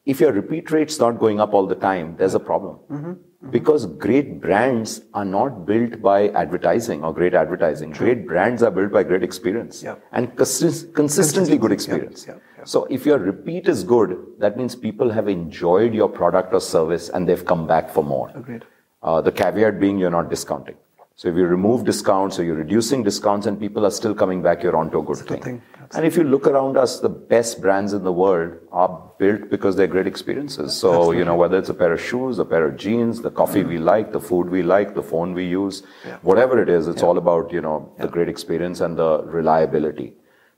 if 0.06 0.20
your 0.20 0.32
repeat 0.32 0.70
rate's 0.72 1.00
not 1.00 1.18
going 1.20 1.40
up 1.40 1.54
all 1.54 1.66
the 1.66 1.76
time, 1.76 2.16
there's 2.18 2.36
a 2.36 2.40
problem. 2.40 2.80
Mm-hmm. 2.92 3.50
Because 3.50 3.86
great 3.86 4.40
brands 4.42 5.02
are 5.14 5.26
not 5.26 5.66
built 5.66 6.02
by 6.02 6.30
advertising 6.30 7.04
or 7.04 7.14
great 7.14 7.34
advertising. 7.34 7.92
Great 7.92 8.26
brands 8.28 8.64
are 8.64 8.72
built 8.72 8.92
by 8.92 9.04
great 9.04 9.24
experience 9.24 9.84
Yeah. 9.84 9.96
consistently 10.36 11.58
good 11.58 11.72
experience. 11.72 12.26
yeah. 12.28 12.36
So 12.66 12.86
if 12.86 13.06
your 13.06 13.18
repeat 13.18 13.68
is 13.68 13.84
good, 13.84 14.18
that 14.40 14.58
means 14.58 14.76
people 14.76 15.10
have 15.12 15.28
enjoyed 15.28 15.94
your 15.94 16.10
product 16.10 16.54
or 16.54 16.62
service 16.62 17.10
and 17.10 17.28
they've 17.28 17.46
come 17.46 17.68
back 17.68 17.90
for 17.90 18.04
more. 18.04 18.32
Agreed. 18.36 18.66
Uh, 19.02 19.22
the 19.22 19.32
caveat 19.32 19.80
being 19.80 19.98
you're 19.98 20.10
not 20.10 20.30
discounting. 20.30 20.76
So 21.16 21.28
if 21.28 21.36
you 21.36 21.46
remove 21.46 21.86
discounts 21.86 22.40
or 22.40 22.44
you're 22.44 22.56
reducing 22.56 23.04
discounts 23.04 23.46
and 23.46 23.60
people 23.60 23.86
are 23.86 23.92
still 23.92 24.16
coming 24.16 24.42
back, 24.42 24.64
you're 24.64 24.76
onto 24.76 25.00
a 25.00 25.04
good 25.04 25.18
thing. 25.18 25.42
thing. 25.42 25.62
And 25.96 26.06
if 26.06 26.18
you 26.18 26.24
look 26.24 26.48
around 26.48 26.76
us, 26.76 27.02
the 27.02 27.10
best 27.10 27.62
brands 27.62 27.94
in 27.94 28.04
the 28.04 28.12
world 28.12 28.54
are 28.72 29.12
built 29.20 29.52
because 29.52 29.76
they're 29.76 29.86
great 29.86 30.08
experiences. 30.08 30.74
So, 30.74 31.12
you 31.12 31.24
know, 31.24 31.36
whether 31.36 31.60
it's 31.60 31.70
a 31.70 31.74
pair 31.76 31.94
of 31.94 32.02
shoes, 32.02 32.40
a 32.40 32.46
pair 32.46 32.66
of 32.66 32.78
jeans, 32.78 33.22
the 33.22 33.30
coffee 33.30 33.64
we 33.64 33.78
like, 33.78 34.12
the 34.12 34.20
food 34.20 34.50
we 34.50 34.64
like, 34.64 34.96
the 34.96 35.04
phone 35.04 35.34
we 35.36 35.46
use, 35.46 35.84
whatever 36.24 36.60
it 36.60 36.68
is, 36.68 36.88
it's 36.88 37.04
all 37.04 37.20
about, 37.20 37.52
you 37.52 37.62
know, 37.62 37.94
the 38.00 38.08
great 38.08 38.28
experience 38.28 38.82
and 38.82 38.98
the 38.98 39.22
reliability. 39.26 40.14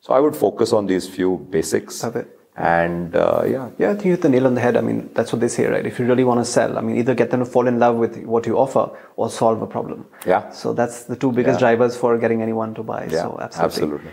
So 0.05 0.13
I 0.13 0.19
would 0.19 0.35
focus 0.35 0.71
on 0.71 0.85
these 0.85 1.07
few 1.09 1.29
basics. 1.49 2.03
Love 2.03 2.15
it. 2.17 2.27
And 2.55 3.15
uh, 3.15 3.41
yeah, 3.43 3.69
Yeah, 3.79 3.89
I 3.89 3.93
think 3.93 4.05
you 4.05 4.11
hit 4.11 4.21
the 4.21 4.29
nail 4.29 4.45
on 4.45 4.53
the 4.53 4.61
head. 4.61 4.77
I 4.77 4.81
mean, 4.81 5.09
that's 5.15 5.33
what 5.33 5.39
they 5.41 5.47
say, 5.47 5.65
right? 5.65 5.83
If 5.83 5.97
you 5.99 6.05
really 6.05 6.23
want 6.23 6.41
to 6.41 6.45
sell, 6.45 6.77
I 6.77 6.81
mean, 6.81 6.95
either 6.97 7.15
get 7.15 7.31
them 7.31 7.39
to 7.39 7.45
fall 7.45 7.67
in 7.67 7.79
love 7.79 7.95
with 7.95 8.17
what 8.23 8.45
you 8.45 8.55
offer 8.59 8.91
or 9.15 9.31
solve 9.31 9.63
a 9.63 9.65
problem. 9.67 10.05
Yeah. 10.27 10.51
So 10.51 10.73
that's 10.73 11.05
the 11.05 11.15
two 11.15 11.31
biggest 11.31 11.55
Yeah. 11.55 11.65
drivers 11.65 11.97
for 11.97 12.19
getting 12.19 12.43
anyone 12.43 12.75
to 12.75 12.83
buy. 12.83 13.01
yeah, 13.05 13.23
so 13.23 13.39
absolutely. 13.41 13.65
absolutely. 13.65 14.11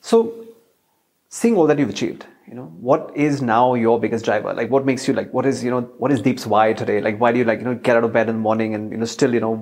So, 0.00 0.32
seeing 1.28 1.56
all 1.58 1.66
that 1.66 1.78
you've 1.78 1.90
achieved, 1.90 2.24
you 2.48 2.54
know, 2.54 2.72
what 2.80 3.12
is 3.14 3.42
now 3.42 3.74
your 3.74 4.00
biggest 4.00 4.24
driver? 4.24 4.54
Like, 4.54 4.70
what 4.70 4.86
makes 4.86 5.06
you 5.06 5.12
like? 5.14 5.30
What 5.34 5.44
is 5.44 5.62
you 5.62 5.70
know? 5.70 5.82
What 5.98 6.10
is 6.10 6.22
Deep's 6.22 6.46
why 6.46 6.72
today? 6.72 7.00
Like, 7.02 7.20
why 7.20 7.32
do 7.32 7.38
you 7.38 7.44
like 7.44 7.58
you 7.60 7.66
know 7.66 7.74
get 7.74 7.96
out 7.98 8.04
of 8.04 8.12
bed 8.14 8.28
in 8.30 8.36
the 8.36 8.40
morning 8.48 8.74
and 8.74 8.90
you 8.90 8.96
know 8.96 9.04
still 9.04 9.32
you 9.34 9.40
know 9.40 9.54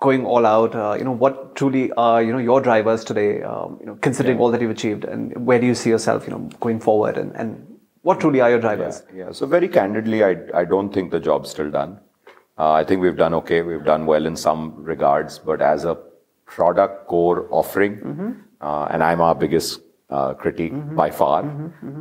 going 0.00 0.24
all 0.24 0.46
out? 0.46 0.74
Uh, 0.74 0.94
you 0.98 1.04
know, 1.04 1.12
what 1.12 1.56
truly 1.56 1.90
are 1.92 2.22
you 2.22 2.32
know 2.32 2.38
your 2.38 2.60
drivers 2.60 3.04
today? 3.04 3.42
Um, 3.42 3.78
you 3.80 3.86
know, 3.86 3.96
considering 3.96 4.38
all 4.38 4.50
that 4.50 4.60
you've 4.60 4.70
achieved, 4.70 5.04
and 5.04 5.46
where 5.46 5.60
do 5.60 5.66
you 5.66 5.74
see 5.74 5.90
yourself? 5.90 6.26
You 6.26 6.32
know, 6.34 6.50
going 6.60 6.80
forward, 6.80 7.16
and 7.16 7.34
and 7.36 7.78
what 8.02 8.20
truly 8.20 8.40
are 8.40 8.50
your 8.50 8.60
drivers? 8.60 9.02
Yeah, 9.12 9.24
yeah. 9.26 9.32
So 9.32 9.46
very 9.46 9.68
candidly, 9.68 10.24
I, 10.24 10.36
I 10.54 10.64
don't 10.64 10.92
think 10.92 11.10
the 11.10 11.20
job's 11.20 11.50
still 11.50 11.70
done. 11.70 11.98
Uh, 12.58 12.72
I 12.72 12.84
think 12.84 13.00
we've 13.02 13.16
done 13.16 13.34
okay. 13.34 13.62
We've 13.62 13.84
done 13.84 14.06
well 14.06 14.26
in 14.26 14.36
some 14.36 14.74
regards, 14.82 15.38
but 15.38 15.60
as 15.62 15.84
a 15.84 15.98
product 16.46 17.06
core 17.08 17.46
offering, 17.50 18.42
uh, 18.60 18.84
and 18.90 19.02
I'm 19.04 19.20
our 19.20 19.34
biggest 19.34 19.80
uh, 20.10 20.34
critique 20.34 20.72
by 20.96 21.10
far, 21.10 21.44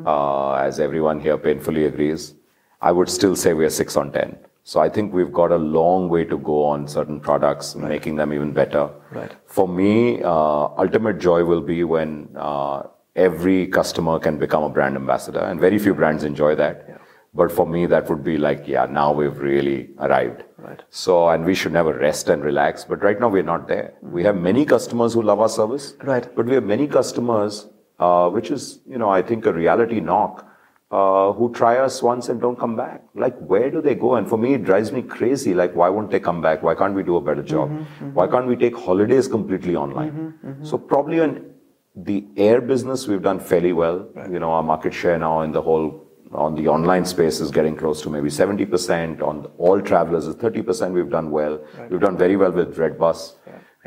Uh, 0.05 0.53
as 0.53 0.79
everyone 0.79 1.19
here 1.19 1.37
painfully 1.37 1.85
agrees, 1.85 2.33
I 2.81 2.91
would 2.91 3.09
still 3.09 3.35
say 3.35 3.53
we're 3.53 3.69
six 3.69 3.97
on 3.97 4.11
ten. 4.13 4.37
So 4.71 4.81
I 4.81 4.89
think 4.89 5.13
we've 5.13 5.31
got 5.31 5.53
a 5.53 5.57
long 5.57 6.09
way 6.09 6.25
to 6.25 6.37
go 6.37 6.65
on 6.65 6.89
certain 6.89 7.21
products, 7.21 7.73
making 7.73 8.17
them 8.17 8.33
even 8.33 8.51
better. 8.51 8.89
Right. 9.11 9.33
For 9.45 9.65
me, 9.65 10.21
uh, 10.21 10.67
ultimate 10.83 11.19
joy 11.19 11.45
will 11.45 11.61
be 11.61 11.85
when 11.85 12.27
uh, 12.35 12.83
every 13.15 13.67
customer 13.67 14.19
can 14.19 14.37
become 14.37 14.63
a 14.63 14.69
brand 14.69 14.97
ambassador, 14.97 15.39
and 15.39 15.57
very 15.57 15.79
few 15.79 15.93
brands 15.93 16.25
enjoy 16.25 16.55
that. 16.55 16.99
But 17.33 17.49
for 17.49 17.65
me, 17.65 17.85
that 17.85 18.09
would 18.09 18.25
be 18.25 18.37
like, 18.37 18.67
yeah, 18.67 18.85
now 18.87 19.13
we've 19.13 19.37
really 19.37 19.91
arrived. 19.99 20.43
Right. 20.57 20.81
So, 20.89 21.29
and 21.29 21.45
we 21.45 21.55
should 21.55 21.71
never 21.71 21.93
rest 21.93 22.27
and 22.27 22.43
relax. 22.43 22.83
But 22.83 23.01
right 23.03 23.17
now, 23.21 23.29
we're 23.29 23.43
not 23.43 23.69
there. 23.69 23.93
We 24.01 24.25
have 24.25 24.35
many 24.35 24.65
customers 24.65 25.13
who 25.13 25.21
love 25.21 25.39
our 25.39 25.47
service. 25.47 25.93
Right. 26.03 26.27
But 26.35 26.45
we 26.45 26.55
have 26.55 26.65
many 26.65 26.87
customers, 26.87 27.69
uh, 27.99 28.29
which 28.29 28.51
is, 28.51 28.81
you 28.85 28.97
know, 28.97 29.09
I 29.09 29.21
think 29.21 29.45
a 29.45 29.53
reality 29.53 30.01
knock, 30.01 30.45
uh, 30.89 31.33
who 31.33 31.51
try 31.53 31.77
us 31.77 32.01
once 32.01 32.29
and 32.29 32.39
don't 32.39 32.57
come 32.57 32.75
back. 32.75 33.03
Like, 33.13 33.37
where 33.39 33.69
do 33.69 33.81
they 33.81 33.95
go? 33.95 34.15
And 34.15 34.27
for 34.27 34.37
me, 34.37 34.53
it 34.53 34.63
drives 34.63 34.91
me 34.91 35.01
crazy. 35.01 35.53
Like, 35.53 35.75
why 35.75 35.89
won't 35.89 36.11
they 36.11 36.19
come 36.19 36.41
back? 36.41 36.63
Why 36.63 36.75
can't 36.75 36.93
we 36.93 37.03
do 37.03 37.17
a 37.17 37.21
better 37.21 37.43
job? 37.43 37.69
Mm-hmm, 37.69 37.83
mm-hmm. 37.83 38.13
Why 38.13 38.27
can't 38.27 38.47
we 38.47 38.55
take 38.55 38.75
holidays 38.75 39.27
completely 39.27 39.75
online? 39.75 40.39
Mm-hmm, 40.45 40.63
so 40.63 40.77
probably 40.77 41.19
in 41.19 41.53
the 41.95 42.25
air 42.37 42.61
business, 42.61 43.07
we've 43.07 43.21
done 43.21 43.39
fairly 43.39 43.73
well. 43.73 44.07
You 44.31 44.39
know, 44.39 44.51
our 44.51 44.63
market 44.63 44.93
share 44.93 45.17
now 45.17 45.41
in 45.41 45.51
the 45.51 45.61
whole 45.61 46.03
on 46.33 46.55
the 46.55 46.67
online 46.67 47.05
space 47.05 47.39
is 47.39 47.51
getting 47.51 47.75
close 47.75 48.01
to 48.01 48.09
maybe 48.09 48.29
70%. 48.29 49.21
On 49.21 49.45
all 49.57 49.81
travelers 49.81 50.27
is 50.27 50.35
30%. 50.35 50.91
We've 50.91 51.09
done 51.09 51.31
well. 51.31 51.59
We've 51.89 51.99
done 52.01 52.17
very 52.17 52.35
well 52.35 52.51
with 52.51 52.77
Redbus. 52.77 53.35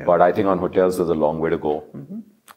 But 0.06 0.22
I 0.22 0.32
think 0.32 0.48
on 0.48 0.58
hotels, 0.58 0.96
there's 0.96 1.10
a 1.10 1.14
long 1.14 1.40
way 1.40 1.50
to 1.50 1.58
go. 1.58 1.84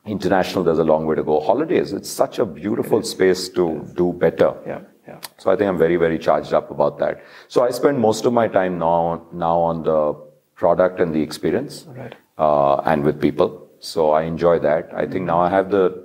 International, 0.05 0.63
there's 0.63 0.79
a 0.79 0.83
long 0.83 1.05
way 1.05 1.15
to 1.15 1.23
go. 1.23 1.39
Holidays, 1.39 1.93
it's 1.93 2.09
such 2.09 2.39
a 2.39 2.45
beautiful 2.45 3.01
space 3.03 3.47
to 3.49 3.87
do 3.95 4.11
better. 4.11 4.53
Yeah, 4.67 4.81
yeah. 5.07 5.19
So 5.37 5.49
I 5.49 5.55
think 5.55 5.69
I'm 5.69 5.77
very, 5.77 5.95
very 5.95 6.19
charged 6.19 6.53
up 6.53 6.71
about 6.71 6.99
that. 6.99 7.23
So 7.47 7.63
I 7.63 7.71
spend 7.71 7.99
most 7.99 8.25
of 8.25 8.33
my 8.33 8.47
time 8.49 8.77
now, 8.77 9.25
now 9.31 9.57
on 9.59 9.83
the 9.83 10.13
product 10.55 10.99
and 10.99 11.15
the 11.15 11.21
experience, 11.21 11.87
Right. 11.95 12.15
uh, 12.37 12.75
and 12.85 13.03
with 13.03 13.21
people. 13.21 13.69
So 13.79 14.11
I 14.11 14.23
enjoy 14.23 14.59
that. 14.59 14.89
I 14.93 15.05
think 15.05 15.25
now 15.25 15.39
I 15.39 15.49
have 15.49 15.71
the 15.71 16.03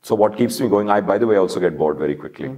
so 0.00 0.14
what 0.14 0.36
keeps 0.38 0.58
me 0.58 0.68
going? 0.68 0.88
I, 0.88 1.00
by 1.02 1.18
the 1.18 1.26
way, 1.26 1.36
also 1.36 1.60
get 1.60 1.76
bored 1.76 1.98
very 1.98 2.14
quickly, 2.14 2.50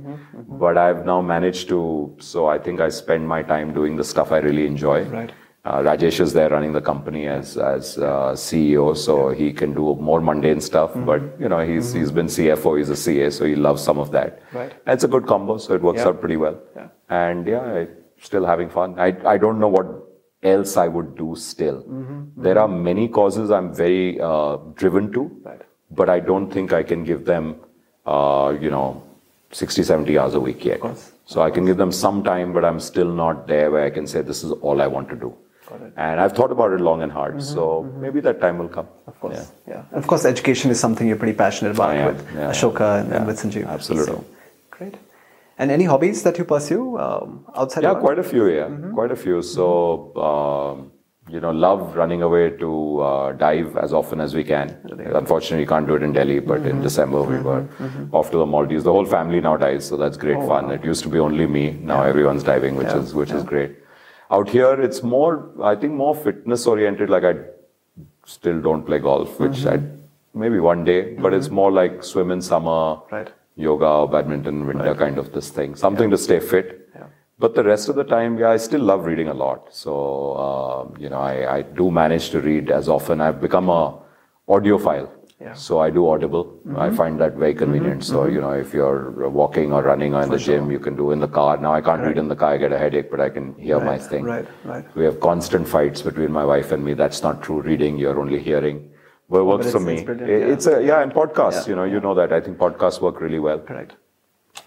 but 0.47 0.79
I've 0.79 1.05
now 1.05 1.20
managed 1.20 1.68
to. 1.68 2.14
So 2.20 2.47
I 2.47 2.59
think 2.59 2.81
I 2.81 2.91
spend 2.91 3.26
my 3.26 3.43
time 3.43 3.74
doing 3.74 3.97
the 3.97 4.05
stuff 4.05 4.31
I 4.31 4.39
really 4.39 4.66
enjoy. 4.66 5.03
Right. 5.05 5.33
Uh, 5.65 5.81
Rajesh 5.83 6.21
is 6.21 6.33
there 6.33 6.49
running 6.49 6.73
the 6.73 6.81
company 6.81 7.27
as 7.27 7.57
as 7.59 7.99
uh, 7.99 8.33
CEO, 8.33 8.97
so 8.97 9.31
he 9.31 9.53
can 9.53 9.75
do 9.75 9.95
more 9.97 10.21
mundane 10.21 10.61
stuff. 10.61 10.93
But 10.95 11.23
you 11.41 11.49
know, 11.49 11.59
he's 11.61 11.93
he's 11.93 12.11
been 12.11 12.27
CFO, 12.27 12.79
he's 12.79 12.89
a 12.89 12.97
CA, 12.97 13.31
so 13.31 13.45
he 13.45 13.55
loves 13.57 13.83
some 13.83 13.99
of 13.99 14.11
that. 14.13 14.41
Right. 14.53 14.73
It's 14.87 15.05
a 15.05 15.09
good 15.09 15.27
combo, 15.27 15.59
so 15.59 15.75
it 15.75 15.83
works 15.83 16.01
out 16.03 16.21
pretty 16.21 16.37
well. 16.37 16.59
Yeah. 16.77 16.89
And 17.11 17.47
yeah, 17.47 17.85
still 18.21 18.47
having 18.47 18.71
fun. 18.71 18.99
I 18.99 19.09
I 19.35 19.37
don't 19.37 19.59
know 19.59 19.69
what 19.69 19.89
else 20.43 20.77
I 20.77 20.87
would 20.87 21.17
do 21.17 21.35
still. 21.37 21.83
There 22.37 22.59
are 22.59 22.69
many 22.69 23.09
causes 23.09 23.51
I'm 23.51 23.75
very 23.75 24.21
uh, 24.21 24.57
driven 24.83 25.11
to, 25.13 25.23
Right. 25.43 25.63
but 25.91 26.09
I 26.09 26.21
don't 26.21 26.49
think 26.53 26.73
I 26.73 26.83
can 26.85 27.03
give 27.03 27.25
them, 27.25 27.57
uh, 28.07 28.55
you 28.61 28.71
know, 28.71 29.03
60, 29.51 29.83
70 29.83 30.17
hours 30.19 30.35
a 30.35 30.41
week 30.41 30.65
yet. 30.65 30.81
course. 30.81 31.11
So 31.27 31.43
I 31.43 31.51
can 31.51 31.67
give 31.67 31.77
them 31.77 31.91
some 31.91 32.23
time, 32.23 32.53
but 32.53 32.65
I'm 32.65 32.79
still 32.79 33.11
not 33.13 33.47
there 33.49 33.71
where 33.73 33.85
I 33.85 33.91
can 33.91 34.07
say 34.07 34.23
this 34.23 34.45
is 34.45 34.53
all 34.53 34.81
I 34.81 34.87
want 34.87 35.09
to 35.11 35.17
do. 35.17 35.35
And 35.97 36.21
I've 36.21 36.33
thought 36.33 36.51
about 36.53 36.73
it 36.73 36.81
long 36.81 37.03
and 37.03 37.12
hard. 37.12 37.43
So 37.43 37.83
maybe 38.01 38.21
that 38.21 38.41
time 38.41 38.59
will 38.59 38.69
come. 38.69 38.89
Of 39.07 39.19
course. 39.21 39.53
Yeah. 39.66 39.83
And 39.91 39.99
of 39.99 40.07
course, 40.07 40.25
education 40.25 40.71
is 40.71 40.81
something 40.81 41.07
you're 41.07 41.16
pretty 41.25 41.37
passionate 41.37 41.73
about 41.77 41.95
am, 41.97 42.07
with 42.16 42.27
yeah. 42.35 42.51
Ashoka 42.51 43.01
and, 43.01 43.12
and 43.12 43.21
Yeah, 43.23 43.27
with 43.27 43.41
Sanjeev. 43.41 43.66
absolutely. 43.69 44.14
So, 44.14 44.25
great. 44.71 44.95
And 45.59 45.71
any 45.71 45.85
hobbies 45.85 46.23
that 46.23 46.39
you 46.39 46.45
pursue 46.45 46.99
um, 46.99 47.45
outside 47.55 47.83
Yeah, 47.83 47.95
quite 47.95 48.19
a 48.19 48.23
few. 48.23 48.47
Yeah, 48.49 48.69
Mm-hmm. 48.69 48.95
quite 48.95 49.11
a 49.11 49.16
few. 49.16 49.43
So, 49.43 49.66
um, 50.29 50.93
you 51.29 51.41
know, 51.41 51.51
love 51.51 51.95
running 51.97 52.23
away 52.23 52.51
to 52.61 53.01
uh, 53.01 53.33
dive 53.33 53.77
as 53.77 53.93
often 53.93 54.21
as 54.21 54.35
we 54.35 54.45
can. 54.45 54.69
Unfortunately, 55.23 55.64
we 55.64 55.66
can't 55.66 55.87
do 55.87 55.97
it 55.97 56.03
in 56.03 56.12
Delhi, 56.12 56.39
but 56.39 56.61
Mm-hmm. 56.61 56.69
in 56.71 56.81
December 56.83 57.23
we 57.23 57.39
were 57.39 57.66
off 58.12 58.31
to 58.31 58.39
the 58.39 58.47
Maldives. 58.47 58.85
The 58.85 58.93
whole 58.93 59.05
family 59.05 59.41
now 59.41 59.57
dives, 59.59 59.85
so 59.87 59.97
that's 59.99 60.16
great 60.16 60.39
fun. 60.53 60.71
It 60.71 60.85
used 60.85 61.03
to 61.03 61.11
be 61.11 61.19
only 61.19 61.47
me. 61.47 61.73
Now 61.73 62.03
everyone's 62.05 62.43
diving, 62.45 62.77
which 62.77 62.87
Oh, 62.89 62.97
Yeah, 62.97 63.03
is 63.03 63.14
which 63.14 63.31
is 63.33 63.43
great. 63.43 63.77
Out 64.31 64.49
here, 64.51 64.81
it's 64.81 65.03
more, 65.03 65.51
I 65.62 65.74
think, 65.74 65.93
more 65.95 66.14
fitness 66.14 66.66
oriented. 66.66 67.09
Like 67.11 67.24
I 67.24 67.35
still 68.26 68.61
don't 68.61 68.85
play 68.85 68.99
golf, 68.99 69.39
which 69.41 69.59
Mm-hmm. 69.64 69.95
I 69.95 70.39
maybe 70.39 70.61
one 70.61 70.85
day, 70.85 71.14
but 71.14 71.33
it's 71.33 71.49
more 71.51 71.72
like 71.72 72.05
swim 72.05 72.31
in 72.31 72.41
summer, 72.43 72.99
Right. 73.11 73.29
yoga 73.57 73.87
or 73.87 74.09
badminton 74.09 74.66
winter 74.66 74.95
kind 74.95 75.18
of 75.18 75.33
this 75.33 75.49
thing. 75.51 75.74
Something 75.74 76.11
to 76.11 76.18
stay 76.18 76.39
fit. 76.39 76.91
Yeah. 76.95 77.07
But 77.39 77.55
the 77.55 77.64
rest 77.64 77.89
of 77.89 77.97
the 77.97 78.05
time, 78.05 78.39
yeah, 78.39 78.51
I 78.51 78.57
still 78.59 78.81
love 78.83 79.05
reading 79.07 79.29
a 79.29 79.35
lot. 79.35 79.74
So, 79.74 80.37
um, 80.37 80.95
you 80.99 81.09
know, 81.09 81.18
I, 81.18 81.57
I 81.57 81.62
do 81.62 81.91
manage 81.91 82.31
to 82.31 82.41
read 82.41 82.70
as 82.70 82.89
often. 82.89 83.20
I've 83.20 83.41
become 83.41 83.68
a 83.68 83.99
audiophile. 84.49 85.09
Yeah. 85.41 85.53
So 85.53 85.78
I 85.78 85.91
do 85.91 86.09
Audible. 86.09 86.59
I 86.66 86.89
mm-hmm. 86.89 86.97
find 86.97 87.20
that 87.20 87.34
very 87.34 87.55
convenient. 87.55 88.03
So, 88.03 88.22
mm-hmm. 88.22 88.34
you 88.34 88.41
know, 88.41 88.51
if 88.51 88.74
you're 88.74 89.30
walking 89.30 89.72
or 89.72 89.82
running 89.82 90.12
or 90.12 90.22
in 90.22 90.30
the 90.30 90.39
gym, 90.39 90.68
you 90.68 90.80
can 90.80 90.97
do 90.97 91.12
in 91.12 91.20
the 91.20 91.28
car. 91.28 91.57
Now 91.59 91.74
I 91.74 91.80
can't 91.80 92.03
read 92.03 92.18
in 92.18 92.26
the 92.26 92.34
car, 92.34 92.55
I 92.55 92.57
get 92.57 92.72
a 92.72 92.78
headache, 92.78 93.09
but 93.09 93.20
I 93.20 93.28
can 93.30 93.55
hear 93.55 93.78
my 93.78 93.99
thing. 93.99 94.24
right, 94.24 94.49
right. 94.64 94.97
We 94.97 95.05
have 95.05 95.20
constant 95.20 95.68
fights 95.68 96.03
between 96.03 96.32
my 96.32 96.45
wife 96.45 96.72
and 96.72 96.84
me. 96.84 96.95
That's 96.95 97.22
not 97.22 97.41
true. 97.41 97.62
Reading, 97.62 97.99
you're 97.99 98.18
only 98.18 98.41
hearing. 98.41 98.91
Oh, 98.91 98.95
but 99.30 99.39
it 99.39 99.45
works 99.45 99.66
but 99.66 99.72
for 99.72 99.80
me. 99.80 99.95
it's 99.99 100.20
yeah. 100.20 100.26
It's 100.26 100.66
a, 100.66 100.82
yeah, 100.84 101.03
and 101.03 101.12
podcasts, 101.12 101.66
Yeah, 101.66 101.70
you 101.70 101.76
know, 101.76 101.84
you 101.84 102.01
know 102.01 102.14
that. 102.14 102.32
I 102.32 102.41
think 102.41 102.59
podcasts 102.59 103.01
work 103.01 103.20
really 103.20 103.39
well. 103.39 103.61
Correct. 103.61 103.95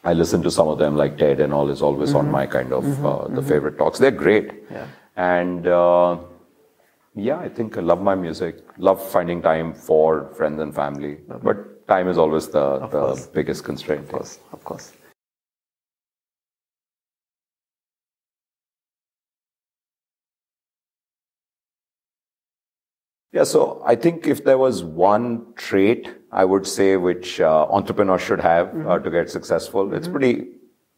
I 0.06 0.14
listen 0.14 0.42
to 0.44 0.52
some 0.52 0.70
of 0.70 0.78
them, 0.78 0.96
like 0.96 1.18
TED 1.18 1.42
and 1.42 1.54
all, 1.54 1.70
is 1.70 1.82
always 1.82 2.14
on 2.14 2.26
mm-hmm. 2.26 2.32
my 2.32 2.46
kind 2.46 2.72
of 2.72 3.06
uh, 3.06 3.28
the 3.28 3.42
favorite 3.42 3.78
talks. 3.78 4.00
They're 4.00 4.12
great, 4.12 4.54
Yeah. 4.72 4.88
and 5.18 5.68
uh, 5.68 6.18
yeah, 7.16 7.38
I 7.40 7.50
think 7.50 7.78
I 7.78 7.82
love 7.82 8.02
my 8.02 8.16
music. 8.16 8.60
Love 8.78 9.06
finding 9.12 9.42
time 9.42 9.74
for 9.74 10.34
friends 10.36 10.62
and 10.62 10.74
family, 10.74 11.18
but 11.44 11.88
time 11.88 12.08
is 12.08 12.18
always 12.18 12.48
the, 12.48 12.80
the 12.80 12.88
course. 12.88 13.28
biggest 13.28 13.64
constraint. 13.64 14.04
Of 14.06 14.12
course. 14.12 14.40
Of 14.54 14.64
course. 14.64 14.94
Yeah, 23.34 23.44
so 23.46 23.82
I 23.86 23.96
think 23.96 24.28
if 24.28 24.44
there 24.44 24.58
was 24.58 24.84
one 24.84 25.54
trait 25.56 26.10
I 26.32 26.46
would 26.46 26.66
say 26.68 26.98
which 26.98 27.40
uh, 27.42 27.66
entrepreneurs 27.70 28.22
should 28.22 28.40
have 28.42 28.88
uh, 28.88 29.00
to 29.00 29.10
get 29.10 29.30
successful, 29.30 29.94
it's 29.94 30.08
pretty. 30.08 30.48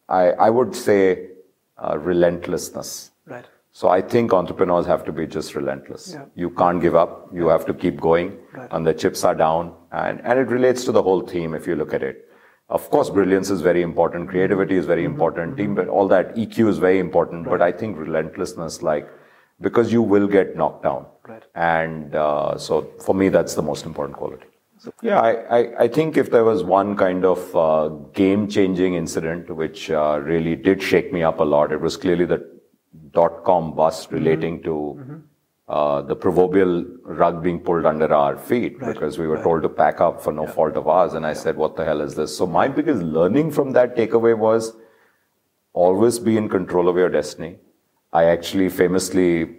I 0.08 0.30
I 0.46 0.50
would 0.50 0.74
say 0.74 1.30
uh, 1.78 1.98
relentlessness. 1.98 3.10
Right. 3.74 3.80
So 3.80 3.88
I 3.88 4.00
think 4.00 4.32
entrepreneurs 4.32 4.86
have 4.86 5.04
to 5.04 5.12
be 5.12 5.26
just 5.26 5.54
relentless. 5.54 6.12
Yeah. 6.12 6.24
You 6.34 6.50
can't 6.50 6.80
give 6.80 6.94
up. 6.94 7.28
You 7.32 7.48
have 7.48 7.66
to 7.66 7.74
keep 7.74 8.00
going. 8.00 8.36
Right. 8.52 8.68
And 8.70 8.86
the 8.86 8.94
chips 8.94 9.24
are 9.24 9.34
down. 9.34 9.74
And, 9.90 10.20
and 10.24 10.38
it 10.38 10.48
relates 10.48 10.84
to 10.84 10.92
the 10.92 11.02
whole 11.02 11.22
theme 11.22 11.54
if 11.54 11.66
you 11.66 11.76
look 11.76 11.92
at 11.92 12.02
it. 12.02 12.28
Of 12.68 12.88
course, 12.90 13.10
brilliance 13.10 13.50
is 13.50 13.60
very 13.60 13.82
important. 13.82 14.28
Creativity 14.30 14.76
is 14.76 14.86
very 14.86 15.02
Mm-hmm. 15.02 15.12
important. 15.12 15.56
Team, 15.56 15.74
but 15.74 15.88
all 15.88 16.08
that 16.08 16.34
EQ 16.36 16.68
is 16.68 16.78
very 16.78 16.98
important. 16.98 17.44
But 17.46 17.60
I 17.62 17.72
think 17.72 17.98
relentlessness, 17.98 18.80
like, 18.82 19.08
because 19.60 19.92
you 19.92 20.02
will 20.02 20.26
get 20.28 20.56
knocked 20.56 20.82
down. 20.84 21.06
Right. 21.28 21.42
And 21.54 22.14
uh, 22.14 22.56
so 22.58 22.90
for 23.04 23.14
me, 23.14 23.28
that's 23.28 23.54
the 23.54 23.62
most 23.62 23.86
important 23.86 24.16
quality. 24.16 24.46
Yeah, 25.02 25.20
I, 25.20 25.30
I, 25.58 25.82
I 25.84 25.88
think 25.88 26.16
if 26.16 26.30
there 26.30 26.44
was 26.44 26.62
one 26.62 26.94
kind 26.96 27.24
of 27.24 27.56
uh, 27.56 27.88
game 28.12 28.48
changing 28.48 28.94
incident 28.94 29.48
which 29.50 29.90
uh, 29.90 30.20
really 30.22 30.56
did 30.56 30.82
shake 30.82 31.12
me 31.12 31.22
up 31.22 31.40
a 31.40 31.44
lot, 31.44 31.72
it 31.72 31.80
was 31.80 31.96
clearly 31.96 32.26
the 32.26 32.53
dot 33.14 33.44
com 33.44 33.74
bust 33.74 34.06
mm-hmm. 34.06 34.16
relating 34.16 34.62
to 34.62 34.74
mm-hmm. 34.98 35.16
uh, 35.68 36.02
the 36.02 36.16
proverbial 36.16 36.84
rug 37.02 37.42
being 37.42 37.60
pulled 37.60 37.86
under 37.86 38.12
our 38.12 38.36
feet 38.36 38.78
because 38.80 39.18
we 39.18 39.26
were 39.26 39.42
told 39.42 39.62
to 39.62 39.68
pack 39.68 40.00
up 40.00 40.22
for 40.22 40.32
no 40.32 40.46
fault 40.46 40.76
of 40.76 40.88
ours. 40.88 41.14
And 41.14 41.26
I 41.26 41.32
said, 41.32 41.56
What 41.56 41.76
the 41.76 41.84
hell 41.84 42.00
is 42.00 42.14
this? 42.14 42.36
So, 42.36 42.46
my 42.46 42.68
biggest 42.68 43.02
learning 43.02 43.52
from 43.52 43.72
that 43.72 43.96
takeaway 43.96 44.36
was 44.36 44.72
always 45.72 46.18
be 46.18 46.36
in 46.36 46.48
control 46.48 46.88
of 46.88 46.96
your 46.96 47.08
destiny. 47.08 47.56
I 48.12 48.24
actually 48.24 48.68
famously 48.68 49.56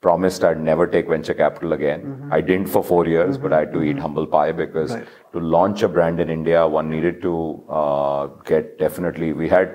promised 0.00 0.44
I'd 0.44 0.60
never 0.60 0.86
take 0.86 1.08
venture 1.08 1.34
capital 1.34 1.72
again. 1.74 2.02
Mm-hmm. 2.02 2.32
I 2.32 2.40
didn't 2.40 2.68
for 2.68 2.82
four 2.82 3.06
years, 3.06 3.36
but 3.36 3.52
I 3.52 3.60
had 3.60 3.72
to 3.74 3.82
eat 3.82 3.98
humble 3.98 4.26
pie 4.26 4.52
because 4.52 4.94
Right. 4.94 5.06
to 5.32 5.40
launch 5.40 5.82
a 5.82 5.88
brand 5.88 6.20
in 6.20 6.30
India, 6.30 6.66
one 6.66 6.88
needed 6.88 7.20
to 7.22 7.34
uh, 7.68 8.26
get 8.52 8.78
definitely. 8.78 9.32
We 9.32 9.48
had 9.48 9.74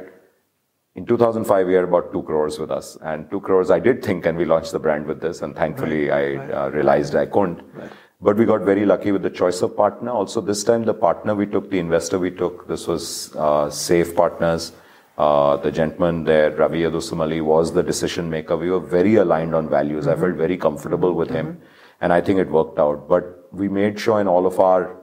in 0.95 1.05
2005 1.05 1.67
we 1.67 1.73
had 1.73 1.83
about 1.83 2.11
two 2.13 2.23
crores 2.23 2.57
with 2.57 2.71
us, 2.71 2.97
and 3.01 3.29
two 3.29 3.41
crores. 3.41 3.69
I 3.69 3.79
did 3.79 4.03
think, 4.03 4.25
and 4.25 4.37
we 4.37 4.45
launched 4.45 4.71
the 4.71 4.79
brand 4.79 5.05
with 5.05 5.21
this? 5.21 5.41
And 5.41 5.55
thankfully, 5.55 6.09
I 6.09 6.35
uh, 6.35 6.69
realized 6.69 7.15
I 7.15 7.25
couldn't. 7.25 7.61
But 8.21 8.37
we 8.37 8.45
got 8.45 8.61
very 8.61 8.85
lucky 8.85 9.11
with 9.11 9.21
the 9.21 9.29
choice 9.29 9.61
of 9.61 9.75
partner. 9.75 10.09
Also, 10.11 10.39
this 10.39 10.63
time 10.63 10.85
the 10.85 10.93
partner 10.93 11.35
we 11.35 11.45
took, 11.45 11.69
the 11.69 11.79
investor 11.79 12.17
we 12.17 12.31
took, 12.31 12.67
this 12.67 12.87
was 12.87 13.35
uh, 13.35 13.69
SAIF 13.69 14.15
Partners. 14.15 14.71
Uh, 15.17 15.57
the 15.57 15.71
gentleman 15.71 16.23
there, 16.23 16.51
Ravi 16.51 16.81
Adusumalli, 16.81 17.41
was 17.41 17.73
the 17.73 17.83
decision 17.83 18.29
maker. 18.29 18.55
We 18.57 18.71
were 18.71 18.79
very 18.79 19.15
aligned 19.15 19.53
on 19.53 19.69
values. 19.69 20.07
I 20.07 20.15
felt 20.15 20.35
very 20.35 20.57
comfortable 20.57 21.13
with 21.13 21.29
him, 21.29 21.61
and 22.01 22.13
I 22.13 22.21
think 22.21 22.39
it 22.39 22.49
worked 22.49 22.79
out. 22.79 23.07
But 23.07 23.47
we 23.51 23.67
made 23.67 23.99
sure 23.99 24.21
in 24.21 24.27
all 24.27 24.45
of 24.45 24.59
our 24.59 24.97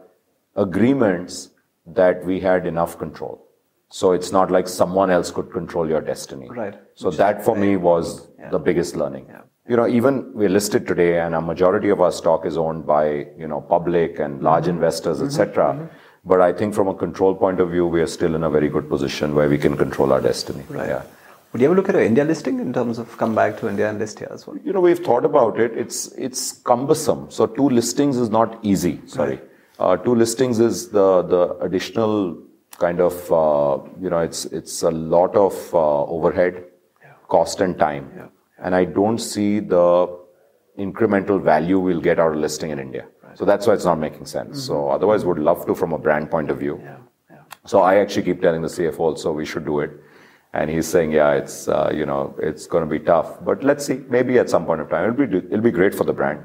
agreements 0.57 1.51
that 1.87 2.25
we 2.25 2.41
had 2.41 2.67
enough 2.67 2.99
control. 2.99 3.47
So 3.93 4.13
it's 4.13 4.33
not 4.33 4.51
like 4.51 4.69
someone 4.69 5.11
else 5.11 5.31
could 5.31 5.53
control 5.53 5.87
your 5.87 6.01
destiny. 6.01 6.49
Right. 6.49 6.75
So 6.95 7.11
that 7.11 7.45
for 7.45 7.55
me 7.55 7.77
was 7.77 8.27
the 8.51 8.59
biggest 8.59 8.97
learning. 8.97 9.27
Yeah. 9.29 9.43
You 9.69 9.77
know, 9.77 9.87
even 9.87 10.33
we're 10.35 10.49
listed 10.49 10.87
today 10.87 11.21
and 11.21 11.35
a 11.35 11.41
majority 11.41 11.91
of 11.91 12.01
our 12.01 12.11
stock 12.11 12.47
is 12.47 12.57
owned 12.57 12.87
by, 12.87 13.27
you 13.39 13.47
know, 13.47 13.61
public 13.61 14.19
and 14.19 14.43
large 14.43 14.65
mm-hmm. 14.65 14.77
investors, 14.77 15.21
etc. 15.21 15.65
Mm-hmm. 15.65 15.83
Mm-hmm. 15.83 15.97
But 16.25 16.41
I 16.41 16.53
think 16.55 16.75
from 16.75 16.89
a 16.89 16.95
control 16.95 17.35
point 17.35 17.61
of 17.61 17.71
view, 17.71 17.87
we 17.87 18.01
are 18.01 18.07
still 18.07 18.35
in 18.35 18.45
a 18.45 18.51
very 18.51 18.69
good 18.69 18.89
position 18.89 19.35
where 19.35 19.49
we 19.49 19.59
can 19.59 19.77
control 19.77 20.13
our 20.13 20.23
destiny. 20.23 20.65
Right. 20.69 20.89
Yeah. 20.89 21.03
Would 21.53 21.61
you 21.61 21.67
ever 21.67 21.75
look 21.75 21.91
at 21.91 21.97
an 21.97 22.03
India 22.03 22.25
listing 22.25 22.61
in 22.61 22.73
terms 22.73 22.99
of 22.99 23.19
come 23.19 23.35
back 23.35 23.59
to 23.59 23.69
India 23.69 23.91
and 23.91 23.99
list 23.99 24.21
here 24.21 24.31
as 24.33 24.47
well? 24.47 24.57
You 24.65 24.73
know, 24.73 24.81
we've 24.81 25.01
thought 25.01 25.27
about 25.27 25.61
it. 25.61 25.77
It's 25.77 26.07
it's 26.13 26.53
cumbersome. 26.53 27.31
So 27.31 27.47
two 27.47 27.69
listings 27.69 28.17
is 28.17 28.31
not 28.31 28.59
easy. 28.63 29.01
Sorry, 29.07 29.39
uh, 29.79 29.99
two 29.99 30.15
listings 30.15 30.61
is 30.61 30.89
the 30.89 31.21
the 31.35 31.59
additional 31.59 32.39
kind 32.85 33.01
of 33.09 33.17
uh, 33.41 33.79
you 34.05 34.11
know 34.13 34.21
it's 34.29 34.45
it's 34.59 34.77
a 34.91 34.93
lot 35.17 35.37
of 35.47 35.55
uh, 35.75 36.05
overhead, 36.17 36.65
cost 37.37 37.61
and 37.67 37.79
time, 37.79 38.05
and 38.59 38.75
I 38.81 38.85
don't 38.99 39.19
see 39.19 39.51
the 39.61 39.89
incremental 40.79 41.43
value 41.53 41.79
we'll 41.87 42.07
get 42.11 42.19
out 42.19 42.33
of 42.35 42.39
listing 42.49 42.71
in 42.71 42.79
India. 42.89 43.07
So 43.35 43.45
that's 43.51 43.67
why 43.67 43.75
it's 43.75 43.89
not 43.91 43.99
making 43.99 44.27
sense. 44.27 44.63
So 44.69 44.89
otherwise, 44.97 45.25
would 45.25 45.39
love 45.51 45.67
to 45.67 45.75
from 45.75 45.93
a 45.99 45.99
brand 46.07 46.31
point 46.31 46.51
of 46.51 46.59
view. 46.65 46.77
So 47.65 47.81
I 47.81 47.97
actually 47.97 48.25
keep 48.25 48.41
telling 48.43 48.63
the 48.63 48.69
CFO 48.69 49.01
also 49.01 49.33
we 49.33 49.45
should 49.45 49.65
do 49.65 49.81
it. 49.81 49.91
And 50.55 50.69
he's 50.69 50.87
saying, 50.87 51.13
yeah, 51.13 51.33
it's, 51.33 51.67
uh, 51.69 51.91
you 51.95 52.05
know, 52.05 52.35
it's 52.39 52.67
going 52.67 52.85
to 52.85 52.91
be 52.91 52.99
tough, 52.99 53.43
but 53.43 53.65
let's 53.65 53.87
see, 53.87 54.01
maybe 54.11 54.39
at 54.39 54.51
some 54.51 54.67
point 54.67 54.83
of 54.83 54.91
time, 54.91 55.05
it'll 55.05 55.27
be, 55.27 55.39
it'll 55.47 55.63
be 55.63 55.71
great 55.71 55.95
for 55.95 56.05
the 56.05 56.13
brand. 56.13 56.41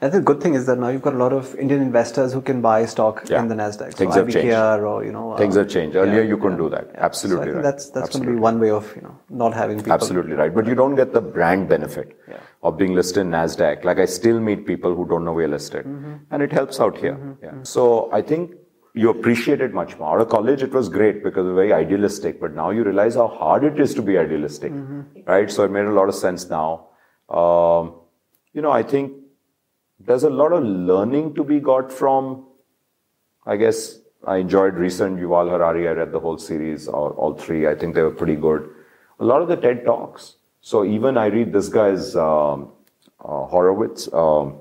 And 0.00 0.12
the 0.12 0.20
good 0.20 0.40
thing 0.40 0.54
is 0.54 0.66
that 0.66 0.78
now 0.78 0.88
you've 0.88 1.02
got 1.02 1.14
a 1.14 1.16
lot 1.16 1.32
of 1.32 1.54
Indian 1.56 1.82
investors 1.82 2.32
who 2.32 2.40
can 2.40 2.60
buy 2.60 2.86
stock 2.86 3.22
Yeah. 3.28 3.40
in 3.42 3.48
the 3.48 3.56
Nasdaq. 3.56 3.94
Things 3.94 4.14
so 4.14 4.24
have 4.24 4.32
changed. 4.32 4.54
Or 4.90 5.04
you 5.04 5.10
know 5.12 5.36
Things 5.36 5.56
uh, 5.56 5.60
have 5.60 5.68
changed. 5.68 5.96
Earlier, 5.96 6.22
yeah, 6.22 6.28
you 6.28 6.36
couldn't 6.36 6.58
yeah, 6.58 6.64
do 6.64 6.70
that. 6.70 6.90
Absolutely 6.94 7.48
So 7.48 7.52
right. 7.54 7.62
that's 7.62 7.90
that's 7.90 8.10
going 8.10 8.26
to 8.26 8.32
be 8.32 8.38
one 8.38 8.60
way 8.60 8.70
of 8.70 8.92
you 8.94 9.02
know 9.02 9.18
not 9.28 9.54
having 9.54 9.78
people. 9.78 9.92
Absolutely 9.92 10.34
right. 10.34 10.54
But 10.54 10.66
you 10.66 10.76
don't 10.76 10.94
get 10.94 11.12
the 11.12 11.20
brand 11.20 11.68
benefit 11.68 12.16
of 12.62 12.76
being 12.76 12.94
listed 12.94 13.22
in 13.22 13.30
NASDAQ. 13.30 13.84
Like 13.84 13.98
I 13.98 14.04
still 14.04 14.40
meet 14.40 14.66
people 14.66 14.94
who 14.94 15.06
don't 15.08 15.24
know 15.24 15.32
we're 15.32 15.48
listed. 15.48 15.84
Mm-hmm. 15.84 16.14
And 16.30 16.42
it 16.42 16.52
helps 16.52 16.80
out 16.80 16.96
here. 16.96 17.36
Yeah. 17.42 17.62
So 17.62 18.10
I 18.12 18.22
think 18.22 18.52
you 18.94 19.10
appreciate 19.10 19.60
it 19.60 19.72
much 19.72 19.96
more. 19.98 20.14
Out 20.14 20.22
of 20.22 20.28
college, 20.28 20.62
it 20.62 20.72
was 20.72 20.88
great 20.88 21.22
because 21.22 21.44
it 21.46 21.50
was 21.50 21.56
very 21.56 21.72
idealistic, 21.72 22.40
but 22.40 22.54
now 22.54 22.70
you 22.70 22.82
realize 22.84 23.14
how 23.14 23.28
hard 23.28 23.64
it 23.64 23.78
is 23.78 23.94
to 23.94 24.02
be 24.02 24.18
idealistic, 24.18 24.72
mm-hmm. 24.72 25.22
right? 25.26 25.50
So 25.50 25.64
it 25.64 25.70
made 25.70 25.84
a 25.84 25.92
lot 25.92 26.08
of 26.08 26.14
sense 26.14 26.48
now. 26.48 26.88
Um, 27.28 27.94
you 28.52 28.62
know, 28.62 28.72
I 28.72 28.82
think 28.82 29.12
there's 30.08 30.24
a 30.24 30.30
lot 30.30 30.52
of 30.52 30.64
learning 30.64 31.34
to 31.34 31.44
be 31.44 31.60
got 31.60 31.92
from, 31.92 32.46
I 33.44 33.56
guess, 33.56 33.98
I 34.26 34.38
enjoyed 34.38 34.74
recent 34.74 35.18
Yuval 35.20 35.50
Harari. 35.50 35.86
I 35.86 35.92
read 35.92 36.12
the 36.12 36.18
whole 36.18 36.38
series, 36.38 36.88
all, 36.88 37.10
all, 37.10 37.34
three. 37.34 37.68
I 37.68 37.74
think 37.74 37.94
they 37.94 38.02
were 38.02 38.10
pretty 38.10 38.34
good. 38.34 38.68
A 39.20 39.24
lot 39.24 39.42
of 39.42 39.48
the 39.48 39.56
TED 39.56 39.84
Talks. 39.84 40.36
So 40.62 40.84
even 40.84 41.18
I 41.18 41.26
read 41.26 41.52
this 41.52 41.68
guy's 41.68 42.16
um, 42.16 42.72
uh, 43.22 43.44
Horowitz, 43.44 44.12
um, 44.12 44.58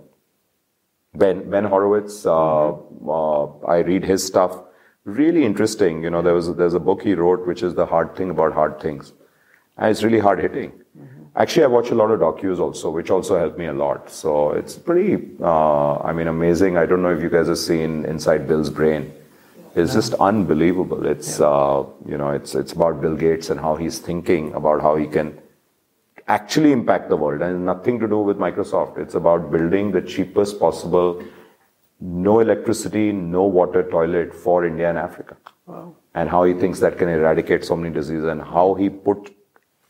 Ben, 1.16 1.50
Ben 1.50 1.64
Horowitz. 1.64 2.26
Uh, 2.26 2.74
uh, 2.74 3.46
I 3.66 3.78
read 3.78 4.04
his 4.04 4.24
stuff. 4.24 4.60
Really 5.06 5.46
interesting. 5.46 6.04
You 6.04 6.10
know, 6.10 6.22
there 6.22 6.34
was 6.34 6.54
there's 6.56 6.74
a 6.74 6.80
book 6.80 7.02
he 7.02 7.14
wrote, 7.14 7.48
which 7.48 7.64
is 7.64 7.74
the 7.74 7.86
hard 7.86 8.16
thing 8.18 8.30
about 8.30 8.54
hard 8.54 8.82
things, 8.82 9.14
and 9.78 9.90
it's 9.90 10.04
really 10.04 10.20
hard 10.20 10.40
hitting. 10.40 10.72
Mm-hmm. 10.72 11.17
Actually, 11.38 11.66
I 11.66 11.68
watch 11.68 11.92
a 11.92 11.96
lot 11.96 12.10
of 12.10 12.20
docus 12.20 12.60
also, 12.60 12.90
which 12.90 13.12
also 13.12 13.38
helped 13.38 13.60
me 13.60 13.68
a 13.68 13.74
lot. 13.74 14.10
So 14.10 14.52
it's 14.52 14.76
pretty, 14.76 15.24
uh, 15.40 15.98
I 15.98 16.12
mean, 16.12 16.28
amazing. 16.28 16.78
I 16.78 16.88
don't 16.88 17.04
know 17.04 17.14
if 17.16 17.22
you 17.22 17.30
guys 17.30 17.48
have 17.48 17.60
seen 17.60 18.06
Inside 18.06 18.48
Bill's 18.48 18.72
Brain. 18.72 19.14
It's 19.76 19.94
just 19.94 20.16
unbelievable. 20.16 21.06
It's, 21.06 21.40
uh, 21.40 21.84
you 22.08 22.18
know, 22.18 22.32
it's, 22.32 22.56
it's 22.56 22.72
about 22.72 23.02
Bill 23.02 23.16
Gates 23.16 23.52
and 23.52 23.60
how 23.60 23.76
he's 23.76 24.00
thinking 24.00 24.52
about 24.56 24.82
how 24.82 24.96
he 24.96 25.06
can 25.06 25.40
actually 26.28 26.72
impact 26.72 27.10
the 27.10 27.16
world 27.16 27.44
and 27.44 27.64
nothing 27.64 28.00
to 28.00 28.08
do 28.08 28.18
with 28.18 28.40
Microsoft. 28.40 28.98
It's 28.98 29.14
about 29.14 29.52
building 29.52 29.92
the 29.92 30.02
cheapest 30.02 30.60
possible, 30.60 31.24
no 32.02 32.40
electricity, 32.40 33.12
no 33.12 33.44
water 33.44 33.88
toilet 33.88 34.34
for 34.34 34.66
India 34.66 34.90
and 34.90 34.98
Africa. 34.98 35.38
Wow. 35.68 35.96
And 36.16 36.28
how 36.28 36.46
he 36.46 36.56
thinks 36.56 36.80
that 36.80 36.98
can 36.98 37.10
eradicate 37.10 37.64
so 37.64 37.76
many 37.76 37.94
diseases 37.94 38.26
and 38.26 38.42
how 38.42 38.74
he 38.74 38.90
put 38.90 39.37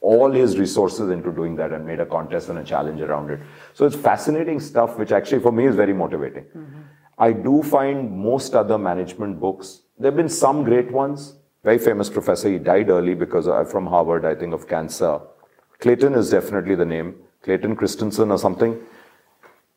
all 0.01 0.31
his 0.31 0.57
resources 0.57 1.09
into 1.09 1.31
doing 1.31 1.55
that 1.55 1.71
and 1.71 1.85
made 1.85 1.99
a 1.99 2.05
contest 2.05 2.49
and 2.49 2.59
a 2.59 2.63
challenge 2.63 3.01
around 3.01 3.29
it. 3.31 3.39
So 3.73 3.85
it's 3.85 3.95
fascinating 3.95 4.59
stuff, 4.59 4.97
which 4.97 5.11
actually 5.11 5.41
for 5.41 5.51
me 5.51 5.65
is 5.65 5.75
very 5.75 5.93
motivating. 5.93 6.43
Mm-hmm. 6.45 6.81
I 7.17 7.31
do 7.31 7.63
find 7.63 8.11
most 8.11 8.53
other 8.53 8.77
management 8.77 9.39
books, 9.39 9.81
there 9.99 10.11
have 10.11 10.17
been 10.17 10.29
some 10.29 10.63
great 10.63 10.91
ones. 10.91 11.33
Very 11.63 11.79
famous 11.79 12.09
professor, 12.09 12.49
he 12.49 12.59
died 12.59 12.89
early 12.89 13.15
because 13.15 13.47
I'm 13.47 13.65
from 13.65 13.87
Harvard, 13.87 14.25
I 14.25 14.35
think, 14.35 14.53
of 14.53 14.67
cancer. 14.67 15.19
Clayton 15.79 16.13
is 16.13 16.29
definitely 16.29 16.75
the 16.75 16.85
name. 16.85 17.15
Clayton 17.41 17.75
Christensen 17.75 18.31
or 18.31 18.37
something. 18.37 18.79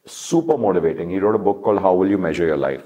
Super 0.06 0.58
motivating. 0.58 1.10
He 1.10 1.18
wrote 1.18 1.34
a 1.34 1.38
book 1.38 1.62
called 1.64 1.80
How 1.80 1.94
Will 1.94 2.08
You 2.08 2.18
Measure 2.18 2.46
Your 2.46 2.56
Life? 2.58 2.84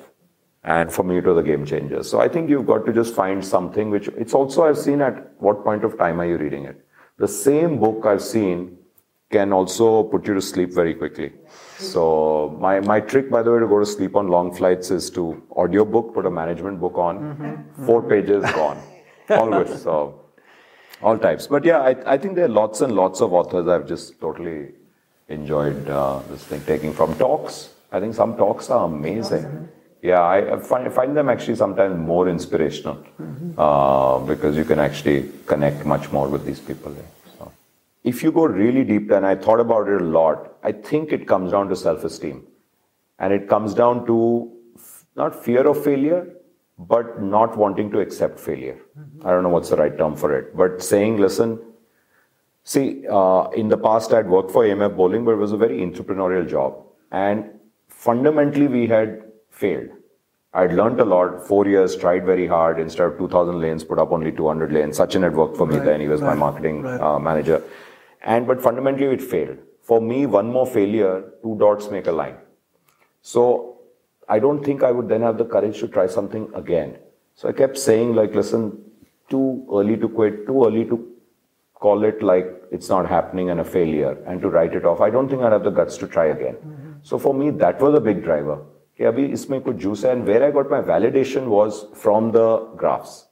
And 0.63 0.93
for 0.93 1.03
me, 1.03 1.19
it 1.19 1.25
was 1.25 1.37
a 1.37 1.43
game 1.43 1.67
changer. 1.67 2.03
So 2.03 2.21
I 2.21 2.29
think 2.29 2.49
you've 2.49 2.67
got 2.67 2.87
to 2.87 2.93
just 2.93 3.15
find 3.15 3.45
something 3.45 3.91
which 3.91 4.09
it's 4.09 4.33
also 4.33 4.65
I've 4.65 4.79
seen 4.79 5.03
at 5.03 5.33
what 5.39 5.65
point 5.65 5.85
of 5.85 5.99
time 5.99 6.21
are 6.21 6.27
you 6.27 6.39
reading 6.39 6.65
it. 6.65 6.84
The 7.19 7.29
same 7.29 7.79
book 7.79 8.07
I've 8.07 8.23
seen 8.23 8.79
can 9.31 9.53
also 9.53 10.03
put 10.05 10.27
you 10.27 10.35
to 10.35 10.43
sleep 10.43 10.73
very 10.73 10.95
quickly. 10.95 11.33
So 11.79 12.57
my, 12.61 12.81
my 12.81 13.01
trick, 13.01 13.31
by 13.31 13.43
the 13.43 13.53
way, 13.53 13.61
to 13.61 13.67
go 13.67 13.79
to 13.79 13.87
sleep 13.87 14.17
on 14.17 14.29
long 14.29 14.55
flights 14.55 14.91
is 14.91 15.11
to 15.11 15.43
audio 15.57 15.85
book, 15.85 16.13
put 16.15 16.27
a 16.27 16.31
management 16.31 16.81
book 16.81 16.97
on, 16.97 17.19
mm-hmm. 17.19 17.87
four 17.87 18.03
pages 18.03 18.43
gone, 18.53 18.81
always. 19.31 19.83
So 19.83 20.21
all 21.03 21.19
types. 21.19 21.47
But 21.47 21.65
yeah, 21.65 21.81
I, 21.81 22.15
I 22.15 22.19
think 22.19 22.35
there 22.35 22.47
are 22.47 22.57
lots 22.63 22.81
and 22.81 22.95
lots 22.95 23.21
of 23.21 23.33
authors 23.33 23.69
I've 23.69 23.87
just 23.87 24.21
totally 24.21 24.73
enjoyed 25.29 25.89
uh, 25.89 26.21
this 26.31 26.45
thing 26.45 26.63
taking 26.63 26.93
from 26.93 27.17
talks. 27.17 27.71
I 27.93 28.01
think 28.01 28.15
some 28.15 28.37
talks 28.37 28.71
are 28.71 28.87
amazing. 28.87 29.69
Yeah, 30.05 30.23
I 30.23 30.59
find, 30.59 30.93
find 30.93 31.17
them 31.17 31.31
actually 31.31 31.57
sometimes 31.57 31.97
more 31.99 32.29
inspirational 32.29 32.97
mm-hmm. 32.97 33.59
uh, 33.59 34.19
because 34.19 34.55
you 34.55 34.67
can 34.67 34.79
actually 34.79 35.31
connect 35.47 35.87
much 35.87 36.13
more 36.13 36.29
with 36.29 36.45
these 36.45 36.61
people. 36.61 36.95
So, 37.39 37.51
if 38.03 38.23
you 38.23 38.31
go 38.31 38.45
really 38.45 38.85
deep, 38.85 39.11
and 39.11 39.25
I 39.25 39.35
thought 39.35 39.61
about 39.61 39.89
it 39.89 40.03
a 40.03 40.05
lot, 40.05 40.59
I 40.63 40.73
think 40.73 41.11
it 41.11 41.27
comes 41.27 41.53
down 41.53 41.71
to 41.71 41.77
self 41.77 42.05
esteem. 42.05 42.47
And 43.19 43.33
it 43.33 43.49
comes 43.49 43.73
down 43.73 44.05
to 44.05 44.53
f- 44.77 45.07
not 45.17 45.43
fear 45.43 45.67
of 45.67 45.83
failure, 45.83 46.29
but 46.79 47.23
not 47.23 47.57
wanting 47.57 47.91
to 47.93 48.01
accept 48.01 48.39
failure. 48.39 48.79
Mm-hmm. 48.99 49.27
I 49.27 49.31
don't 49.31 49.43
know 49.43 49.49
what's 49.49 49.71
the 49.71 49.77
right 49.77 49.97
term 49.97 50.17
for 50.17 50.39
it, 50.39 50.55
but 50.55 50.83
saying, 50.83 51.17
listen, 51.17 51.59
see, 52.63 53.07
uh, 53.11 53.49
in 53.57 53.69
the 53.71 53.79
past 53.79 54.13
I'd 54.13 54.29
worked 54.29 54.51
for 54.51 54.65
AMF 54.65 54.99
Bowling, 54.99 55.25
but 55.25 55.31
it 55.31 55.45
was 55.49 55.53
a 55.53 55.57
very 55.57 55.79
entrepreneurial 55.79 56.47
job. 56.47 56.77
And 57.11 57.59
fundamentally, 57.89 58.67
we 58.67 58.87
had 58.87 59.23
failed. 59.49 59.94
I'd 60.55 60.73
learned 60.73 61.01
a 61.01 61.05
lot, 61.05 61.47
four 61.47 61.67
years, 61.67 61.97
tried 61.97 62.25
very 62.25 62.47
hard. 62.47 62.79
Instead 62.79 63.07
of 63.07 63.19
2,000 63.19 63.61
lanes, 63.61 63.83
put 63.83 63.99
up 63.99 64.13
only 64.13 64.31
200 64.31 64.73
lanes. 64.73 64.99
Sachin 64.99 65.23
had 65.23 65.35
worked 65.35 65.57
for 65.57 65.67
me 65.67 65.77
right, 65.77 65.85
then. 65.85 66.01
He 66.01 66.07
was 66.07 66.21
right, 66.21 66.29
my 66.29 66.35
marketing 66.37 66.83
right. 66.83 67.01
uh, 67.01 67.19
manager. 67.19 67.63
And, 68.23 68.47
but 68.47 68.63
fundamentally, 68.63 69.13
it 69.13 69.21
failed. 69.21 69.59
For 69.83 70.01
me, 70.01 70.27
one 70.27 70.53
more 70.53 70.67
failure, 70.67 71.25
two 71.43 71.57
dots 71.59 71.91
make 71.91 72.07
a 72.07 72.13
line. 72.13 72.37
So 73.21 73.81
I 74.29 74.39
don't 74.39 74.65
think 74.65 74.85
I 74.85 74.93
would 74.93 75.09
then 75.09 75.23
have 75.23 75.39
the 75.39 75.45
courage 75.45 75.81
to 75.81 75.89
try 75.89 76.07
something 76.07 76.49
again. 76.55 76.99
So 77.35 77.49
I 77.49 77.53
kept 77.53 77.77
saying, 77.77 78.15
like, 78.15 78.33
listen, 78.33 78.81
too 79.29 79.67
early 79.73 79.97
to 79.97 80.09
quit, 80.09 80.47
too 80.47 80.65
early 80.65 80.85
to 80.85 81.15
call 81.75 82.05
it 82.05 82.23
like 82.23 82.47
it's 82.71 82.89
not 82.89 83.09
happening 83.09 83.51
and 83.51 83.61
a 83.61 83.65
failure 83.65 84.17
and 84.27 84.41
to 84.41 84.49
write 84.49 84.75
it 84.75 84.85
off. 84.85 85.01
I 85.01 85.11
don't 85.11 85.29
think 85.29 85.43
I'd 85.43 85.53
have 85.53 85.65
the 85.65 85.71
guts 85.71 85.97
to 85.99 86.07
try 86.07 86.27
again. 86.27 86.55
Mm-hmm. 86.55 86.93
So 87.03 87.19
for 87.19 87.35
me, 87.35 87.51
that 87.51 87.81
was 87.81 87.95
a 87.95 88.01
big 88.01 88.23
driver. 88.23 88.65
Okay, 88.97 89.05
abhi 89.11 89.33
isme 89.33 89.61
kuch 89.61 89.79
juice 89.79 90.05
and 90.05 90.25
where 90.25 90.45
I 90.45 90.53
got 90.53 90.71
my 90.71 90.81
validation 90.81 91.47
was 91.49 91.87
from 91.95 92.31
the 92.31 92.59
graphs. 92.77 93.27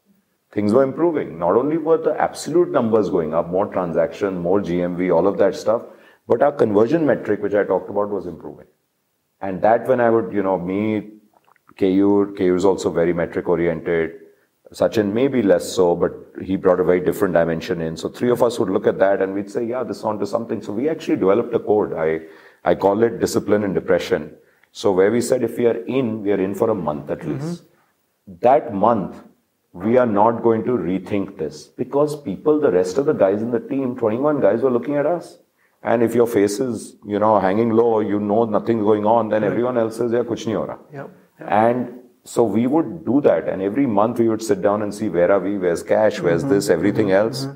Things 0.50 0.72
were 0.72 0.82
improving. 0.82 1.38
Not 1.38 1.56
only 1.56 1.78
were 1.78 1.98
the 1.98 2.20
absolute 2.20 2.70
numbers 2.70 3.08
going 3.10 3.32
up, 3.32 3.48
more 3.48 3.66
transaction, 3.66 4.38
more 4.38 4.60
GMV, 4.60 5.14
all 5.14 5.28
of 5.28 5.38
that 5.38 5.54
stuff, 5.54 5.82
but 6.26 6.42
our 6.42 6.50
conversion 6.50 7.06
metric, 7.06 7.42
which 7.42 7.54
I 7.54 7.62
talked 7.62 7.88
about, 7.88 8.10
was 8.10 8.26
improving. 8.26 8.66
And 9.40 9.62
that 9.62 9.86
when 9.86 10.00
I 10.00 10.10
would, 10.10 10.32
you 10.32 10.42
know, 10.42 10.58
me, 10.58 11.12
Keyur, 11.76 12.36
Keyur 12.36 12.56
is 12.56 12.64
also 12.64 12.90
very 12.90 13.12
metric 13.12 13.48
oriented. 13.48 14.18
Sachin 14.72 15.12
maybe 15.12 15.42
less 15.42 15.72
so, 15.72 15.94
but 15.94 16.12
he 16.42 16.56
brought 16.56 16.80
a 16.80 16.84
very 16.84 17.00
different 17.00 17.34
dimension 17.34 17.80
in. 17.80 17.96
So 17.96 18.08
three 18.08 18.30
of 18.30 18.42
us 18.42 18.58
would 18.58 18.68
look 18.68 18.86
at 18.86 18.98
that 18.98 19.22
and 19.22 19.32
we'd 19.32 19.50
say, 19.50 19.64
yeah, 19.64 19.84
this 19.84 19.98
is 19.98 20.04
onto 20.04 20.26
something. 20.26 20.60
So 20.60 20.72
we 20.72 20.88
actually 20.88 21.16
developed 21.16 21.54
a 21.54 21.58
code. 21.58 21.92
I, 21.92 22.20
I 22.64 22.74
call 22.74 23.02
it 23.02 23.20
discipline 23.20 23.64
and 23.64 23.74
depression. 23.74 24.34
So 24.72 24.90
where 24.90 25.10
we 25.10 25.20
said 25.20 25.42
if 25.42 25.58
we 25.58 25.66
are 25.66 25.76
in, 25.84 26.22
we 26.22 26.32
are 26.32 26.40
in 26.40 26.54
for 26.54 26.70
a 26.70 26.74
month 26.74 27.10
at 27.10 27.20
mm-hmm. 27.20 27.46
least. 27.46 27.64
That 28.40 28.74
month, 28.74 29.22
we 29.72 29.96
are 29.98 30.06
not 30.06 30.42
going 30.42 30.64
to 30.64 30.72
rethink 30.72 31.38
this 31.38 31.66
because 31.66 32.20
people, 32.20 32.60
the 32.60 32.72
rest 32.72 32.98
of 32.98 33.06
the 33.06 33.12
guys 33.12 33.42
in 33.42 33.50
the 33.50 33.60
team, 33.60 33.96
21 33.96 34.40
guys 34.40 34.62
were 34.62 34.70
looking 34.70 34.96
at 34.96 35.06
us. 35.06 35.38
And 35.82 36.02
if 36.02 36.14
your 36.14 36.26
face 36.26 36.60
is, 36.60 36.96
you 37.06 37.18
know, 37.18 37.40
hanging 37.40 37.70
low, 37.70 38.00
you 38.00 38.20
know 38.20 38.44
nothing's 38.44 38.82
going 38.82 39.04
on, 39.04 39.28
then 39.28 39.42
right. 39.42 39.50
everyone 39.50 39.76
else 39.76 39.96
says, 39.96 40.12
yeah, 40.12 40.20
kuch 40.20 40.46
nahi 40.46 40.54
ho 40.54 40.66
raha. 40.66 40.78
Yep. 40.92 41.10
Yep. 41.40 41.48
And 41.50 42.00
so 42.24 42.44
we 42.44 42.66
would 42.66 43.04
do 43.04 43.20
that. 43.22 43.48
And 43.48 43.60
every 43.60 43.86
month 43.86 44.20
we 44.20 44.28
would 44.28 44.42
sit 44.42 44.62
down 44.62 44.82
and 44.82 44.94
see 44.94 45.08
where 45.08 45.32
are 45.32 45.40
we, 45.40 45.58
where's 45.58 45.82
cash, 45.82 46.20
where's 46.20 46.42
mm-hmm. 46.42 46.52
this, 46.52 46.70
everything 46.70 47.08
mm-hmm. 47.08 47.26
else. 47.26 47.46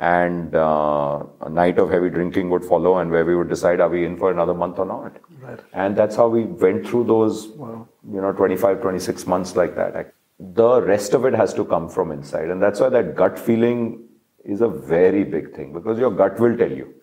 Mm-hmm. 0.00 0.04
And 0.04 0.54
uh, 0.54 1.24
a 1.40 1.50
night 1.50 1.78
of 1.78 1.90
heavy 1.90 2.10
drinking 2.10 2.50
would 2.50 2.64
follow, 2.64 2.98
and 2.98 3.10
where 3.10 3.24
we 3.24 3.34
would 3.34 3.48
decide, 3.48 3.80
are 3.80 3.88
we 3.88 4.04
in 4.04 4.16
for 4.16 4.30
another 4.30 4.54
month 4.54 4.78
or 4.78 4.86
not? 4.86 5.16
Right. 5.40 5.58
And 5.72 5.96
that's 5.96 6.16
how 6.16 6.28
we 6.28 6.44
went 6.44 6.86
through 6.86 7.04
those, 7.04 7.48
wow. 7.48 7.88
you 8.12 8.20
know, 8.20 8.32
25, 8.32 8.80
26 8.80 9.26
months 9.26 9.56
like 9.56 9.74
that. 9.76 10.14
The 10.38 10.82
rest 10.82 11.14
of 11.14 11.24
it 11.24 11.34
has 11.34 11.52
to 11.54 11.64
come 11.64 11.88
from 11.88 12.12
inside. 12.12 12.50
And 12.50 12.62
that's 12.62 12.78
why 12.78 12.88
that 12.90 13.16
gut 13.16 13.38
feeling 13.38 14.04
is 14.44 14.60
a 14.60 14.68
very 14.68 15.24
big 15.24 15.54
thing 15.54 15.72
because 15.72 15.98
your 15.98 16.12
gut 16.12 16.38
will 16.38 16.56
tell 16.56 16.70
you 16.70 16.94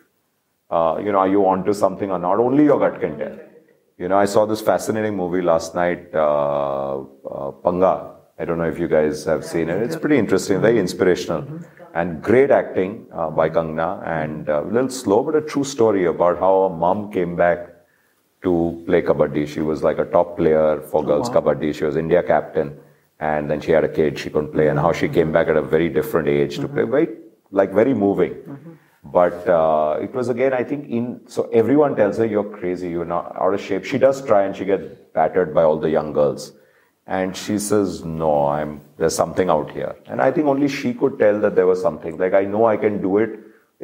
uh, 0.70 1.00
you 1.04 1.12
know, 1.12 1.20
are 1.20 1.28
you 1.28 1.46
onto 1.46 1.74
something 1.74 2.12
or 2.12 2.20
not? 2.20 2.40
Only 2.40 2.64
your 2.64 2.80
gut 2.80 3.00
can 3.00 3.18
tell. 3.18 3.38
You 3.98 4.10
know, 4.10 4.18
I 4.18 4.26
saw 4.26 4.46
this 4.46 4.62
fascinating 4.62 5.16
movie 5.16 5.42
last 5.42 5.76
night, 5.76 6.14
uh, 6.14 7.00
uh, 7.00 7.52
Panga. 7.64 8.16
I 8.38 8.44
don't 8.44 8.58
know 8.58 8.66
if 8.66 8.78
you 8.78 8.88
guys 8.88 9.24
have 9.26 9.46
seen 9.46 9.70
it. 9.70 9.82
It's 9.82 9.96
pretty 9.96 10.18
interesting, 10.18 10.60
very 10.60 10.80
inspirational, 10.80 11.62
and 11.96 12.22
great 12.22 12.52
acting 12.52 13.08
uh, 13.14 13.30
by 13.30 13.50
Kangna, 13.50 14.06
and 14.06 14.50
uh, 14.50 14.64
a 14.64 14.66
little 14.66 14.90
slow, 14.90 15.24
but 15.24 15.36
a 15.36 15.42
true 15.42 15.64
story 15.64 16.06
about 16.06 16.38
how 16.38 16.54
a 16.64 16.70
mom 16.70 17.12
came 17.12 17.36
back 17.36 17.70
to 18.44 18.84
play 18.86 19.02
kabaddi. 19.02 19.48
She 19.48 19.62
was 19.62 19.82
like 19.82 19.98
a 19.98 20.06
top 20.06 20.38
player 20.38 20.82
for 20.82 21.02
oh, 21.02 21.08
girls 21.12 21.30
wow. 21.30 21.42
kabaddi. 21.42 21.74
She 21.74 21.86
was 21.86 21.96
India 21.96 22.22
captain, 22.22 22.78
and 23.20 23.50
then 23.50 23.62
she 23.62 23.72
had 23.72 23.86
a 23.86 23.90
kid 23.90 24.20
she 24.20 24.30
couldn't 24.30 24.52
play, 24.52 24.68
and 24.68 24.78
how 24.78 24.92
she 24.92 25.08
came 25.08 25.32
back 25.32 25.48
at 25.48 25.56
a 25.56 25.62
very 25.62 25.90
different 25.90 26.28
age 26.28 26.60
to 26.60 26.68
play. 26.68 26.84
Very 26.84 27.08
like 27.52 27.72
very 27.72 27.94
moving. 27.94 28.34
Mm-hmm. 28.34 28.72
But 29.06 29.48
uh, 29.48 30.00
it 30.02 30.14
was 30.14 30.30
again, 30.30 30.54
I 30.54 30.64
think, 30.64 30.90
in 30.90 31.22
so 31.28 31.50
everyone 31.54 31.96
tells 31.96 32.18
her 32.18 32.26
you're 32.26 32.52
crazy, 32.60 32.90
you're 32.90 33.06
not 33.06 33.36
out 33.40 33.54
of 33.54 33.62
shape. 33.62 33.86
She 33.86 33.98
does 33.98 34.22
try, 34.26 34.44
and 34.44 34.56
she 34.56 34.66
gets 34.66 34.84
battered 35.14 35.54
by 35.54 35.64
all 35.64 35.80
the 35.80 35.90
young 35.90 36.12
girls, 36.12 36.52
and 37.08 37.36
she 37.38 37.60
says, 37.60 38.04
"No, 38.04 38.46
I'm 38.48 38.82
there's 38.98 39.16
something 39.16 39.50
out 39.50 39.72
here." 39.72 39.96
And 40.08 40.22
I 40.22 40.32
think 40.32 40.48
only 40.48 40.68
she 40.68 40.94
could 40.94 41.20
tell 41.20 41.40
that 41.42 41.56
there 41.56 41.68
was 41.68 41.82
something. 41.82 42.18
Like 42.18 42.34
I 42.34 42.46
know 42.46 42.66
I 42.66 42.78
can 42.78 43.02
do 43.02 43.18
it. 43.18 43.40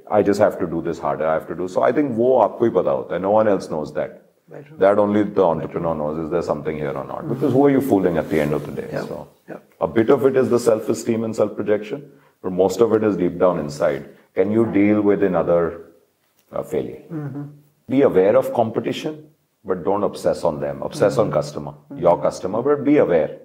I 0.09 0.22
just 0.24 0.39
have 0.39 0.57
to 0.59 0.67
do 0.67 0.82
this 0.82 0.99
harder. 0.99 1.28
I 1.28 1.34
have 1.34 1.47
to 1.47 1.55
do 1.55 1.67
so. 1.67 1.84
I 1.84 1.91
think 1.91 2.17
wo 2.17 2.39
aapko 2.47 2.67
hi 2.67 2.74
pata 2.80 2.91
hota 2.91 3.19
No 3.19 3.32
one 3.32 3.47
else 3.47 3.69
knows 3.69 3.93
that. 3.93 4.17
That 4.80 4.99
only 4.99 5.24
the 5.24 5.43
entrepreneur 5.43 5.95
knows 5.95 6.17
is 6.26 6.30
there 6.30 6.41
something 6.41 6.78
here 6.78 6.91
or 6.91 7.05
not. 7.05 7.28
Because 7.30 7.53
who 7.53 7.65
are 7.65 7.69
you 7.69 7.82
fooling 7.82 8.17
at 8.17 8.30
the 8.30 8.39
end 8.39 8.53
of 8.53 8.65
the 8.65 8.74
day? 8.82 8.89
Yeah. 8.91 9.05
So 9.05 9.28
Yeah. 9.49 9.59
a 9.80 9.88
bit 9.88 10.09
of 10.09 10.26
it 10.26 10.36
is 10.36 10.49
the 10.49 10.59
self-esteem 10.59 11.24
and 11.24 11.36
self-projection, 11.36 12.03
but 12.41 12.51
most 12.51 12.82
of 12.82 12.93
it 12.93 13.03
is 13.03 13.15
deep 13.15 13.38
down 13.39 13.59
inside. 13.59 14.09
Can 14.36 14.51
you 14.51 14.65
deal 14.74 15.01
with 15.01 15.24
another 15.24 15.61
uh, 16.51 16.63
failure? 16.63 17.01
Be 17.88 18.01
aware 18.01 18.36
of 18.36 18.53
competition, 18.53 19.31
but 19.64 19.84
don't 19.84 20.03
obsess 20.03 20.43
on 20.43 20.59
them. 20.59 20.82
Obsess 20.82 21.18
on 21.18 21.32
customer, 21.32 21.74
your 21.95 22.22
customer, 22.22 22.62
but 22.62 22.84
be 22.84 22.97
aware. 22.97 23.39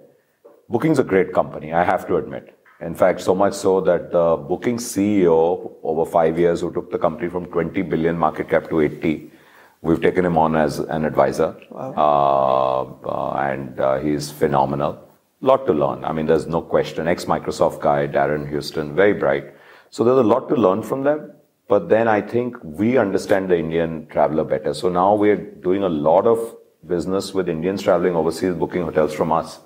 Booking's 0.69 0.99
a 0.99 1.05
great 1.05 1.33
company, 1.33 1.73
I 1.73 1.85
have 1.85 2.07
to 2.09 2.17
admit. 2.17 2.57
In 2.81 2.95
fact, 2.95 3.21
so 3.21 3.35
much 3.35 3.55
so 3.55 3.81
that 3.83 4.11
the 4.13 4.37
Booking 4.37 4.77
CEO 4.77 5.73
over 5.83 6.05
five 6.11 6.39
years, 6.39 6.61
who 6.61 6.73
took 6.73 6.91
the 6.91 6.99
company 6.99 7.29
from 7.29 7.47
20 7.47 7.81
billion 7.83 8.19
market 8.19 8.51
cap 8.51 8.69
to 8.69 8.81
80, 8.81 9.31
we've 9.81 10.03
taken 10.03 10.25
him 10.25 10.37
on 10.37 10.57
as 10.57 10.79
an 10.79 11.05
advisor, 11.05 11.57
uh, 11.73 12.83
uh, 12.83 13.33
and 13.35 13.81
uh, 13.81 13.99
he's 13.99 14.31
phenomenal. 14.31 14.99
Lot 15.41 15.67
to 15.67 15.73
learn. 15.73 16.05
I 16.05 16.13
mean, 16.13 16.27
there's 16.27 16.47
no 16.47 16.61
question. 16.61 17.09
Ex 17.09 17.27
Microsoft 17.27 17.81
guy, 17.81 18.07
Darren 18.07 18.51
Huston, 18.51 18.95
very 18.95 19.13
bright. 19.13 19.55
So 19.91 20.05
there's 20.05 20.19
a 20.19 20.23
lot 20.23 20.49
to 20.49 20.57
learn 20.57 20.83
from 20.83 21.05
them. 21.05 21.33
But 21.69 21.89
then 21.89 22.07
I 22.07 22.21
think 22.21 22.57
we 22.63 22.97
understand 22.97 23.51
the 23.51 23.59
Indian 23.59 24.07
traveler 24.07 24.45
better. 24.45 24.73
So 24.73 24.89
now 24.89 25.15
we're 25.15 25.37
doing 25.37 25.83
a 25.83 25.89
lot 25.89 26.27
of 26.27 26.57
business 26.87 27.35
with 27.35 27.49
Indians 27.49 27.83
traveling 27.83 28.15
overseas, 28.15 28.55
booking 28.55 28.83
hotels 28.83 29.13
from 29.13 29.33
us 29.33 29.61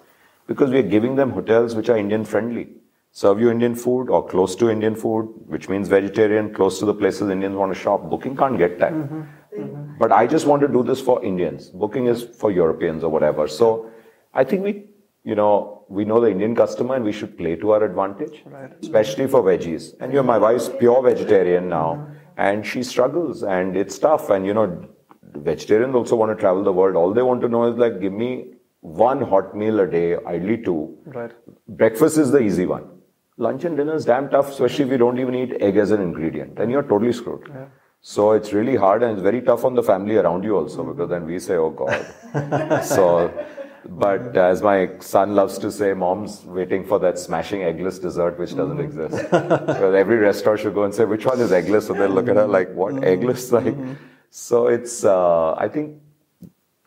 because 0.47 0.71
we 0.71 0.79
are 0.79 0.91
giving 0.97 1.15
them 1.15 1.31
hotels 1.31 1.75
which 1.75 1.89
are 1.89 1.97
Indian 1.97 2.25
friendly. 2.25 2.69
Serve 3.13 3.41
you 3.41 3.51
Indian 3.51 3.75
food 3.75 4.09
or 4.09 4.27
close 4.27 4.55
to 4.57 4.71
Indian 4.71 4.95
food, 4.95 5.25
which 5.47 5.69
means 5.69 5.89
vegetarian, 5.89 6.55
close 6.55 6.79
to 6.79 6.87
the 6.87 6.95
places 6.95 7.29
Indians 7.29 7.57
want 7.57 7.75
to 7.75 7.79
shop. 7.79 8.09
Booking 8.09 8.37
can't 8.37 8.57
get 8.57 8.79
that. 8.79 8.93
Mm-hmm. 8.93 9.99
But 9.99 10.13
I 10.13 10.27
just 10.27 10.47
want 10.47 10.63
to 10.63 10.69
do 10.69 10.83
this 10.83 11.01
for 11.01 11.23
Indians. 11.25 11.69
Booking 11.69 12.07
is 12.07 12.23
for 12.23 12.51
Europeans 12.51 13.05
or 13.05 13.11
whatever. 13.11 13.49
So 13.49 13.91
I 14.33 14.45
think 14.45 14.65
we, 14.65 14.87
you 15.25 15.35
know, 15.35 15.85
we 15.89 16.05
know 16.05 16.21
the 16.21 16.31
Indian 16.31 16.55
customer 16.55 16.95
and 16.95 17.05
we 17.05 17.13
should 17.13 17.37
play 17.37 17.57
to 17.57 17.73
our 17.73 17.85
advantage, 17.85 18.43
especially 18.83 19.27
for 19.27 19.43
veggies. 19.43 19.95
And 20.01 20.13
you 20.13 20.19
know, 20.19 20.23
my 20.23 20.39
wife's 20.39 20.69
pure 20.69 21.03
vegetarian 21.03 21.69
now 21.69 22.07
and 22.37 22.65
she 22.65 22.83
struggles 22.83 23.43
and 23.43 23.77
it's 23.77 23.99
tough. 23.99 24.31
And 24.31 24.47
you 24.47 24.55
know, 24.55 24.89
vegetarians 25.35 25.95
also 25.95 26.17
want 26.17 26.37
to 26.37 26.41
travel 26.41 26.65
the 26.65 26.73
world. 26.73 26.97
All 26.97 27.13
they 27.13 27.23
want 27.23 27.43
to 27.43 27.49
know 27.49 27.71
is 27.71 27.79
like, 27.79 28.01
give 28.01 28.13
me 28.13 28.55
one 28.81 29.21
hot 29.21 29.55
meal 29.55 29.81
a 29.81 29.87
day, 29.87 30.17
ideally 30.17 30.63
two. 30.63 30.97
Right. 31.05 31.33
Breakfast 31.69 32.17
is 32.17 32.31
the 32.31 32.41
easy 32.41 32.67
one. 32.67 32.89
Lunch 33.37 33.65
and 33.65 33.77
dinner 33.77 33.95
is 33.95 34.05
damn 34.05 34.29
tough, 34.31 34.51
especially 34.51 34.85
if 34.87 34.91
you 34.91 34.99
don't 34.99 35.19
even 35.19 35.35
eat 35.35 35.55
egg 35.61 35.77
as 35.77 35.91
an 35.91 36.01
ingredient. 36.01 36.57
Then 36.57 36.71
you're 36.71 36.83
totally 36.83 37.13
screwed. 37.13 37.51
So 38.03 38.33
it's 38.33 38.53
really 38.55 38.77
hard 38.77 39.03
and 39.03 39.13
it's 39.13 39.23
very 39.23 39.43
tough 39.43 39.65
on 39.65 39.75
the 39.75 39.83
family 39.83 40.17
around 40.17 40.45
you 40.45 40.57
also 40.57 40.85
because 40.85 41.11
then 41.11 41.27
we 41.27 41.39
say, 41.39 41.57
oh 41.57 41.71
God. 41.71 42.85
so, 42.85 43.31
but 43.89 44.37
as 44.37 44.63
my 44.63 44.91
son 45.01 45.35
loves 45.35 45.59
to 45.59 45.71
say, 45.71 45.95
mom's 45.95 46.45
waiting 46.45 46.85
for 46.85 46.99
that 46.99 47.19
smashing 47.19 47.61
eggless 47.61 48.01
dessert 48.01 48.39
which 48.39 48.55
doesn't 48.55 48.77
mm-hmm. 48.77 49.05
exist. 49.05 49.23
because 49.31 49.95
every 49.95 50.17
restaurant 50.17 50.61
should 50.61 50.75
go 50.75 50.85
and 50.85 50.95
say, 50.95 51.05
which 51.05 51.25
one 51.25 51.41
is 51.41 51.51
eggless? 51.51 51.87
So 51.87 51.95
they'll 51.95 52.11
look 52.11 52.29
at 52.29 52.37
her 52.37 52.47
like, 52.47 52.73
what? 52.75 52.95
Mm-hmm. 52.95 53.05
Eggless? 53.05 53.51
Like, 53.61 53.75
mm-hmm. 53.75 53.95
so 54.31 54.67
it's, 54.69 55.05
uh, 55.05 55.55
I 55.55 55.69
think 55.69 56.01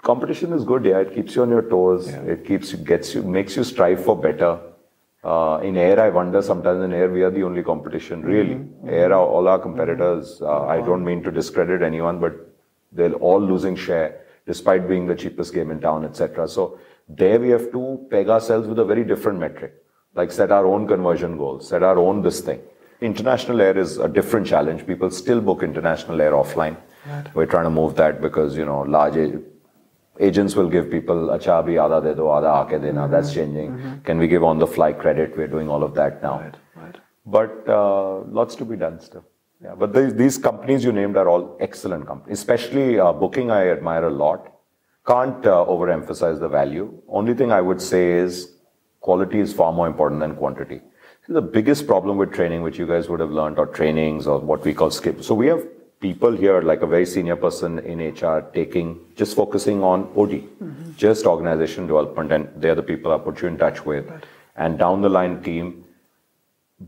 competition 0.02 0.54
is 0.54 0.64
good. 0.64 0.86
Yeah, 0.86 1.00
it 1.00 1.14
keeps 1.14 1.36
you 1.36 1.42
on 1.42 1.50
your 1.50 1.64
toes. 1.64 2.08
It 2.08 2.46
keeps 2.46 2.72
you, 2.72 2.78
gets 2.78 3.14
you, 3.16 3.24
makes 3.24 3.56
you 3.56 3.64
strive 3.64 4.04
for 4.04 4.16
better. 4.16 4.60
Uh, 5.24 5.60
in 5.64 5.78
air, 5.78 6.00
I 6.00 6.10
wonder 6.10 6.42
sometimes 6.42 6.84
in 6.84 6.94
air 6.94 7.10
we 7.10 7.24
are 7.24 7.32
the 7.32 7.44
only 7.44 7.64
competition. 7.64 8.22
Really, 8.24 8.66
air, 8.88 9.14
are 9.14 9.26
all 9.26 9.48
our 9.48 9.58
competitors. 9.58 10.42
Uh, 10.42 10.66
I 10.66 10.78
don't 10.82 11.04
mean 11.04 11.24
to 11.24 11.32
discredit 11.32 11.82
anyone, 11.82 12.20
but 12.20 12.34
they're 12.92 13.14
all 13.14 13.40
losing 13.42 13.76
share 13.76 14.23
despite 14.46 14.88
being 14.88 15.08
the 15.08 15.16
cheapest 15.16 15.54
game 15.54 15.72
in 15.72 15.80
town, 15.80 16.06
etc. 16.06 16.48
So 16.48 16.80
there 17.08 17.40
we 17.40 17.50
have 17.50 17.72
to 17.72 18.06
peg 18.12 18.30
ourselves 18.30 18.68
with 18.68 18.80
a 18.80 18.86
very 18.86 19.04
different 19.04 19.40
metric, 19.40 19.74
like 20.16 20.32
set 20.32 20.52
our 20.52 20.66
own 20.66 20.88
conversion 20.88 21.38
goals, 21.38 21.68
set 21.70 21.84
our 21.84 21.98
own 21.98 22.22
this 22.22 22.42
thing. 22.42 22.62
International 23.02 23.62
air 23.62 23.78
is 23.78 23.98
a 23.98 24.08
different 24.08 24.48
challenge. 24.48 24.86
People 24.88 25.10
still 25.12 25.42
book 25.42 25.64
international 25.64 26.22
air 26.22 26.32
offline. 26.32 26.78
Right. 27.06 27.36
We're 27.36 27.46
trying 27.46 27.66
to 27.66 27.70
move 27.70 27.96
that 27.96 28.22
because 28.22 28.56
you 28.56 28.66
know 28.66 28.82
large 28.82 29.18
agents 30.20 30.56
will 30.56 30.70
give 30.70 30.90
people 30.92 31.30
acha 31.36 31.54
abhi 31.62 31.76
aadha 31.84 32.00
de 32.04 32.14
do 32.20 32.26
aadha 32.34 32.52
aake 32.60 32.82
dena 32.84 33.08
that's 33.14 33.34
changing 33.34 33.70
can 34.10 34.20
we 34.24 34.28
give 34.34 34.44
on 34.50 34.60
the 34.64 34.68
fly 34.76 34.90
credit 35.04 35.36
we're 35.40 35.48
doing 35.56 35.68
all 35.76 35.84
of 35.88 35.96
that 35.96 36.22
now 36.26 36.34
Right. 36.40 36.56
Right. 36.82 36.98
but 37.38 37.70
uh, 37.78 38.20
lots 38.40 38.56
to 38.62 38.66
be 38.72 38.78
done 38.84 39.00
still 39.08 39.26
yeah 39.64 39.76
but 39.76 39.94
these, 39.94 40.14
these 40.14 40.38
companies 40.38 40.84
you 40.84 40.92
named 40.92 41.18
are 41.18 41.28
all 41.28 41.58
excellent 41.60 42.08
companies. 42.08 42.40
Especially 42.40 43.00
uh, 43.00 43.14
booking 43.14 43.52
i 43.52 43.68
admire 43.70 44.06
a 44.06 44.10
lot. 44.10 44.50
Can't 45.06 45.46
uh, 45.46 45.66
overemphasize 45.68 46.40
the 46.40 46.48
value. 46.48 47.02
Only 47.08 47.34
thing 47.34 47.52
i 47.52 47.62
would 47.62 47.82
say 47.82 48.12
is 48.12 48.56
quality 49.02 49.40
is 49.40 49.54
far 49.54 49.72
more 49.74 49.88
important 49.88 50.22
than 50.22 50.36
quantity. 50.36 50.82
The 51.30 51.42
biggest 51.42 51.88
problem 51.88 52.18
with 52.18 52.34
training 52.34 52.64
which 52.64 52.78
you 52.78 52.86
guys 52.86 53.08
would 53.08 53.22
have 53.22 53.32
learned 53.32 53.58
or 53.58 53.68
trainings 53.68 54.28
or 54.28 54.40
what 54.40 54.66
we 54.66 54.74
call 54.74 54.92
skip 54.92 55.24
so 55.24 55.34
we 55.34 55.48
have 55.48 55.66
people 56.02 56.36
here 56.36 56.62
like 56.62 56.82
a 56.82 56.88
very 56.94 57.06
senior 57.06 57.38
person 57.38 57.80
in 57.80 58.00
hr 58.08 58.42
taking 58.54 59.00
just 59.16 59.38
focusing 59.38 59.82
on 59.92 60.02
od 60.24 60.34
just 60.98 61.26
organization 61.26 61.88
development 61.88 62.34
and 62.34 62.50
they're 62.58 62.76
the 62.76 62.88
people 62.92 63.14
i 63.14 63.18
put 63.18 63.42
you 63.42 63.48
in 63.48 63.58
touch 63.58 63.86
with. 63.86 64.06
And 64.56 64.78
down 64.78 65.02
the 65.02 65.10
line 65.10 65.42
team 65.42 65.83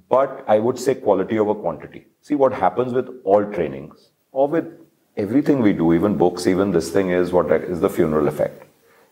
but 0.09 0.43
I 0.47 0.59
would 0.59 0.77
say 0.79 0.95
quality 0.95 1.39
over 1.39 1.55
quantity. 1.55 2.07
See 2.21 2.35
what 2.35 2.53
happens 2.53 2.93
with 2.93 3.09
all 3.23 3.45
trainings 3.45 4.09
or 4.31 4.47
with 4.47 4.65
everything 5.17 5.61
we 5.61 5.73
do, 5.73 5.93
even 5.93 6.17
books, 6.17 6.47
even 6.47 6.71
this 6.71 6.91
thing 6.91 7.09
is 7.09 7.31
what 7.31 7.51
is 7.51 7.79
the 7.79 7.89
funeral 7.89 8.27
effect, 8.27 8.65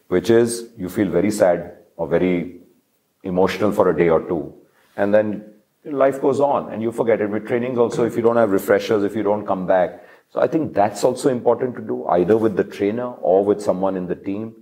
which 0.07 0.29
is 0.29 0.69
you 0.77 0.89
feel 0.89 1.09
very 1.09 1.31
sad 1.31 1.77
or 1.95 2.07
very 2.07 2.59
emotional 3.23 3.71
for 3.71 3.89
a 3.89 3.97
day 3.97 4.09
or 4.09 4.21
two, 4.21 4.53
and 4.97 5.13
then 5.13 5.53
life 5.85 6.21
goes 6.21 6.39
on 6.39 6.71
and 6.71 6.81
you 6.81 6.91
forget 6.91 7.21
it. 7.21 7.29
With 7.29 7.47
trainings 7.47 7.77
also, 7.77 8.05
if 8.05 8.15
you 8.15 8.21
don't 8.21 8.35
have 8.35 8.51
refreshers, 8.51 9.03
if 9.03 9.15
you 9.15 9.23
don't 9.23 9.45
come 9.45 9.65
back. 9.67 10.03
So 10.29 10.39
I 10.39 10.47
think 10.47 10.73
that's 10.73 11.03
also 11.03 11.29
important 11.29 11.75
to 11.75 11.81
do 11.81 12.05
either 12.07 12.37
with 12.37 12.55
the 12.55 12.63
trainer 12.63 13.11
or 13.13 13.45
with 13.45 13.61
someone 13.61 13.95
in 13.95 14.07
the 14.07 14.15
team. 14.15 14.55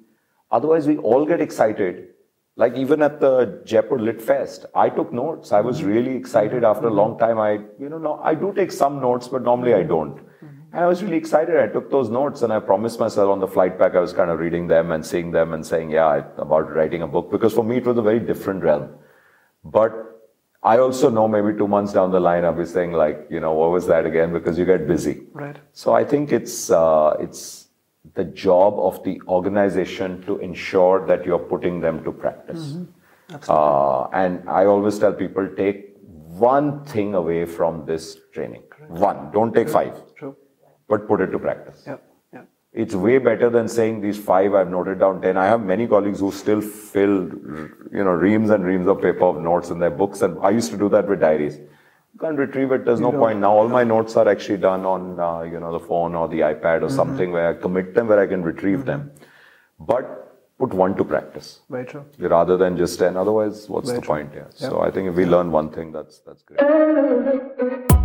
Otherwise, 0.51 0.85
we 0.87 0.97
all 0.97 1.25
get 1.25 1.39
excited. 1.39 2.09
Like 2.57 2.75
even 2.75 3.01
at 3.01 3.19
the 3.19 3.61
Jaipur 3.65 3.97
Lit 3.97 4.21
Fest, 4.21 4.65
I 4.75 4.89
took 4.89 5.13
notes. 5.13 5.51
I 5.51 5.61
was 5.61 5.79
mm-hmm. 5.79 5.89
really 5.89 6.15
excited 6.15 6.63
after 6.63 6.87
a 6.87 6.93
long 6.93 7.11
mm-hmm. 7.11 7.25
time. 7.25 7.39
I, 7.39 7.51
you 7.79 7.89
know, 7.89 7.97
no, 7.97 8.19
I 8.21 8.35
do 8.35 8.53
take 8.53 8.71
some 8.71 8.99
notes, 8.99 9.27
but 9.27 9.41
normally 9.41 9.73
I 9.73 9.83
don't. 9.83 10.15
Mm-hmm. 10.15 10.47
And 10.73 10.83
I 10.83 10.87
was 10.87 11.01
really 11.01 11.17
excited. 11.17 11.57
I 11.57 11.67
took 11.67 11.89
those 11.89 12.09
notes 12.09 12.41
and 12.41 12.51
I 12.51 12.59
promised 12.59 12.99
myself 12.99 13.29
on 13.29 13.39
the 13.39 13.47
flight 13.47 13.79
back, 13.79 13.95
I 13.95 13.99
was 13.99 14.13
kind 14.13 14.29
of 14.29 14.39
reading 14.39 14.67
them 14.67 14.91
and 14.91 15.05
seeing 15.05 15.31
them 15.31 15.53
and 15.53 15.65
saying, 15.65 15.91
yeah, 15.91 16.07
I- 16.07 16.41
about 16.41 16.73
writing 16.75 17.01
a 17.01 17.07
book. 17.07 17.31
Because 17.31 17.53
for 17.53 17.63
me, 17.63 17.77
it 17.77 17.85
was 17.85 17.97
a 17.97 18.01
very 18.01 18.19
different 18.19 18.63
realm. 18.63 18.89
But 19.63 19.93
I 20.63 20.77
also 20.77 21.09
know 21.09 21.27
maybe 21.27 21.57
two 21.57 21.67
months 21.67 21.93
down 21.93 22.11
the 22.11 22.19
line, 22.19 22.45
I'll 22.45 22.53
be 22.53 22.65
saying 22.65 22.91
like, 22.91 23.27
you 23.29 23.39
know, 23.39 23.53
what 23.53 23.71
was 23.71 23.87
that 23.87 24.05
again? 24.05 24.31
Because 24.31 24.59
you 24.59 24.65
get 24.65 24.87
busy. 24.87 25.23
Right. 25.33 25.57
So 25.73 25.93
I 25.93 26.03
think 26.03 26.31
it's 26.31 26.69
uh, 26.69 27.15
it's 27.19 27.60
the 28.15 28.23
job 28.23 28.79
of 28.79 29.03
the 29.03 29.21
organization 29.27 30.23
to 30.23 30.37
ensure 30.39 31.05
that 31.07 31.25
you're 31.25 31.39
putting 31.39 31.79
them 31.81 32.03
to 32.03 32.11
practice. 32.11 32.77
Uh, 33.47 34.07
and 34.07 34.47
I 34.49 34.65
always 34.65 34.99
tell 34.99 35.13
people 35.13 35.47
take 35.55 35.95
one 36.01 36.83
thing 36.85 37.13
away 37.13 37.45
from 37.45 37.85
this 37.85 38.17
training. 38.33 38.63
One. 38.87 39.31
Don't 39.31 39.53
take 39.53 39.69
five, 39.69 40.01
True. 40.15 40.35
but 40.89 41.07
put 41.07 41.21
it 41.21 41.27
to 41.27 41.39
practice. 41.39 41.83
Yeah. 41.85 41.97
Yeah. 42.33 42.41
It's 42.73 42.93
way 42.93 43.19
better 43.19 43.49
than 43.49 43.67
saying 43.69 44.01
these 44.01 44.17
five. 44.17 44.53
I've 44.53 44.69
noted 44.69 44.99
down 44.99 45.21
ten. 45.21 45.37
I 45.37 45.45
have 45.45 45.61
many 45.61 45.87
colleagues 45.87 46.19
who 46.19 46.31
still 46.31 46.59
fill, 46.59 47.29
you 47.91 48.03
know, 48.03 48.11
reams 48.11 48.49
and 48.49 48.65
reams 48.65 48.87
of 48.87 49.01
paper 49.01 49.25
of 49.25 49.41
notes 49.41 49.69
in 49.69 49.79
their 49.79 49.91
books, 49.91 50.21
and 50.23 50.37
I 50.41 50.49
used 50.49 50.71
to 50.71 50.77
do 50.77 50.89
that 50.89 51.07
with 51.07 51.21
diaries. 51.21 51.59
You 52.13 52.19
can't 52.19 52.37
retrieve 52.37 52.71
it. 52.71 52.85
There's 52.85 52.99
no 52.99 53.11
point 53.11 53.39
now. 53.39 53.53
All 53.53 53.69
my 53.69 53.83
notes 53.83 54.15
are 54.17 54.27
actually 54.27 54.57
done 54.57 54.85
on, 54.85 55.19
uh, 55.19 55.41
you 55.43 55.59
know, 55.59 55.71
the 55.71 55.79
phone 55.79 56.13
or 56.13 56.27
the 56.27 56.41
iPad 56.41 56.83
or 56.83 56.89
something 56.89 57.31
where 57.31 57.49
I 57.49 57.53
commit 57.53 57.93
them, 57.93 58.07
where 58.07 58.19
I 58.19 58.27
can 58.27 58.43
retrieve 58.43 58.85
them. 58.85 59.11
But 59.79 60.17
put 60.59 60.73
one 60.73 60.95
to 60.95 61.03
practice 61.03 61.61
Very 61.69 61.85
true. 61.85 62.05
rather 62.19 62.57
than 62.57 62.77
just 62.77 62.99
ten. 62.99 63.17
Otherwise, 63.17 63.67
what's 63.69 63.89
Very 63.89 63.99
the 63.99 64.05
true. 64.05 64.15
point? 64.15 64.31
Yeah. 64.35 64.49
So 64.55 64.81
I 64.81 64.91
think 64.91 65.09
if 65.09 65.15
we 65.15 65.25
learn 65.25 65.51
one 65.51 65.71
thing, 65.71 65.91
that's 65.91 66.19
that's 66.19 66.43
great. 66.43 66.59